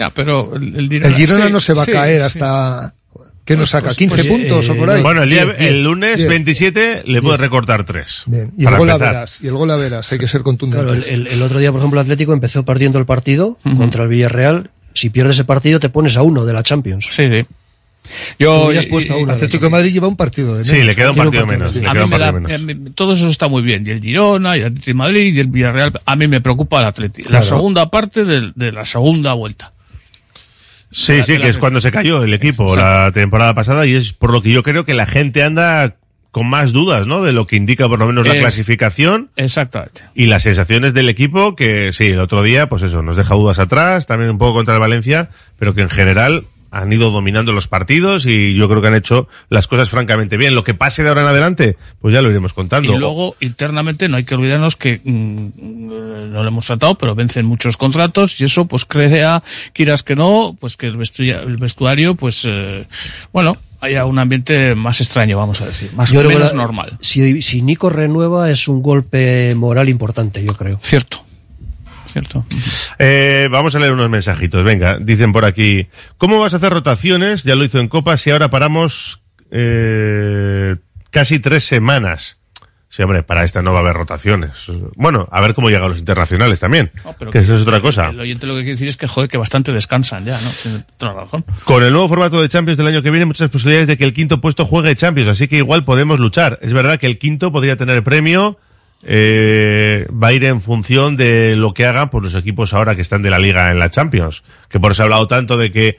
[0.00, 2.26] Ya, pero el, el El Girona sí, no se va sí, a caer sí.
[2.26, 2.94] hasta...
[3.44, 3.86] ¿Qué nos Pues- saca?
[3.88, 5.02] pues- ¿15 pues, puntos eh, o por ahí?
[5.02, 6.28] Bueno, el, día, Diez, el lunes diez.
[6.28, 8.22] 27 le puede recortar 3.
[8.26, 10.86] Bien, y el gol a veras, y el gol a veras, hay que ser contundentes.
[11.04, 14.04] Claro, el, el- el otro día, por ejemplo, el Atlético empezó perdiendo el partido contra
[14.04, 14.70] el Villarreal.
[14.94, 17.06] Si pierdes ese partido, te pones a uno de la Champions.
[17.10, 17.44] Sí, sí.
[18.38, 20.72] Yo, hubieras puesto a uno de la Atlético de Madrid lleva un partido de Sí,
[20.72, 20.86] menos.
[20.86, 21.74] le queda un Tiene partido menos.
[21.74, 22.70] Le a queda mí un me da- partido menos.
[22.70, 23.86] eh, me- todo eso está muy bien.
[23.86, 26.00] Y el Girona, y el Atlético de Madrid, y el Villarreal.
[26.04, 27.28] A mí me preocupa el Atlético.
[27.30, 27.56] La Claro.
[27.56, 29.72] segunda parte de, de la segunda vuelta.
[30.90, 32.80] Sí, sí, que es cuando se cayó el equipo Exacto.
[32.82, 35.96] la temporada pasada y es por lo que yo creo que la gente anda
[36.32, 37.22] con más dudas, ¿no?
[37.22, 40.02] De lo que indica por lo menos la Es- clasificación Exactamente.
[40.14, 43.58] y las sensaciones del equipo que sí, el otro día, pues eso, nos deja dudas
[43.58, 47.66] atrás, también un poco contra el Valencia, pero que en general han ido dominando los
[47.68, 50.54] partidos y yo creo que han hecho las cosas francamente bien.
[50.54, 52.94] Lo que pase de ahora en adelante, pues ya lo iremos contando.
[52.94, 57.46] Y luego, internamente, no hay que olvidarnos que mm, no lo hemos tratado, pero vencen
[57.46, 59.42] muchos contratos y eso, pues, crea,
[59.72, 62.86] quieras que no, pues que el vestuario, el vestuario pues, eh,
[63.32, 66.58] bueno, haya un ambiente más extraño, vamos a decir, más Yo creo que menos la-
[66.62, 66.98] normal.
[67.00, 70.78] Si, si Nico renueva, es un golpe moral importante, yo creo.
[70.82, 71.24] Cierto.
[72.12, 72.44] Cierto.
[72.98, 74.64] Eh, vamos a leer unos mensajitos.
[74.64, 75.86] Venga, dicen por aquí.
[76.18, 77.44] ¿Cómo vas a hacer rotaciones?
[77.44, 80.76] Ya lo hizo en Copas y ahora paramos eh,
[81.10, 82.38] casi tres semanas.
[82.88, 84.50] Sí, hombre, para esta no va a haber rotaciones.
[84.96, 86.90] Bueno, a ver cómo llegan los internacionales también.
[87.04, 88.08] No, pero que eso es otra cosa.
[88.08, 90.50] El oyente lo que quiere decir es que, joder, que bastante descansan ya, ¿no?
[90.60, 91.44] Tiene toda la razón.
[91.62, 94.12] Con el nuevo formato de Champions del año que viene, muchas posibilidades de que el
[94.12, 96.58] quinto puesto juegue Champions, así que igual podemos luchar.
[96.62, 98.58] Es verdad que el quinto podría tener premio,
[99.02, 103.00] eh, va a ir en función de lo que hagan pues, los equipos ahora que
[103.00, 104.42] están de la liga en la Champions.
[104.68, 105.98] Que por eso he hablado tanto de que,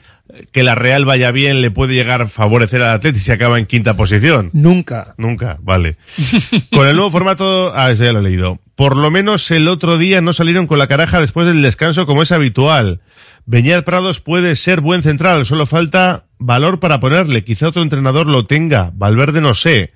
[0.52, 3.66] que la Real vaya bien le puede llegar a favorecer al Atleti si acaba en
[3.66, 4.50] quinta posición.
[4.52, 5.14] Nunca.
[5.18, 5.96] Nunca, vale.
[6.72, 8.60] Con el nuevo formato, ah, eso ya lo he leído.
[8.76, 12.22] Por lo menos el otro día no salieron con la caraja después del descanso como
[12.22, 13.00] es habitual.
[13.44, 17.44] Beñat Prados puede ser buen central, solo falta valor para ponerle.
[17.44, 18.90] Quizá otro entrenador lo tenga.
[18.94, 19.92] Valverde no sé.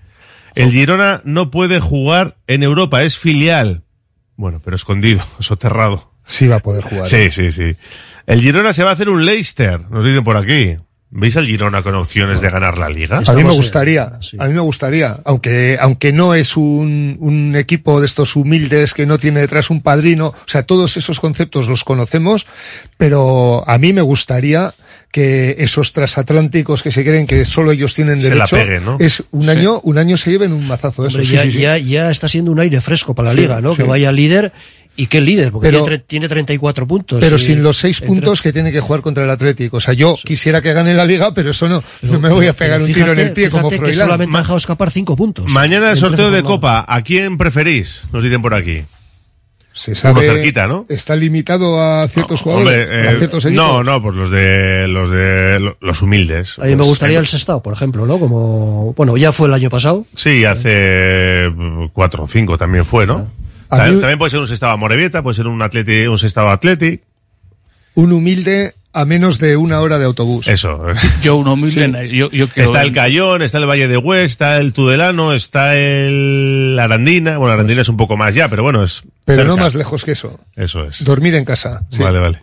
[0.57, 3.83] El Girona no puede jugar en Europa, es filial.
[4.37, 6.11] Bueno, pero escondido, soterrado.
[6.25, 7.07] Sí va a poder jugar.
[7.07, 7.77] Sí, sí, sí.
[8.27, 10.77] El Girona se va a hacer un Leicester, nos dicen por aquí.
[11.09, 13.23] ¿Veis al Girona con opciones de ganar la liga?
[13.27, 14.37] A mí me gustaría, sí.
[14.41, 19.07] a mí me gustaría, aunque, aunque no es un, un equipo de estos humildes que
[19.07, 22.47] no tiene detrás un padrino, o sea, todos esos conceptos los conocemos,
[22.97, 24.75] pero a mí me gustaría
[25.13, 28.97] que esos transatlánticos que se creen que solo ellos tienen Se la derecho, peguen, ¿no?
[28.99, 31.19] es un año, un año se lleven un mazazo de eso.
[31.19, 31.59] Hombre, sí, ya, sí, sí.
[31.61, 33.71] ya, ya está siendo un aire fresco para la Sí, liga, ¿no?
[33.71, 33.79] sí.
[33.79, 34.53] Que vaya líder
[34.99, 35.53] ¿Y qué líder?
[35.53, 37.21] Porque Pero- tiene, tiene 34 puntos.
[37.21, 39.77] Pero y- sin los seis entre- puntos que tiene que jugar contra el Atlético.
[39.77, 41.83] O sea, yo quisiera que gane la liga, pero eso no.
[42.03, 43.95] no me voy a pegar un tiro en el pie como Froilán.
[44.07, 45.47] solamente ha dejado escapar 5 puntos.
[45.49, 46.43] Mañana el sorteo 13 de.
[46.43, 46.85] Copa.
[46.89, 48.05] ¿A quién preferís?
[48.13, 48.85] Nos dicen por aquí.
[49.73, 50.87] Se sabe, Uno cerquita, ¿no?
[50.89, 52.87] Está limitado a ciertos jugadores.
[52.89, 53.63] Hombre, a eh, ciertos equipos.
[53.67, 56.59] no, no, pues los de los de lo- los humildes.
[56.59, 58.19] A mí me gustaría eh, el Sestao, por ejemplo, ¿no?
[58.19, 60.07] Como, bueno, ya fue el año pasado.
[60.15, 63.27] Sí, hace mm, cuatro o cinco también fue, ¿no?
[63.69, 67.01] También, mí- también puede ser un sestado Morevieta, puede ser un atleti, un sestado Atleti.
[67.95, 70.49] Un humilde a menos de una hora de autobús.
[70.49, 70.85] Eso.
[71.23, 74.57] Yo un humilde, yo, yo quiero- Está el Cayón, está el Valle de Hue, está
[74.59, 77.37] el Tudelano, está el Arandina.
[77.37, 79.03] Bueno, Arandina es un poco más ya, pero bueno, es.
[79.27, 80.39] Pero no más lejos que eso.
[80.55, 81.05] Eso es.
[81.05, 81.83] Dormir en casa.
[81.91, 82.03] sí.
[82.03, 82.43] Vale, vale.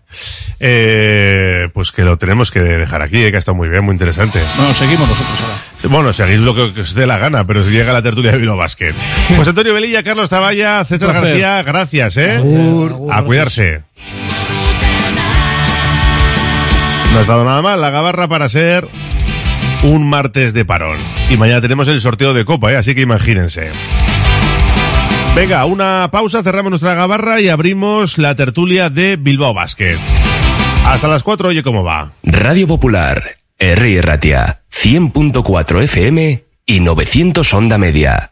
[0.60, 3.94] Eh, pues que lo tenemos que dejar aquí, eh, que ha estado muy bien, muy
[3.94, 4.40] interesante.
[4.58, 5.94] Bueno, seguimos nosotros ahora.
[5.94, 8.56] Bueno, seguís lo que, os dé la gana, pero si llega la tertulia de Vino
[8.56, 8.94] Basket.
[9.36, 11.14] Pues Antonio Velilla, Carlos Taballa, César.
[11.14, 12.36] García, gracias, ¿eh?
[12.36, 13.08] Agur.
[13.12, 13.82] A cuidarse.
[17.14, 18.88] No ha estado nada mal la gabarra para ser
[19.84, 20.98] un martes de parón.
[21.30, 22.78] Y mañana tenemos el sorteo de Copa, ¿eh?
[22.78, 23.70] Así que imagínense.
[25.36, 29.98] Venga, una pausa, cerramos nuestra gabarra y abrimos la tertulia de Bilbao Basket.
[30.88, 32.14] Hasta las 4, oye cómo va.
[32.24, 33.24] Radio Popular,
[33.60, 34.02] R.
[34.02, 38.32] Ratia, 100.4 FM y 900 Onda Media.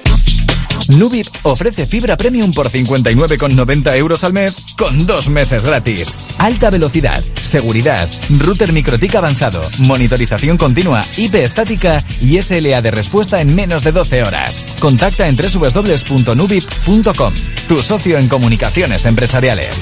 [0.97, 6.17] Nubip ofrece fibra premium por 59,90 euros al mes con dos meses gratis.
[6.37, 8.09] Alta velocidad, seguridad,
[8.39, 14.23] router microtic avanzado, monitorización continua, IP estática y SLA de respuesta en menos de 12
[14.23, 14.63] horas.
[14.79, 17.33] Contacta en www.nubip.com,
[17.67, 19.81] tu socio en comunicaciones empresariales.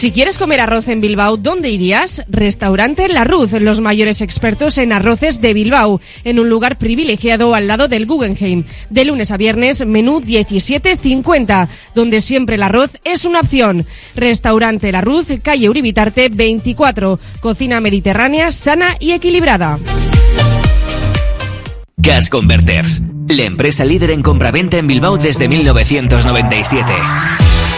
[0.00, 2.22] Si quieres comer arroz en Bilbao, ¿dónde irías?
[2.26, 7.66] Restaurante La Ruz, los mayores expertos en arroces de Bilbao, en un lugar privilegiado al
[7.66, 8.64] lado del Guggenheim.
[8.88, 13.84] De lunes a viernes, menú 17.50, donde siempre el arroz es una opción.
[14.16, 19.78] Restaurante La Ruz, calle Uribitarte 24, cocina mediterránea, sana y equilibrada.
[21.98, 26.90] Gas Converters, la empresa líder en compraventa en Bilbao desde 1997.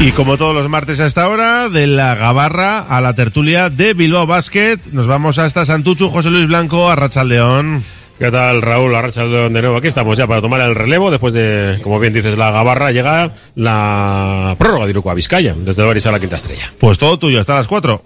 [0.00, 3.94] Y como todos los martes a esta hora, de la Gabarra a la tertulia de
[3.94, 7.82] Bilbao Basket, nos vamos hasta Santuchu, José Luis Blanco, a Rachaldeón.
[8.16, 8.94] ¿Qué tal, Raúl?
[8.94, 9.76] Arrachaldeón de nuevo.
[9.76, 11.10] Aquí estamos ya para tomar el relevo.
[11.10, 15.84] Después de, como bien dices, la Gabarra, llega la prórroga de Iruko a Vizcaya, desde
[15.84, 16.70] Baris a la quinta estrella.
[16.78, 18.02] Pues todo tuyo, hasta las 4.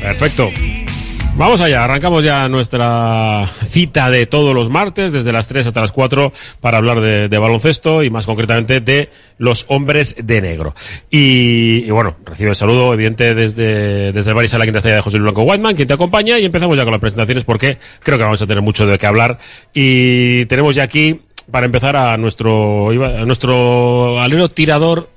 [0.00, 0.48] Perfecto.
[1.34, 5.90] Vamos allá, arrancamos ya nuestra cita de todos los martes, desde las 3 hasta las
[5.90, 6.30] 4,
[6.60, 10.74] para hablar de, de baloncesto y más concretamente de los hombres de negro.
[11.10, 15.02] Y, y bueno, recibe el saludo, evidente, desde, desde el Barisal, la quinta estrella de
[15.02, 18.18] José Luis Blanco Whiteman, quien te acompaña, y empezamos ya con las presentaciones porque creo
[18.18, 19.38] que vamos a tener mucho de qué hablar.
[19.72, 25.08] Y tenemos ya aquí, para empezar, a nuestro, a nuestro alero tirador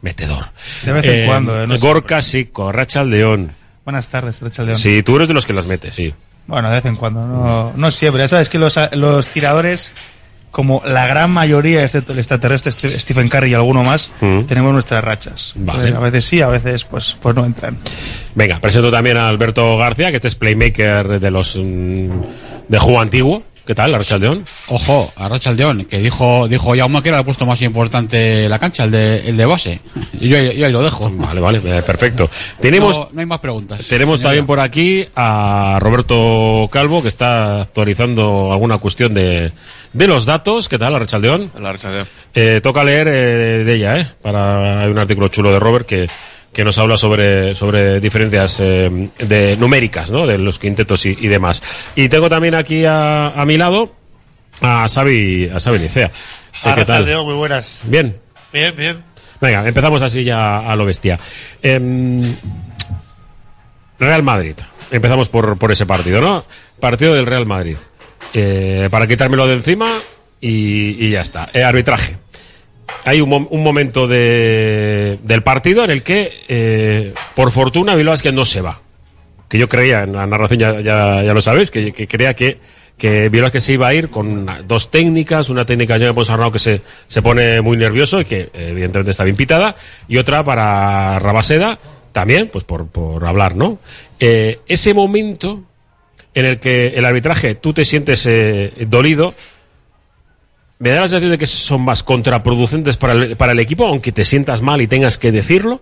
[0.00, 0.46] metedor.
[0.84, 1.66] De vez en cuando, ¿eh?
[1.68, 3.61] No Gorka Sico, Rachel León.
[3.84, 4.76] Buenas tardes, Rachel León.
[4.76, 6.14] Sí, tú eres de los que las metes, sí.
[6.46, 8.22] Bueno, de vez en cuando, no, no siempre.
[8.22, 9.92] Ya sabes que los, los tiradores,
[10.50, 14.10] como la gran mayoría, excepto el extraterrestre St- Stephen Curry y alguno más,
[14.46, 15.52] tenemos nuestras rachas.
[15.56, 15.64] Mm.
[15.66, 15.94] Vale.
[15.94, 17.76] A veces sí, a veces pues, pues no entran.
[18.34, 22.08] Venga, presento también a Alberto García, que este es playmaker de los mm,
[22.68, 23.42] de juego antiguo.
[23.64, 24.44] ¿Qué tal, Rachel León?
[24.66, 28.58] Ojo, a Rachaldeón, que dijo, dijo Jaume que era el puesto más importante de la
[28.58, 29.78] cancha, el de, el de base.
[30.20, 31.08] Y yo, ahí- yo ahí lo dejo.
[31.14, 32.28] Vale, vale, eh, perfecto.
[32.60, 33.86] Tenemos, No, no hay más preguntas.
[33.86, 39.52] tenemos también por aquí a Roberto Calvo, que está actualizando alguna cuestión de,
[39.92, 40.68] de los datos.
[40.68, 41.52] ¿Qué tal, Rachel León?
[41.54, 42.08] Hola, Rachaldeón.
[42.34, 43.12] Eh, toca leer eh,
[43.64, 44.08] de ella, ¿eh?
[44.20, 46.08] Para, hay un artículo chulo de Robert que,
[46.52, 50.26] que nos habla sobre, sobre diferencias eh, de numéricas, ¿no?
[50.26, 51.62] De los quintetos y, y demás.
[51.96, 53.94] Y tengo también aquí a, a mi lado
[54.60, 56.06] a Xavi, a Xavi Nicea.
[56.64, 57.04] Eh, ¿Qué tal?
[57.24, 57.82] Muy buenas.
[57.86, 58.16] Bien.
[58.52, 59.02] Bien, bien.
[59.40, 61.18] Venga, empezamos así ya a lo bestia.
[61.62, 62.22] Em,
[63.98, 64.54] Real Madrid.
[64.90, 66.44] Empezamos por, por ese partido, ¿no?
[66.78, 67.76] Partido del Real Madrid.
[68.34, 69.90] Eh, para quitármelo de encima
[70.40, 71.48] y, y ya está.
[71.52, 72.16] Eh, arbitraje.
[73.04, 78.44] Hay un, un momento de, del partido en el que, eh, por fortuna, Bilbao no
[78.44, 78.78] se va.
[79.48, 82.58] Que yo creía, en la narración ya, ya, lo sabéis, que, que creía que,
[82.96, 86.80] que Bilbao se iba a ir con dos técnicas, una técnica hemos hablado que se,
[87.08, 89.36] se pone muy nervioso y que evidentemente está bien
[90.08, 91.78] y otra para Rabaseda,
[92.12, 93.78] también, pues por, por hablar, ¿no?
[94.20, 95.62] Eh, ese momento
[96.34, 99.34] en el que el arbitraje tú te sientes eh, dolido,
[100.82, 104.10] me da la sensación de que son más contraproducentes para el, para el equipo, aunque
[104.10, 105.80] te sientas mal y tengas que decirlo,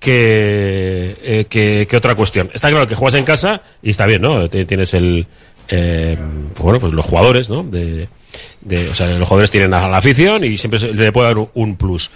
[0.00, 2.50] que, eh, otra cuestión.
[2.52, 4.50] Está claro que juegas en casa y está bien, ¿no?
[4.50, 5.26] Tienes el.
[5.68, 6.18] eh,
[6.54, 7.60] pues bueno, pues los jugadores, ¿no?
[7.60, 11.76] O sea, los jugadores tienen a la afición y siempre se le puede dar un-
[11.76, 12.10] plus.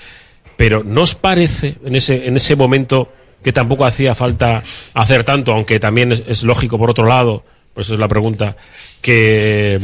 [0.56, 3.12] Pero ¿no parece en ese, en ese momento
[3.44, 7.94] que tampoco hacía falta hacer tanto, aunque también es, lógico por otro lado, por eso
[7.94, 8.56] es la pregunta,
[9.00, 9.78] que,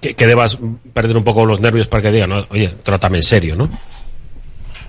[0.00, 0.58] que, debas
[0.92, 3.68] perder un poco los nervios para que digan, "No, oye, trátame en serio, ¿no?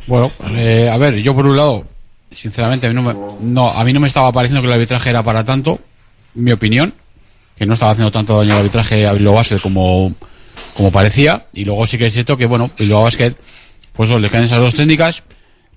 [0.08, 1.86] Bueno, eh, a ver, yo por un lado,
[2.32, 5.22] sinceramente, a mí, no me, no, a no me estaba pareciendo que el arbitraje era
[5.22, 5.80] para tanto,
[6.34, 6.94] mi opinión,
[7.56, 10.14] que no estaba haciendo tanto daño al arbitraje a Bilbao Basket como,
[10.74, 13.36] como parecía, y luego sí que es cierto que, bueno, Bilbao Basket,
[13.94, 15.24] pues le caen esas dos técnicas,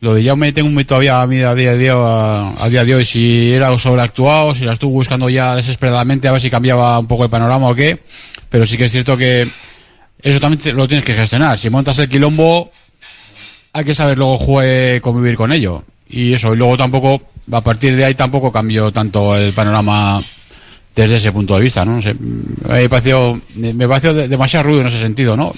[0.03, 3.05] lo de Jaume tengo todavía a, mí a día de día, a, día de hoy,
[3.05, 7.23] si era sobreactuado, si la estuvo buscando ya desesperadamente a ver si cambiaba un poco
[7.23, 8.03] el panorama o qué,
[8.49, 9.47] pero sí que es cierto que
[10.21, 12.73] eso también te- lo tienes que gestionar, si montas el quilombo,
[13.73, 15.85] hay que saber luego jugar, convivir con ello.
[16.09, 17.23] Y eso, y luego tampoco,
[17.53, 20.21] a partir de ahí tampoco cambió tanto el panorama
[20.97, 21.93] desde ese punto de vista, ¿no?
[21.97, 25.55] No sé, me pareció, me pareció de- demasiado rudo en ese sentido, ¿no?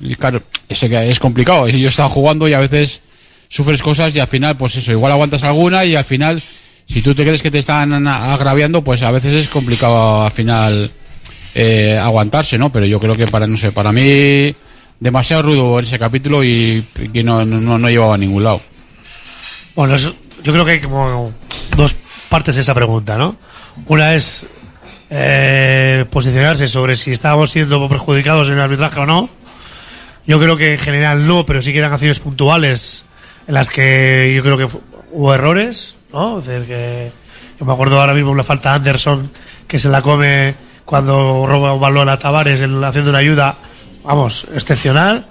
[0.00, 1.66] Y claro, ese que es complicado.
[1.66, 3.02] Y yo estaba jugando y a veces
[3.50, 6.40] sufres cosas y al final, pues eso, igual aguantas alguna y al final,
[6.86, 10.90] si tú te crees que te están agraviando, pues a veces es complicado al final
[11.54, 12.70] eh, aguantarse, ¿no?
[12.70, 14.54] Pero yo creo que para, no sé, para mí
[15.00, 18.60] demasiado rudo en ese capítulo y que no, no, no llevaba a ningún lado.
[19.74, 20.12] Bueno, yo
[20.52, 21.32] creo que hay como
[21.76, 21.96] dos
[22.28, 23.36] partes de esa pregunta, ¿no?
[23.86, 24.46] Una es
[25.10, 29.28] eh, posicionarse sobre si estábamos siendo perjudicados en el arbitraje o no.
[30.24, 33.06] Yo creo que en general no, pero sí que eran acciones puntuales
[33.46, 34.68] en las que yo creo que
[35.12, 36.38] hubo errores, ¿no?
[36.40, 37.12] Es decir, que
[37.58, 39.30] yo me acuerdo ahora mismo la falta de Anderson
[39.66, 40.54] que se la come
[40.84, 43.54] cuando roba un balón a Tavares en- haciendo una ayuda,
[44.04, 45.26] vamos, excepcional.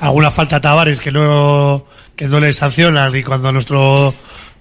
[0.00, 4.12] Alguna falta a Tavares que no, que no le sancionan y cuando a nuestro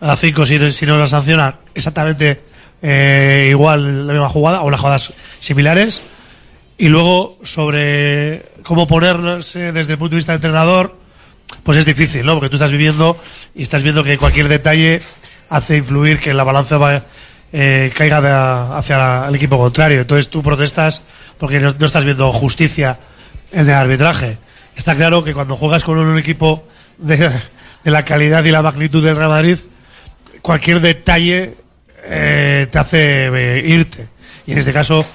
[0.01, 2.41] a 5 si, si no la sancionan, exactamente
[2.81, 6.05] eh, igual la misma jugada o las jugadas similares.
[6.77, 10.97] Y luego sobre cómo ponerse desde el punto de vista del entrenador,
[11.63, 12.33] pues es difícil, ¿no?
[12.35, 13.17] Porque tú estás viviendo
[13.53, 15.01] y estás viendo que cualquier detalle
[15.49, 17.03] hace influir que la balanza va,
[17.53, 20.01] eh, caiga hacia el equipo contrario.
[20.01, 21.03] Entonces tú protestas
[21.37, 22.99] porque no, estás viendo justicia
[23.51, 24.37] en el arbitraje.
[24.75, 26.67] Está claro que cuando juegas con un equipo
[26.97, 27.31] de,
[27.83, 29.57] la calidad y la magnitud del Real Madrid,
[30.41, 31.55] cualquier detalle
[32.03, 34.07] eh, te hace eh, irte.
[34.45, 35.05] Y en este caso,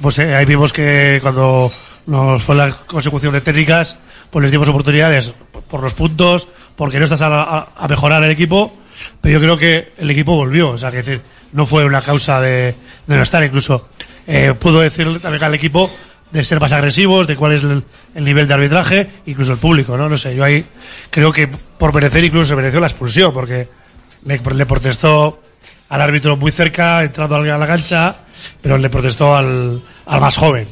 [0.00, 1.70] pues ahí vimos que cuando
[2.06, 3.96] nos fue la consecución de técnicas,
[4.30, 5.32] pues les dimos oportunidades
[5.68, 8.74] por los puntos, porque no estás a, a- a mejorar el equipo,
[9.20, 10.70] pero yo creo que el equipo volvió.
[10.70, 11.20] O sea, que decir,
[11.52, 12.74] no fue una causa de,
[13.06, 13.42] no estar.
[13.44, 13.88] Incluso
[14.26, 15.90] eh, pudo decirle también al equipo
[16.30, 17.82] de ser más agresivos, de cuál es el,
[18.14, 20.08] el nivel de arbitraje, incluso el público, ¿no?
[20.08, 20.64] No sé, yo ahí
[21.10, 23.68] creo que por merecer incluso se mereció la expulsión, porque
[24.24, 25.42] le, le protestó
[25.90, 28.16] al árbitro muy cerca, entrando a la cancha,
[28.62, 30.66] pero le protestó al, al más joven.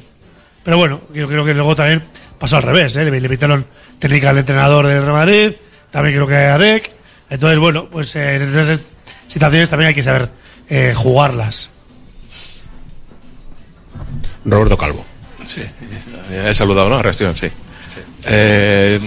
[0.62, 2.02] Pero bueno, yo creo que luego también
[2.38, 3.04] pasó al revés, ¿eh?
[3.04, 3.66] le, pitaron
[3.98, 5.52] técnica al entrenador del Real Madrid,
[5.90, 6.90] también creo que a Dec.
[7.28, 8.84] Entonces, bueno, pues eh, en esas
[9.26, 10.28] situaciones también hay que saber
[10.68, 11.70] eh, jugarlas.
[14.44, 15.04] Roberto Calvo.
[15.46, 15.62] Sí,
[16.30, 17.02] he saludado, ¿no?
[17.02, 17.48] Reacción, sí.
[18.24, 19.00] Eh,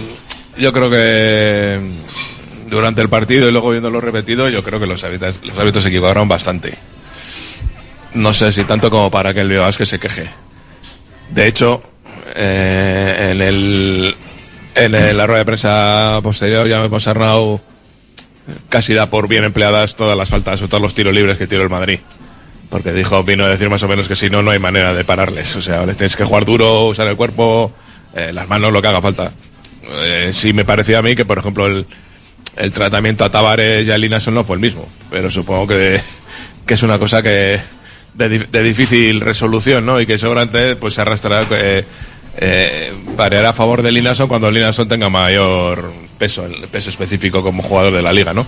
[0.56, 1.80] yo creo que
[2.68, 5.88] durante el partido y luego viéndolo repetido, yo creo que los árbitros, los árbitros se
[5.88, 6.76] equivocaron bastante.
[8.14, 10.28] No sé si tanto como para que el Bilbao que se queje.
[11.30, 11.82] De hecho,
[12.36, 14.14] eh, en el
[14.76, 17.60] en el- la rueda de prensa posterior ya hemos Arnau
[18.68, 21.62] casi da por bien empleadas todas las faltas o todos los tiros libres que tiró
[21.62, 22.00] el Madrid.
[22.70, 25.04] Porque dijo, vino a decir más o menos que si no, no hay manera de
[25.04, 25.54] pararles.
[25.56, 27.72] O sea, les tienes que jugar duro, usar el cuerpo,
[28.14, 29.32] eh, las manos, lo que haga falta.
[30.00, 31.86] Eh, sí me parecía a mí que, por ejemplo, el,
[32.56, 34.88] el tratamiento a Tavares y a Linason no fue el mismo.
[35.10, 36.00] Pero supongo que,
[36.66, 37.60] que es una cosa que
[38.14, 40.00] de, di- de difícil resolución, ¿no?
[40.00, 41.84] Y que seguramente pues se arrastrará, eh,
[42.36, 42.92] eh,
[43.46, 48.02] a favor de Linason cuando Linason tenga mayor peso, el peso específico como jugador de
[48.02, 48.46] la liga, ¿no?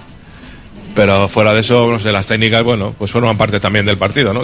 [0.95, 4.33] Pero fuera de eso, no sé, las técnicas, bueno, pues forman parte también del partido,
[4.33, 4.35] ¿no?